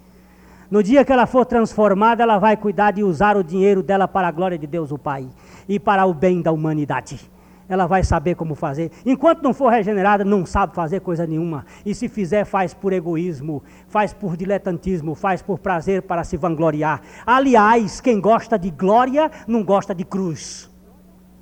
No 0.69 0.83
dia 0.83 1.05
que 1.05 1.13
ela 1.13 1.25
for 1.25 1.47
transformada, 1.47 2.25
ela 2.25 2.39
vai 2.39 2.57
cuidar 2.57 2.91
de 2.91 3.05
usar 3.05 3.37
o 3.37 3.45
dinheiro 3.45 3.81
dela 3.81 4.09
para 4.09 4.27
a 4.27 4.33
glória 4.33 4.59
de 4.59 4.67
Deus, 4.67 4.91
o 4.91 4.99
Pai, 4.99 5.29
e 5.69 5.79
para 5.79 6.05
o 6.05 6.13
bem 6.13 6.43
da 6.43 6.51
humanidade 6.51 7.31
ela 7.69 7.87
vai 7.87 8.03
saber 8.03 8.35
como 8.35 8.55
fazer. 8.55 8.91
Enquanto 9.05 9.43
não 9.43 9.53
for 9.53 9.71
regenerada, 9.71 10.25
não 10.25 10.47
sabe 10.47 10.75
fazer 10.75 11.01
coisa 11.01 11.27
nenhuma. 11.27 11.67
E 11.85 11.95
se 11.95 12.09
fizer, 12.09 12.45
faz 12.45 12.73
por 12.73 12.93
egoísmo, 12.93 13.63
faz 13.89 14.13
por 14.13 14.37
diletantismo, 14.37 15.15
faz 15.15 15.43
por 15.43 15.59
prazer 15.59 16.03
para 16.03 16.25
se 16.25 16.37
vangloriar. 16.37 17.03
Aliás, 17.27 18.01
quem 18.01 18.21
gosta 18.21 18.59
de 18.59 18.71
glória 18.71 19.31
não 19.47 19.63
gosta 19.63 19.95
de 19.95 20.05
cruz. 20.05 20.71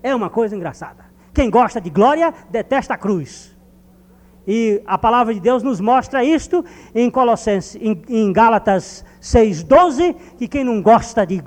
É 0.02 0.14
uma 0.14 0.28
coisa 0.28 0.56
engraçada. 0.56 1.04
Quem 1.32 1.48
gosta 1.50 1.80
de 1.80 1.90
glória 1.90 2.34
detesta 2.50 2.94
a 2.94 2.98
cruz. 2.98 3.56
E 4.46 4.80
a 4.86 4.96
palavra 4.96 5.34
de 5.34 5.40
Deus 5.40 5.62
nos 5.62 5.80
mostra 5.80 6.22
isto 6.22 6.64
em 6.94 7.10
Colossenses, 7.10 7.76
em, 7.80 8.00
em 8.08 8.32
Gálatas 8.32 9.04
6:12, 9.20 10.14
que 10.38 10.46
quem 10.46 10.62
não 10.62 10.80
gosta 10.80 11.26
de, 11.26 11.42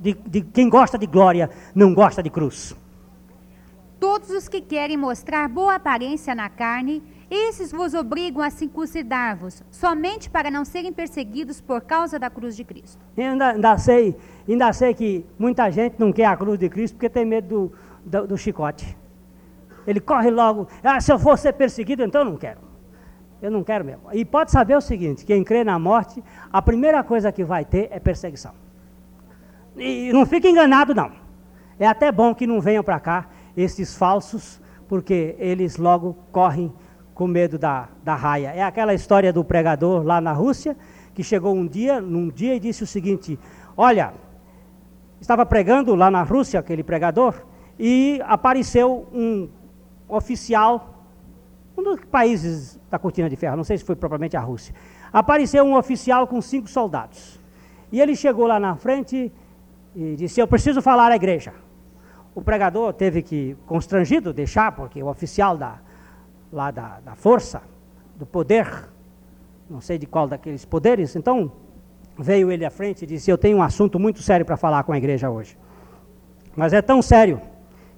de, 0.00 0.14
de 0.14 0.40
quem 0.42 0.68
gosta 0.68 0.98
de 0.98 1.06
glória 1.06 1.48
não 1.74 1.94
gosta 1.94 2.22
de 2.22 2.30
cruz. 2.30 2.76
Todos 4.04 4.28
os 4.28 4.48
que 4.48 4.60
querem 4.60 4.98
mostrar 4.98 5.48
boa 5.48 5.76
aparência 5.76 6.34
na 6.34 6.50
carne, 6.50 7.02
esses 7.30 7.72
vos 7.72 7.94
obrigam 7.94 8.42
a 8.42 8.50
circuncidar-vos, 8.50 9.64
somente 9.70 10.28
para 10.28 10.50
não 10.50 10.62
serem 10.62 10.92
perseguidos 10.92 11.58
por 11.58 11.80
causa 11.80 12.18
da 12.18 12.28
cruz 12.28 12.54
de 12.54 12.64
Cristo. 12.64 13.02
Eu 13.16 13.30
ainda, 13.30 13.52
ainda, 13.52 13.78
sei, 13.78 14.14
ainda 14.46 14.70
sei 14.74 14.92
que 14.92 15.24
muita 15.38 15.70
gente 15.70 15.98
não 15.98 16.12
quer 16.12 16.26
a 16.26 16.36
cruz 16.36 16.58
de 16.58 16.68
Cristo 16.68 16.96
porque 16.96 17.08
tem 17.08 17.24
medo 17.24 17.72
do, 18.04 18.20
do, 18.20 18.26
do 18.26 18.36
chicote. 18.36 18.94
Ele 19.86 20.00
corre 20.00 20.30
logo, 20.30 20.68
ah, 20.82 21.00
se 21.00 21.10
eu 21.10 21.18
for 21.18 21.38
ser 21.38 21.54
perseguido, 21.54 22.02
então 22.02 22.20
eu 22.20 22.26
não 22.26 22.36
quero. 22.36 22.60
Eu 23.40 23.50
não 23.50 23.64
quero 23.64 23.86
mesmo. 23.86 24.02
E 24.12 24.22
pode 24.22 24.50
saber 24.50 24.76
o 24.76 24.82
seguinte: 24.82 25.24
quem 25.24 25.42
crê 25.42 25.64
na 25.64 25.78
morte, 25.78 26.22
a 26.52 26.60
primeira 26.60 27.02
coisa 27.02 27.32
que 27.32 27.42
vai 27.42 27.64
ter 27.64 27.88
é 27.90 27.98
perseguição. 27.98 28.52
E 29.78 30.12
não 30.12 30.26
fique 30.26 30.46
enganado, 30.46 30.94
não. 30.94 31.10
É 31.78 31.86
até 31.86 32.12
bom 32.12 32.34
que 32.34 32.46
não 32.46 32.60
venham 32.60 32.84
para 32.84 33.00
cá 33.00 33.28
esses 33.56 33.96
falsos, 33.96 34.60
porque 34.88 35.34
eles 35.38 35.76
logo 35.76 36.16
correm 36.30 36.72
com 37.14 37.26
medo 37.26 37.58
da, 37.58 37.88
da 38.02 38.14
raia. 38.14 38.48
É 38.48 38.62
aquela 38.62 38.92
história 38.92 39.32
do 39.32 39.44
pregador 39.44 40.02
lá 40.02 40.20
na 40.20 40.32
Rússia, 40.32 40.76
que 41.14 41.22
chegou 41.22 41.54
um 41.54 41.66
dia, 41.66 42.00
num 42.00 42.28
dia 42.28 42.54
e 42.54 42.60
disse 42.60 42.82
o 42.82 42.86
seguinte: 42.86 43.38
Olha, 43.76 44.12
estava 45.20 45.46
pregando 45.46 45.94
lá 45.94 46.10
na 46.10 46.22
Rússia, 46.22 46.58
aquele 46.58 46.82
pregador, 46.82 47.34
e 47.78 48.20
apareceu 48.24 49.06
um 49.12 49.48
oficial, 50.08 51.04
um 51.78 51.82
dos 51.82 52.00
países 52.04 52.78
da 52.90 52.98
cortina 52.98 53.28
de 53.28 53.36
ferro, 53.36 53.56
não 53.56 53.64
sei 53.64 53.78
se 53.78 53.84
foi 53.84 53.96
propriamente 53.96 54.36
a 54.36 54.40
Rússia. 54.40 54.74
Apareceu 55.12 55.64
um 55.64 55.76
oficial 55.76 56.26
com 56.26 56.40
cinco 56.40 56.68
soldados. 56.68 57.40
E 57.92 58.00
ele 58.00 58.16
chegou 58.16 58.46
lá 58.46 58.58
na 58.58 58.74
frente 58.74 59.32
e 59.94 60.16
disse: 60.16 60.40
Eu 60.40 60.48
preciso 60.48 60.82
falar 60.82 61.12
à 61.12 61.16
igreja. 61.16 61.52
O 62.34 62.42
pregador 62.42 62.92
teve 62.92 63.22
que, 63.22 63.56
constrangido, 63.66 64.32
deixar, 64.32 64.72
porque 64.72 65.02
o 65.02 65.06
oficial 65.06 65.56
da, 65.56 65.78
lá 66.52 66.70
da, 66.70 67.00
da 67.00 67.14
força, 67.14 67.62
do 68.16 68.26
poder, 68.26 68.88
não 69.70 69.80
sei 69.80 69.98
de 69.98 70.06
qual 70.06 70.26
daqueles 70.26 70.64
poderes, 70.64 71.14
então 71.14 71.52
veio 72.18 72.50
ele 72.50 72.64
à 72.64 72.70
frente 72.70 73.02
e 73.02 73.06
disse: 73.06 73.30
Eu 73.30 73.38
tenho 73.38 73.58
um 73.58 73.62
assunto 73.62 73.98
muito 73.98 74.22
sério 74.22 74.44
para 74.44 74.56
falar 74.56 74.82
com 74.84 74.92
a 74.92 74.98
igreja 74.98 75.30
hoje. 75.30 75.56
Mas 76.56 76.72
é 76.72 76.82
tão 76.82 77.00
sério 77.00 77.40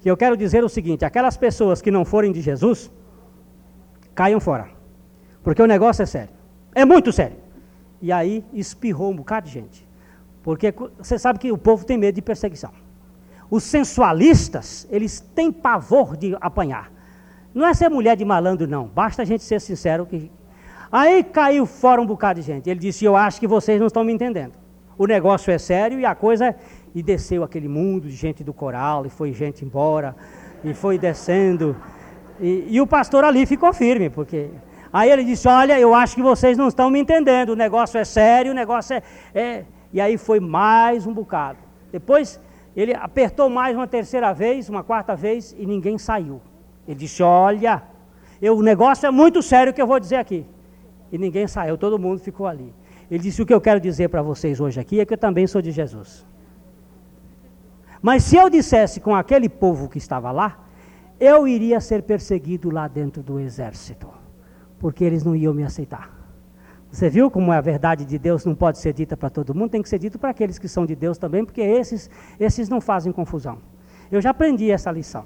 que 0.01 0.09
eu 0.09 0.17
quero 0.17 0.37
dizer 0.37 0.63
o 0.63 0.69
seguinte: 0.69 1.03
aquelas 1.03 1.37
pessoas 1.37 1.81
que 1.81 1.91
não 1.91 2.05
forem 2.05 2.31
de 2.31 2.41
Jesus, 2.41 2.91
caiam 4.13 4.39
fora. 4.39 4.69
Porque 5.43 5.61
o 5.61 5.67
negócio 5.67 6.03
é 6.03 6.05
sério. 6.05 6.33
É 6.75 6.85
muito 6.85 7.11
sério. 7.11 7.37
E 8.01 8.11
aí 8.11 8.43
espirrou 8.53 9.11
um 9.11 9.15
bocado 9.15 9.47
de 9.47 9.53
gente. 9.53 9.87
Porque 10.43 10.73
você 10.97 11.17
sabe 11.17 11.39
que 11.39 11.51
o 11.51 11.57
povo 11.57 11.85
tem 11.85 11.97
medo 11.97 12.15
de 12.15 12.21
perseguição. 12.21 12.71
Os 13.49 13.63
sensualistas, 13.63 14.87
eles 14.91 15.19
têm 15.33 15.51
pavor 15.51 16.17
de 16.17 16.35
apanhar. 16.41 16.91
Não 17.53 17.65
é 17.65 17.73
ser 17.73 17.89
mulher 17.89 18.15
de 18.15 18.25
malandro, 18.25 18.67
não. 18.67 18.85
Basta 18.85 19.21
a 19.21 19.25
gente 19.25 19.43
ser 19.43 19.61
sincero. 19.61 20.05
Que... 20.05 20.29
Aí 20.91 21.23
caiu 21.23 21.65
fora 21.65 22.01
um 22.01 22.05
bocado 22.05 22.39
de 22.41 22.45
gente. 22.45 22.69
Ele 22.69 22.79
disse: 22.79 23.05
Eu 23.05 23.15
acho 23.15 23.39
que 23.39 23.47
vocês 23.47 23.79
não 23.79 23.87
estão 23.87 24.03
me 24.03 24.13
entendendo. 24.13 24.53
O 24.97 25.05
negócio 25.05 25.51
é 25.51 25.57
sério 25.57 25.99
e 25.99 26.05
a 26.05 26.13
coisa. 26.13 26.55
E 26.93 27.01
desceu 27.01 27.43
aquele 27.43 27.67
mundo 27.67 28.07
de 28.07 28.15
gente 28.15 28.43
do 28.43 28.53
coral, 28.53 29.05
e 29.05 29.09
foi 29.09 29.31
gente 29.31 29.63
embora, 29.63 30.15
e 30.63 30.73
foi 30.73 30.97
descendo. 30.97 31.75
E, 32.39 32.65
e 32.69 32.81
o 32.81 32.87
pastor 32.87 33.23
ali 33.23 33.45
ficou 33.45 33.73
firme, 33.73 34.09
porque. 34.09 34.49
Aí 34.91 35.09
ele 35.09 35.23
disse: 35.23 35.47
Olha, 35.47 35.79
eu 35.79 35.95
acho 35.95 36.15
que 36.15 36.21
vocês 36.21 36.57
não 36.57 36.67
estão 36.67 36.89
me 36.89 36.99
entendendo. 36.99 37.51
O 37.51 37.55
negócio 37.55 37.97
é 37.97 38.05
sério, 38.05 38.51
o 38.51 38.55
negócio 38.55 38.95
é. 38.95 39.03
é... 39.33 39.65
E 39.93 40.01
aí 40.01 40.17
foi 40.17 40.39
mais 40.39 41.07
um 41.07 41.13
bocado. 41.13 41.59
Depois 41.91 42.39
ele 42.77 42.93
apertou 42.93 43.49
mais 43.49 43.75
uma 43.75 43.87
terceira 43.87 44.31
vez, 44.31 44.69
uma 44.69 44.83
quarta 44.83 45.15
vez, 45.15 45.55
e 45.57 45.65
ninguém 45.65 45.97
saiu. 45.97 46.39
Ele 46.87 46.99
disse: 46.99 47.23
Olha, 47.23 47.81
eu, 48.39 48.55
o 48.55 48.61
negócio 48.61 49.07
é 49.07 49.09
muito 49.11 49.41
sério 49.41 49.73
que 49.73 49.81
eu 49.81 49.87
vou 49.87 49.99
dizer 49.99 50.17
aqui. 50.17 50.45
E 51.11 51.17
ninguém 51.17 51.47
saiu, 51.47 51.75
todo 51.75 51.97
mundo 51.97 52.19
ficou 52.19 52.45
ali. 52.45 52.71
Ele 53.09 53.23
disse: 53.23 53.41
O 53.41 53.45
que 53.47 53.53
eu 53.53 53.59
quero 53.59 53.79
dizer 53.79 54.09
para 54.09 54.21
vocês 54.21 54.59
hoje 54.59 54.79
aqui 54.79 54.99
é 54.99 55.05
que 55.05 55.13
eu 55.15 55.17
também 55.17 55.47
sou 55.47 55.59
de 55.59 55.71
Jesus. 55.71 56.23
Mas 57.99 58.23
se 58.23 58.35
eu 58.35 58.47
dissesse 58.47 58.99
com 58.99 59.15
aquele 59.15 59.49
povo 59.49 59.89
que 59.89 59.97
estava 59.97 60.31
lá, 60.31 60.59
eu 61.19 61.47
iria 61.47 61.81
ser 61.81 62.03
perseguido 62.03 62.69
lá 62.69 62.87
dentro 62.87 63.23
do 63.23 63.39
exército, 63.39 64.07
porque 64.77 65.03
eles 65.03 65.23
não 65.23 65.35
iam 65.35 65.51
me 65.51 65.63
aceitar. 65.63 66.16
Você 66.91 67.09
viu 67.09 67.29
como 67.29 67.51
a 67.51 67.59
verdade 67.59 68.05
de 68.05 68.17
Deus 68.17 68.45
não 68.45 68.55
pode 68.55 68.79
ser 68.79 68.93
dita 68.93 69.17
para 69.17 69.29
todo 69.29 69.53
mundo, 69.53 69.69
tem 69.69 69.81
que 69.81 69.89
ser 69.89 69.99
dito 69.99 70.17
para 70.17 70.29
aqueles 70.29 70.57
que 70.57 70.67
são 70.67 70.85
de 70.85 70.95
Deus 70.95 71.17
também, 71.17 71.43
porque 71.43 71.61
esses, 71.61 72.09
esses 72.39 72.69
não 72.69 72.79
fazem 72.79 73.11
confusão. 73.11 73.59
Eu 74.11 74.21
já 74.21 74.29
aprendi 74.29 74.71
essa 74.71 74.89
lição. 74.91 75.25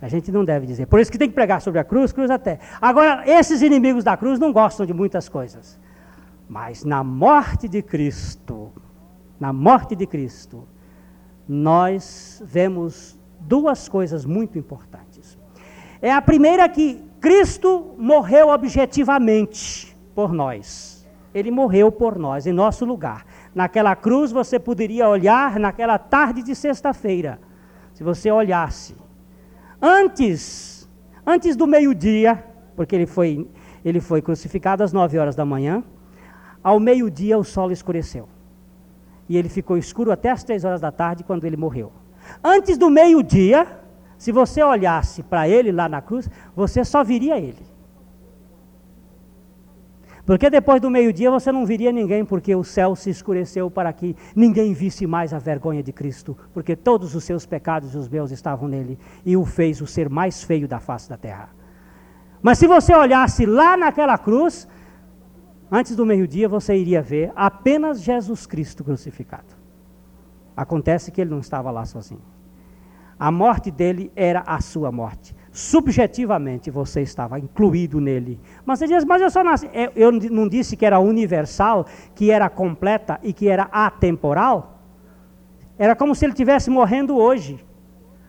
A 0.00 0.08
gente 0.08 0.30
não 0.30 0.44
deve 0.44 0.66
dizer. 0.66 0.86
Por 0.86 1.00
isso 1.00 1.10
que 1.10 1.18
tem 1.18 1.28
que 1.28 1.34
pregar 1.34 1.60
sobre 1.60 1.80
a 1.80 1.84
cruz, 1.84 2.12
cruz 2.12 2.30
até. 2.30 2.58
Agora, 2.80 3.22
esses 3.26 3.62
inimigos 3.62 4.04
da 4.04 4.16
cruz 4.16 4.38
não 4.38 4.52
gostam 4.52 4.86
de 4.86 4.92
muitas 4.92 5.28
coisas. 5.28 5.78
Mas 6.48 6.84
na 6.84 7.02
morte 7.02 7.68
de 7.68 7.82
Cristo, 7.82 8.72
na 9.38 9.52
morte 9.52 9.94
de 9.94 10.06
Cristo, 10.06 10.66
nós 11.48 12.42
vemos 12.46 13.18
duas 13.40 13.88
coisas 13.88 14.24
muito 14.24 14.58
importantes. 14.58 15.38
É 16.00 16.12
a 16.12 16.22
primeira 16.22 16.68
que 16.68 17.02
Cristo 17.20 17.94
morreu 17.98 18.48
objetivamente 18.48 19.87
por 20.18 20.32
nós. 20.32 21.06
Ele 21.32 21.48
morreu 21.48 21.92
por 21.92 22.18
nós, 22.18 22.44
em 22.44 22.52
nosso 22.52 22.84
lugar. 22.84 23.24
Naquela 23.54 23.94
cruz 23.94 24.32
você 24.32 24.58
poderia 24.58 25.08
olhar 25.08 25.60
naquela 25.60 25.96
tarde 25.96 26.42
de 26.42 26.56
sexta-feira. 26.56 27.38
Se 27.94 28.02
você 28.02 28.28
olhasse 28.28 28.96
Antes, 29.80 30.90
antes 31.24 31.54
do 31.54 31.68
meio-dia, 31.68 32.44
porque 32.74 32.96
ele 32.96 33.06
foi, 33.06 33.48
ele 33.84 34.00
foi 34.00 34.20
crucificado 34.20 34.82
às 34.82 34.92
nove 34.92 35.16
horas 35.16 35.36
da 35.36 35.44
manhã, 35.44 35.84
ao 36.64 36.80
meio-dia 36.80 37.38
o 37.38 37.44
sol 37.44 37.70
escureceu. 37.70 38.28
E 39.28 39.36
ele 39.36 39.48
ficou 39.48 39.78
escuro 39.78 40.10
até 40.10 40.30
as 40.30 40.42
três 40.42 40.64
horas 40.64 40.80
da 40.80 40.90
tarde, 40.90 41.22
quando 41.22 41.44
ele 41.44 41.56
morreu. 41.56 41.92
Antes 42.42 42.76
do 42.76 42.90
meio-dia, 42.90 43.68
se 44.16 44.32
você 44.32 44.64
olhasse 44.64 45.22
para 45.22 45.48
ele 45.48 45.70
lá 45.70 45.88
na 45.88 46.02
cruz, 46.02 46.28
você 46.56 46.84
só 46.84 47.04
viria 47.04 47.38
ele. 47.38 47.67
Porque 50.28 50.50
depois 50.50 50.78
do 50.78 50.90
meio-dia 50.90 51.30
você 51.30 51.50
não 51.50 51.64
viria 51.64 51.90
ninguém, 51.90 52.22
porque 52.22 52.54
o 52.54 52.62
céu 52.62 52.94
se 52.94 53.08
escureceu 53.08 53.70
para 53.70 53.90
que 53.94 54.14
ninguém 54.36 54.74
visse 54.74 55.06
mais 55.06 55.32
a 55.32 55.38
vergonha 55.38 55.82
de 55.82 55.90
Cristo, 55.90 56.36
porque 56.52 56.76
todos 56.76 57.14
os 57.14 57.24
seus 57.24 57.46
pecados 57.46 57.94
e 57.94 57.96
os 57.96 58.10
meus 58.10 58.30
estavam 58.30 58.68
nele, 58.68 58.98
e 59.24 59.38
o 59.38 59.46
fez 59.46 59.80
o 59.80 59.86
ser 59.86 60.10
mais 60.10 60.42
feio 60.42 60.68
da 60.68 60.80
face 60.80 61.08
da 61.08 61.16
terra. 61.16 61.48
Mas 62.42 62.58
se 62.58 62.66
você 62.66 62.94
olhasse 62.94 63.46
lá 63.46 63.74
naquela 63.74 64.18
cruz, 64.18 64.68
antes 65.70 65.96
do 65.96 66.04
meio-dia 66.04 66.46
você 66.46 66.76
iria 66.76 67.00
ver 67.00 67.32
apenas 67.34 68.02
Jesus 68.02 68.44
Cristo 68.44 68.84
crucificado. 68.84 69.56
Acontece 70.54 71.10
que 71.10 71.22
ele 71.22 71.30
não 71.30 71.40
estava 71.40 71.70
lá 71.70 71.86
sozinho. 71.86 72.20
A 73.18 73.30
morte 73.30 73.70
dele 73.70 74.12
era 74.14 74.42
a 74.46 74.60
sua 74.60 74.92
morte 74.92 75.34
subjetivamente 75.52 76.70
você 76.70 77.02
estava 77.02 77.38
incluído 77.38 78.00
nele. 78.00 78.40
Mas 78.64 78.78
você 78.78 78.86
diz, 78.86 79.04
mas 79.04 79.22
eu 79.22 79.30
só 79.30 79.42
nasci. 79.42 79.68
É, 79.72 79.90
eu 79.96 80.12
não 80.12 80.48
disse 80.48 80.76
que 80.76 80.86
era 80.86 80.98
universal, 80.98 81.86
que 82.14 82.30
era 82.30 82.48
completa 82.48 83.18
e 83.22 83.32
que 83.32 83.48
era 83.48 83.64
atemporal? 83.72 84.80
Era 85.78 85.94
como 85.94 86.14
se 86.14 86.24
ele 86.24 86.32
estivesse 86.32 86.70
morrendo 86.70 87.16
hoje. 87.16 87.64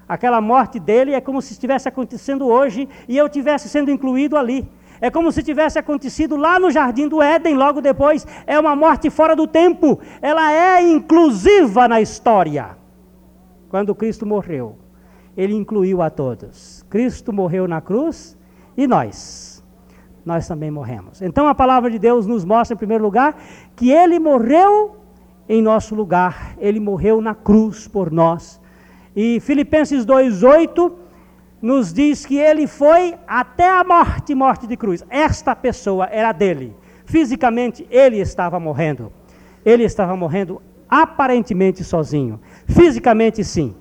Aquela 0.07 0.41
morte 0.41 0.79
dele 0.79 1.13
é 1.13 1.21
como 1.21 1.41
se 1.41 1.53
estivesse 1.53 1.87
acontecendo 1.87 2.47
hoje 2.47 2.89
e 3.07 3.15
eu 3.15 3.29
tivesse 3.29 3.69
sendo 3.69 3.91
incluído 3.91 4.37
ali. 4.37 4.67
É 5.01 5.09
como 5.09 5.31
se 5.31 5.41
tivesse 5.41 5.79
acontecido 5.79 6.35
lá 6.35 6.59
no 6.59 6.71
jardim 6.71 7.07
do 7.07 7.21
Éden, 7.21 7.55
logo 7.55 7.79
depois. 7.79 8.25
É 8.45 8.59
uma 8.59 8.75
morte 8.75 9.09
fora 9.09 9.35
do 9.35 9.47
tempo. 9.47 9.99
Ela 10.21 10.51
é 10.51 10.81
inclusiva 10.81 11.87
na 11.87 12.01
história. 12.01 12.77
Quando 13.69 13.95
Cristo 13.95 14.25
morreu, 14.25 14.77
ele 15.39 15.55
incluiu 15.55 16.01
a 16.01 16.09
todos. 16.09 16.85
Cristo 16.89 17.31
morreu 17.31 17.65
na 17.65 17.79
cruz 17.79 18.37
e 18.75 18.85
nós. 18.85 19.63
Nós 20.25 20.45
também 20.45 20.69
morremos. 20.69 21.21
Então 21.21 21.47
a 21.47 21.55
palavra 21.55 21.89
de 21.89 21.97
Deus 21.97 22.27
nos 22.27 22.43
mostra, 22.43 22.75
em 22.75 22.77
primeiro 22.77 23.01
lugar, 23.01 23.41
que 23.73 23.89
ele 23.89 24.19
morreu 24.19 24.97
em 25.47 25.61
nosso 25.61 25.95
lugar. 25.95 26.57
Ele 26.59 26.77
morreu 26.77 27.21
na 27.21 27.33
cruz 27.33 27.87
por 27.87 28.11
nós. 28.11 28.59
E 29.15 29.39
Filipenses 29.39 30.05
2,8 30.05 30.91
nos 31.61 31.93
diz 31.93 32.25
que 32.25 32.37
ele 32.37 32.67
foi 32.67 33.15
até 33.25 33.69
a 33.69 33.81
morte 33.81 34.35
morte 34.35 34.67
de 34.67 34.75
cruz. 34.75 35.05
Esta 35.09 35.55
pessoa 35.55 36.09
era 36.11 36.33
dele. 36.33 36.75
Fisicamente, 37.05 37.87
ele 37.89 38.17
estava 38.17 38.59
morrendo. 38.59 39.09
Ele 39.63 39.85
estava 39.85 40.17
morrendo 40.17 40.61
aparentemente 40.89 41.81
sozinho. 41.81 42.41
Fisicamente, 42.67 43.41
sim. 43.41 43.73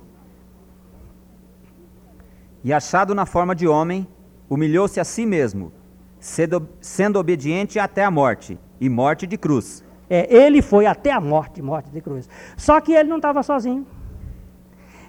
E 2.63 2.73
achado 2.73 3.15
na 3.15 3.25
forma 3.25 3.55
de 3.55 3.67
homem, 3.67 4.07
humilhou-se 4.49 4.99
a 4.99 5.03
si 5.03 5.25
mesmo, 5.25 5.71
sendo, 6.19 7.19
obediente 7.19 7.79
até 7.79 8.03
a 8.03 8.11
morte, 8.11 8.59
e 8.79 8.89
morte 8.89 9.25
de 9.25 9.37
cruz. 9.37 9.83
É, 10.09 10.33
ele 10.33 10.61
foi 10.61 10.85
até 10.85 11.11
a 11.11 11.21
morte, 11.21 11.61
morte 11.61 11.89
de 11.91 12.01
cruz. 12.01 12.27
Só 12.57 12.81
que 12.81 12.93
ele 12.93 13.09
não 13.09 13.17
estava 13.17 13.43
sozinho. 13.43 13.85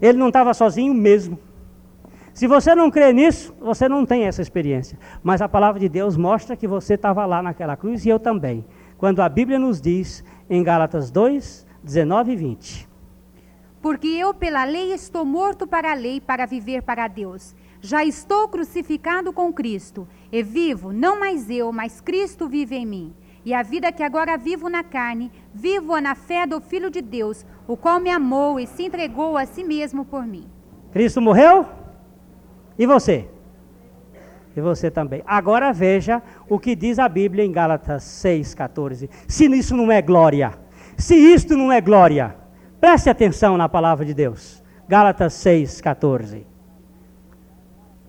Ele 0.01 0.19
não 0.19 0.29
estava 0.29 0.53
sozinho 0.55 0.93
mesmo. 0.93 1.39
Se 2.33 2.47
você 2.47 2.75
não 2.75 2.91
crê 2.91 3.13
nisso, 3.13 3.55
você 3.61 3.89
não 3.89 4.07
tem 4.07 4.25
essa 4.25 4.41
experiência. 4.41 4.99
Mas 5.23 5.43
a 5.43 5.49
palavra 5.49 5.81
de 5.81 5.89
Deus 5.89 6.17
mostra 6.17 6.57
que 6.57 6.67
você 6.67 6.95
estava 6.95 7.25
lá 7.27 7.43
naquela 7.43 7.77
cruz 7.77 8.05
e 8.05 8.09
eu 8.09 8.19
também. 8.19 8.65
Quando 8.97 9.21
a 9.21 9.29
Bíblia 9.29 9.59
nos 9.59 9.81
diz 9.81 10.23
em 10.49 10.63
Gálatas 10.63 11.11
2, 11.11 11.67
19 11.83 12.33
e 12.33 12.37
20: 12.37 12.90
porque 13.83 14.09
eu, 14.09 14.35
pela 14.35 14.65
lei, 14.65 14.93
estou 14.93 15.25
morto 15.25 15.67
para 15.67 15.91
a 15.91 15.95
lei, 15.95 16.21
para 16.21 16.47
viver 16.47 16.83
para 16.83 17.09
Deus. 17.09 17.55
Já 17.81 18.05
estou 18.05 18.47
crucificado 18.49 19.33
com 19.33 19.53
Cristo, 19.53 20.07
e 20.31 20.43
vivo, 20.43 20.93
não 20.93 21.19
mais 21.19 21.49
eu, 21.49 21.73
mas 21.73 22.01
Cristo 22.01 22.49
vive 22.49 22.77
em 22.77 22.85
mim. 22.85 23.15
E 23.43 23.55
a 23.55 23.63
vida 23.63 23.91
que 23.91 24.03
agora 24.03 24.37
vivo 24.37 24.69
na 24.69 24.85
carne, 24.85 25.33
vivo-a 25.55 26.01
na 26.01 26.15
fé 26.15 26.47
do 26.47 26.61
Filho 26.61 26.91
de 26.91 27.01
Deus, 27.01 27.47
o 27.67 27.77
qual 27.77 27.99
me 27.99 28.11
amou 28.11 28.61
e 28.61 28.67
se 28.67 28.83
entregou 28.83 29.39
a 29.39 29.47
si 29.47 29.65
mesmo 29.65 30.05
por 30.05 30.27
mim. 30.27 30.47
Cristo 30.93 31.23
morreu? 31.23 31.67
E 32.79 32.87
você? 32.87 33.29
E 34.55 34.61
você 34.61 34.91
também. 34.91 35.23
Agora 35.27 35.73
veja 35.73 36.23
o 36.49 36.59
que 36.59 36.77
diz 36.77 36.99
a 36.99 37.09
Bíblia 37.09 37.45
em 37.45 37.53
Gálatas 37.53 38.03
6,14. 38.03 39.09
Se 39.27 39.47
isso 39.47 39.75
não 39.75 39.91
é 39.91 40.03
glória, 40.03 40.53
se 40.99 41.15
isto 41.15 41.57
não 41.57 41.73
é 41.73 41.81
glória, 41.81 42.37
Preste 42.81 43.11
atenção 43.11 43.59
na 43.59 43.69
palavra 43.69 44.07
de 44.07 44.15
Deus. 44.15 44.63
Gálatas 44.89 45.35
6, 45.35 45.83
14. 45.83 46.47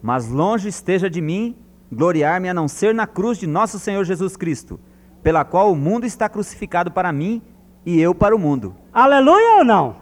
Mas 0.01 0.29
longe 0.29 0.69
esteja 0.69 1.09
de 1.09 1.19
mim 1.19 1.57
gloriar-me 1.91 2.47
a 2.47 2.53
não 2.53 2.69
ser 2.69 2.95
na 2.95 3.05
cruz 3.05 3.37
de 3.37 3.45
nosso 3.45 3.77
Senhor 3.77 4.05
Jesus 4.05 4.37
Cristo, 4.37 4.79
pela 5.21 5.43
qual 5.43 5.73
o 5.73 5.75
mundo 5.75 6.05
está 6.05 6.29
crucificado 6.29 6.89
para 6.89 7.11
mim 7.11 7.41
e 7.85 7.99
eu 7.99 8.15
para 8.15 8.33
o 8.33 8.39
mundo. 8.39 8.73
Aleluia 8.93 9.57
ou 9.57 9.65
não? 9.65 9.97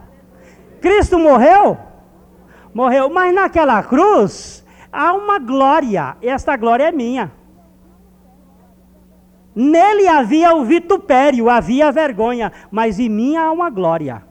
Cristo 0.80 1.18
morreu? 1.18 1.76
Morreu, 2.72 3.10
mas 3.10 3.34
naquela 3.34 3.82
cruz 3.82 4.64
há 4.92 5.12
uma 5.12 5.40
glória, 5.40 6.16
e 6.22 6.28
esta 6.28 6.56
glória 6.56 6.84
é 6.84 6.92
minha. 6.92 7.32
Nele 9.52 10.06
havia 10.06 10.54
o 10.54 10.64
vitupério, 10.64 11.50
havia 11.50 11.88
a 11.88 11.90
vergonha, 11.90 12.52
mas 12.70 13.00
em 13.00 13.08
mim 13.08 13.36
há 13.36 13.50
uma 13.50 13.68
glória. 13.68 14.29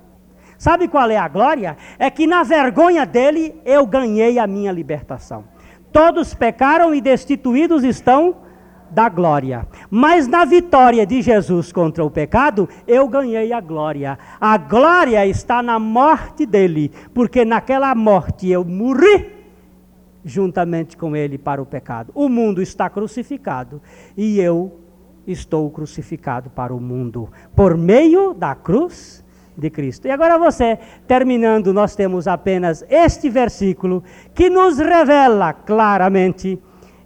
Sabe 0.59 0.89
qual 0.89 1.09
é 1.09 1.15
a 1.15 1.29
glória? 1.29 1.77
É 1.97 2.09
que 2.11 2.27
na 2.27 2.43
vergonha 2.43 3.05
dele 3.05 3.55
eu 3.63 3.87
ganhei 3.87 4.37
a 4.37 4.45
minha 4.45 4.73
libertação. 4.73 5.45
Todos 5.89 6.33
pecaram 6.33 6.93
e 6.93 6.99
destituídos 6.99 7.81
estão 7.81 8.35
da 8.91 9.07
glória. 9.07 9.65
Mas 9.89 10.27
na 10.27 10.43
vitória 10.43 11.05
de 11.05 11.21
Jesus 11.21 11.71
contra 11.71 12.03
o 12.03 12.11
pecado, 12.11 12.67
eu 12.85 13.07
ganhei 13.07 13.53
a 13.53 13.61
glória. 13.61 14.19
A 14.37 14.57
glória 14.57 15.25
está 15.25 15.63
na 15.63 15.79
morte 15.79 16.45
dele, 16.45 16.91
porque 17.13 17.45
naquela 17.45 17.95
morte 17.95 18.49
eu 18.49 18.65
morri 18.65 19.31
juntamente 20.25 20.97
com 20.97 21.15
ele 21.15 21.37
para 21.37 21.61
o 21.61 21.65
pecado. 21.65 22.11
O 22.13 22.27
mundo 22.27 22.61
está 22.61 22.89
crucificado 22.89 23.81
e 24.17 24.41
eu 24.41 24.77
estou 25.25 25.71
crucificado 25.71 26.49
para 26.49 26.73
o 26.73 26.81
mundo 26.81 27.29
por 27.55 27.77
meio 27.77 28.33
da 28.33 28.53
cruz 28.53 29.23
de 29.59 29.69
Cristo. 29.69 30.07
E 30.07 30.11
agora 30.11 30.37
você, 30.37 30.79
terminando, 31.07 31.73
nós 31.73 31.95
temos 31.95 32.27
apenas 32.27 32.83
este 32.89 33.29
versículo 33.29 34.03
que 34.33 34.49
nos 34.49 34.77
revela 34.77 35.53
claramente 35.53 36.59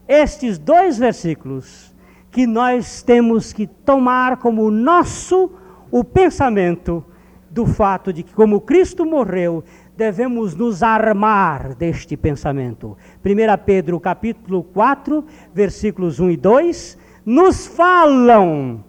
estes 0.07 0.57
dois 0.57 0.97
versículos 0.97 1.93
que 2.31 2.47
nós 2.47 3.03
temos 3.03 3.53
que 3.53 3.67
tomar 3.67 4.37
como 4.37 4.71
nosso 4.71 5.51
o 5.91 6.03
pensamento 6.03 7.05
do 7.49 7.67
fato 7.67 8.11
de 8.11 8.23
que 8.23 8.33
como 8.33 8.61
Cristo 8.61 9.05
morreu, 9.05 9.63
devemos 9.95 10.55
nos 10.55 10.81
armar 10.81 11.75
deste 11.75 12.17
pensamento. 12.17 12.97
1 13.23 13.63
Pedro 13.63 13.99
capítulo 13.99 14.63
4, 14.63 15.23
versículos 15.53 16.19
1 16.19 16.31
e 16.31 16.37
2, 16.37 16.97
nos 17.23 17.67
falam 17.67 18.83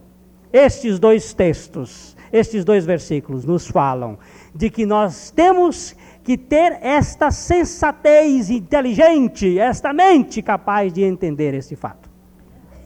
estes 0.50 0.98
dois 0.98 1.34
textos, 1.34 2.13
estes 2.34 2.64
dois 2.64 2.84
versículos 2.84 3.44
nos 3.44 3.68
falam 3.68 4.18
de 4.52 4.68
que 4.68 4.84
nós 4.84 5.30
temos 5.30 5.94
que 6.24 6.36
ter 6.36 6.80
esta 6.82 7.30
sensatez 7.30 8.50
inteligente, 8.50 9.56
esta 9.56 9.92
mente 9.92 10.42
capaz 10.42 10.92
de 10.92 11.04
entender 11.04 11.54
esse 11.54 11.76
fato. 11.76 12.10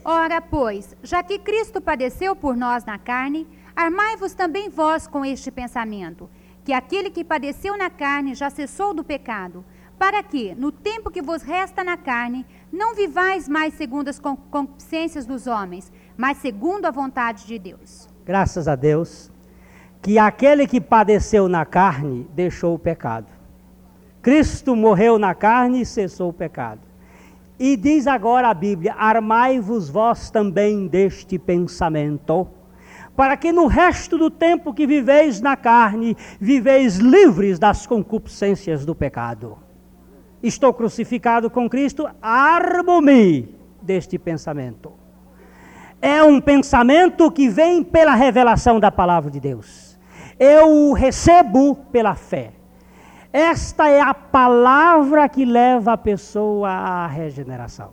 Ora, 0.04 0.42
pois, 0.42 0.94
já 1.02 1.22
que 1.22 1.38
Cristo 1.38 1.80
padeceu 1.80 2.36
por 2.36 2.54
nós 2.54 2.84
na 2.84 2.98
carne, 2.98 3.46
armai-vos 3.74 4.34
também 4.34 4.68
vós 4.68 5.06
com 5.06 5.24
este 5.24 5.50
pensamento, 5.50 6.28
que 6.62 6.74
aquele 6.74 7.08
que 7.08 7.24
padeceu 7.24 7.74
na 7.78 7.88
carne 7.88 8.34
já 8.34 8.50
cessou 8.50 8.92
do 8.92 9.02
pecado, 9.02 9.64
para 9.98 10.22
que, 10.22 10.54
no 10.54 10.70
tempo 10.70 11.10
que 11.10 11.22
vos 11.22 11.40
resta 11.40 11.82
na 11.82 11.96
carne, 11.96 12.44
não 12.70 12.94
vivais 12.94 13.48
mais 13.48 13.72
segundo 13.74 14.08
as 14.08 14.18
concupiscências 14.18 15.24
dos 15.24 15.46
homens, 15.46 15.90
mas 16.18 16.36
segundo 16.36 16.84
a 16.84 16.90
vontade 16.90 17.46
de 17.46 17.58
Deus. 17.58 18.08
Graças 18.26 18.68
a 18.68 18.76
Deus, 18.76 19.30
que 20.00 20.18
aquele 20.18 20.66
que 20.66 20.80
padeceu 20.80 21.48
na 21.48 21.64
carne 21.64 22.26
deixou 22.34 22.74
o 22.74 22.78
pecado. 22.78 23.26
Cristo 24.22 24.74
morreu 24.76 25.18
na 25.18 25.34
carne 25.34 25.82
e 25.82 25.86
cessou 25.86 26.30
o 26.30 26.32
pecado. 26.32 26.80
E 27.58 27.76
diz 27.76 28.06
agora 28.06 28.48
a 28.48 28.54
Bíblia: 28.54 28.94
Armai-vos 28.94 29.88
vós 29.88 30.30
também 30.30 30.86
deste 30.86 31.38
pensamento, 31.38 32.46
para 33.16 33.36
que 33.36 33.50
no 33.50 33.66
resto 33.66 34.16
do 34.16 34.30
tempo 34.30 34.72
que 34.72 34.86
viveis 34.86 35.40
na 35.40 35.56
carne, 35.56 36.16
viveis 36.40 36.96
livres 36.96 37.58
das 37.58 37.86
concupiscências 37.86 38.84
do 38.84 38.94
pecado. 38.94 39.58
Estou 40.42 40.72
crucificado 40.72 41.50
com 41.50 41.68
Cristo, 41.68 42.08
armo-me 42.22 43.56
deste 43.82 44.18
pensamento. 44.18 44.92
É 46.00 46.22
um 46.22 46.40
pensamento 46.40 47.28
que 47.32 47.48
vem 47.48 47.82
pela 47.82 48.14
revelação 48.14 48.78
da 48.78 48.92
palavra 48.92 49.32
de 49.32 49.40
Deus. 49.40 49.87
Eu 50.38 50.90
o 50.90 50.92
recebo 50.92 51.74
pela 51.90 52.14
fé. 52.14 52.52
Esta 53.32 53.88
é 53.88 54.00
a 54.00 54.14
palavra 54.14 55.28
que 55.28 55.44
leva 55.44 55.94
a 55.94 55.98
pessoa 55.98 56.70
à 56.70 57.06
regeneração. 57.08 57.90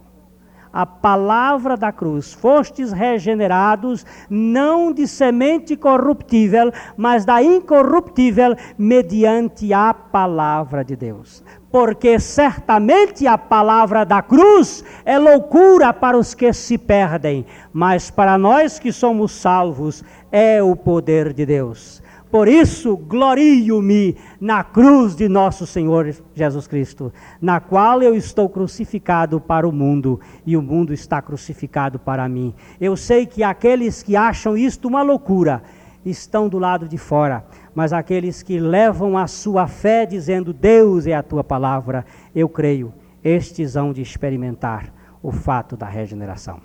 A 0.71 0.85
palavra 0.85 1.75
da 1.75 1.91
cruz. 1.91 2.33
Fostes 2.33 2.91
regenerados 2.91 4.05
não 4.29 4.93
de 4.93 5.07
semente 5.07 5.75
corruptível, 5.75 6.71
mas 6.95 7.25
da 7.25 7.41
incorruptível, 7.41 8.55
mediante 8.77 9.73
a 9.73 9.93
palavra 9.93 10.83
de 10.83 10.95
Deus. 10.95 11.43
Porque 11.71 12.19
certamente 12.19 13.25
a 13.25 13.37
palavra 13.37 14.05
da 14.05 14.21
cruz 14.21 14.83
é 15.03 15.17
loucura 15.17 15.91
para 15.91 16.17
os 16.17 16.35
que 16.35 16.53
se 16.53 16.77
perdem, 16.77 17.45
mas 17.73 18.11
para 18.11 18.37
nós 18.37 18.77
que 18.77 18.91
somos 18.91 19.31
salvos 19.31 20.03
é 20.31 20.61
o 20.61 20.75
poder 20.75 21.33
de 21.33 21.45
Deus. 21.45 22.04
Por 22.35 22.49
isso, 22.49 22.97
glorio-me 22.97 24.17
na 24.41 24.61
cruz 24.61 25.15
de 25.15 25.29
nosso 25.29 25.65
Senhor 25.65 26.13
Jesus 26.33 26.67
Cristo, 26.67 27.13
na 27.39 27.61
qual 27.61 28.03
eu 28.03 28.13
estou 28.13 28.49
crucificado 28.49 29.39
para 29.39 29.65
o 29.65 29.71
mundo 29.71 30.19
e 30.45 30.57
o 30.57 30.61
mundo 30.61 30.93
está 30.93 31.21
crucificado 31.21 31.97
para 31.97 32.27
mim. 32.27 32.53
Eu 32.77 32.97
sei 32.97 33.25
que 33.25 33.41
aqueles 33.41 34.03
que 34.03 34.17
acham 34.17 34.57
isto 34.57 34.85
uma 34.85 35.01
loucura 35.01 35.63
estão 36.05 36.49
do 36.49 36.59
lado 36.59 36.89
de 36.89 36.97
fora, 36.97 37.45
mas 37.73 37.93
aqueles 37.93 38.43
que 38.43 38.59
levam 38.59 39.17
a 39.17 39.27
sua 39.27 39.65
fé 39.65 40.05
dizendo: 40.05 40.51
Deus 40.51 41.07
é 41.07 41.13
a 41.13 41.23
tua 41.23 41.41
palavra, 41.41 42.05
eu 42.35 42.49
creio, 42.49 42.93
estes 43.23 43.77
hão 43.77 43.93
de 43.93 44.01
experimentar 44.01 44.93
o 45.23 45.31
fato 45.31 45.77
da 45.77 45.87
regeneração. 45.87 46.59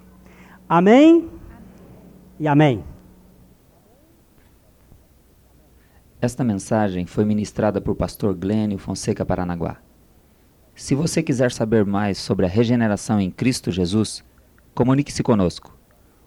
Amém 0.68 1.28
e 2.40 2.48
amém. 2.48 2.82
Esta 6.22 6.44
mensagem 6.44 7.06
foi 7.06 7.24
ministrada 7.24 7.80
por 7.80 7.94
pastor 7.94 8.34
Glênio 8.34 8.76
Fonseca 8.76 9.24
Paranaguá. 9.24 9.78
Se 10.74 10.94
você 10.94 11.22
quiser 11.22 11.50
saber 11.50 11.86
mais 11.86 12.18
sobre 12.18 12.44
a 12.44 12.48
regeneração 12.48 13.18
em 13.18 13.30
Cristo 13.30 13.70
Jesus, 13.70 14.22
comunique-se 14.74 15.22
conosco. 15.22 15.74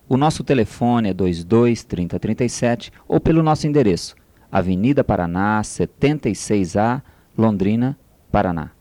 O 0.10 0.18
nosso 0.18 0.44
telefone 0.44 1.10
é 1.10 1.14
22 1.14 1.84
30 1.84 2.20
37 2.20 2.92
ou 3.08 3.20
pelo 3.20 3.44
nosso 3.44 3.68
endereço, 3.68 4.16
Avenida 4.52 5.04
Paraná, 5.04 5.62
76A, 5.62 7.04
Londrina, 7.38 7.96
Paraná. 8.32 8.72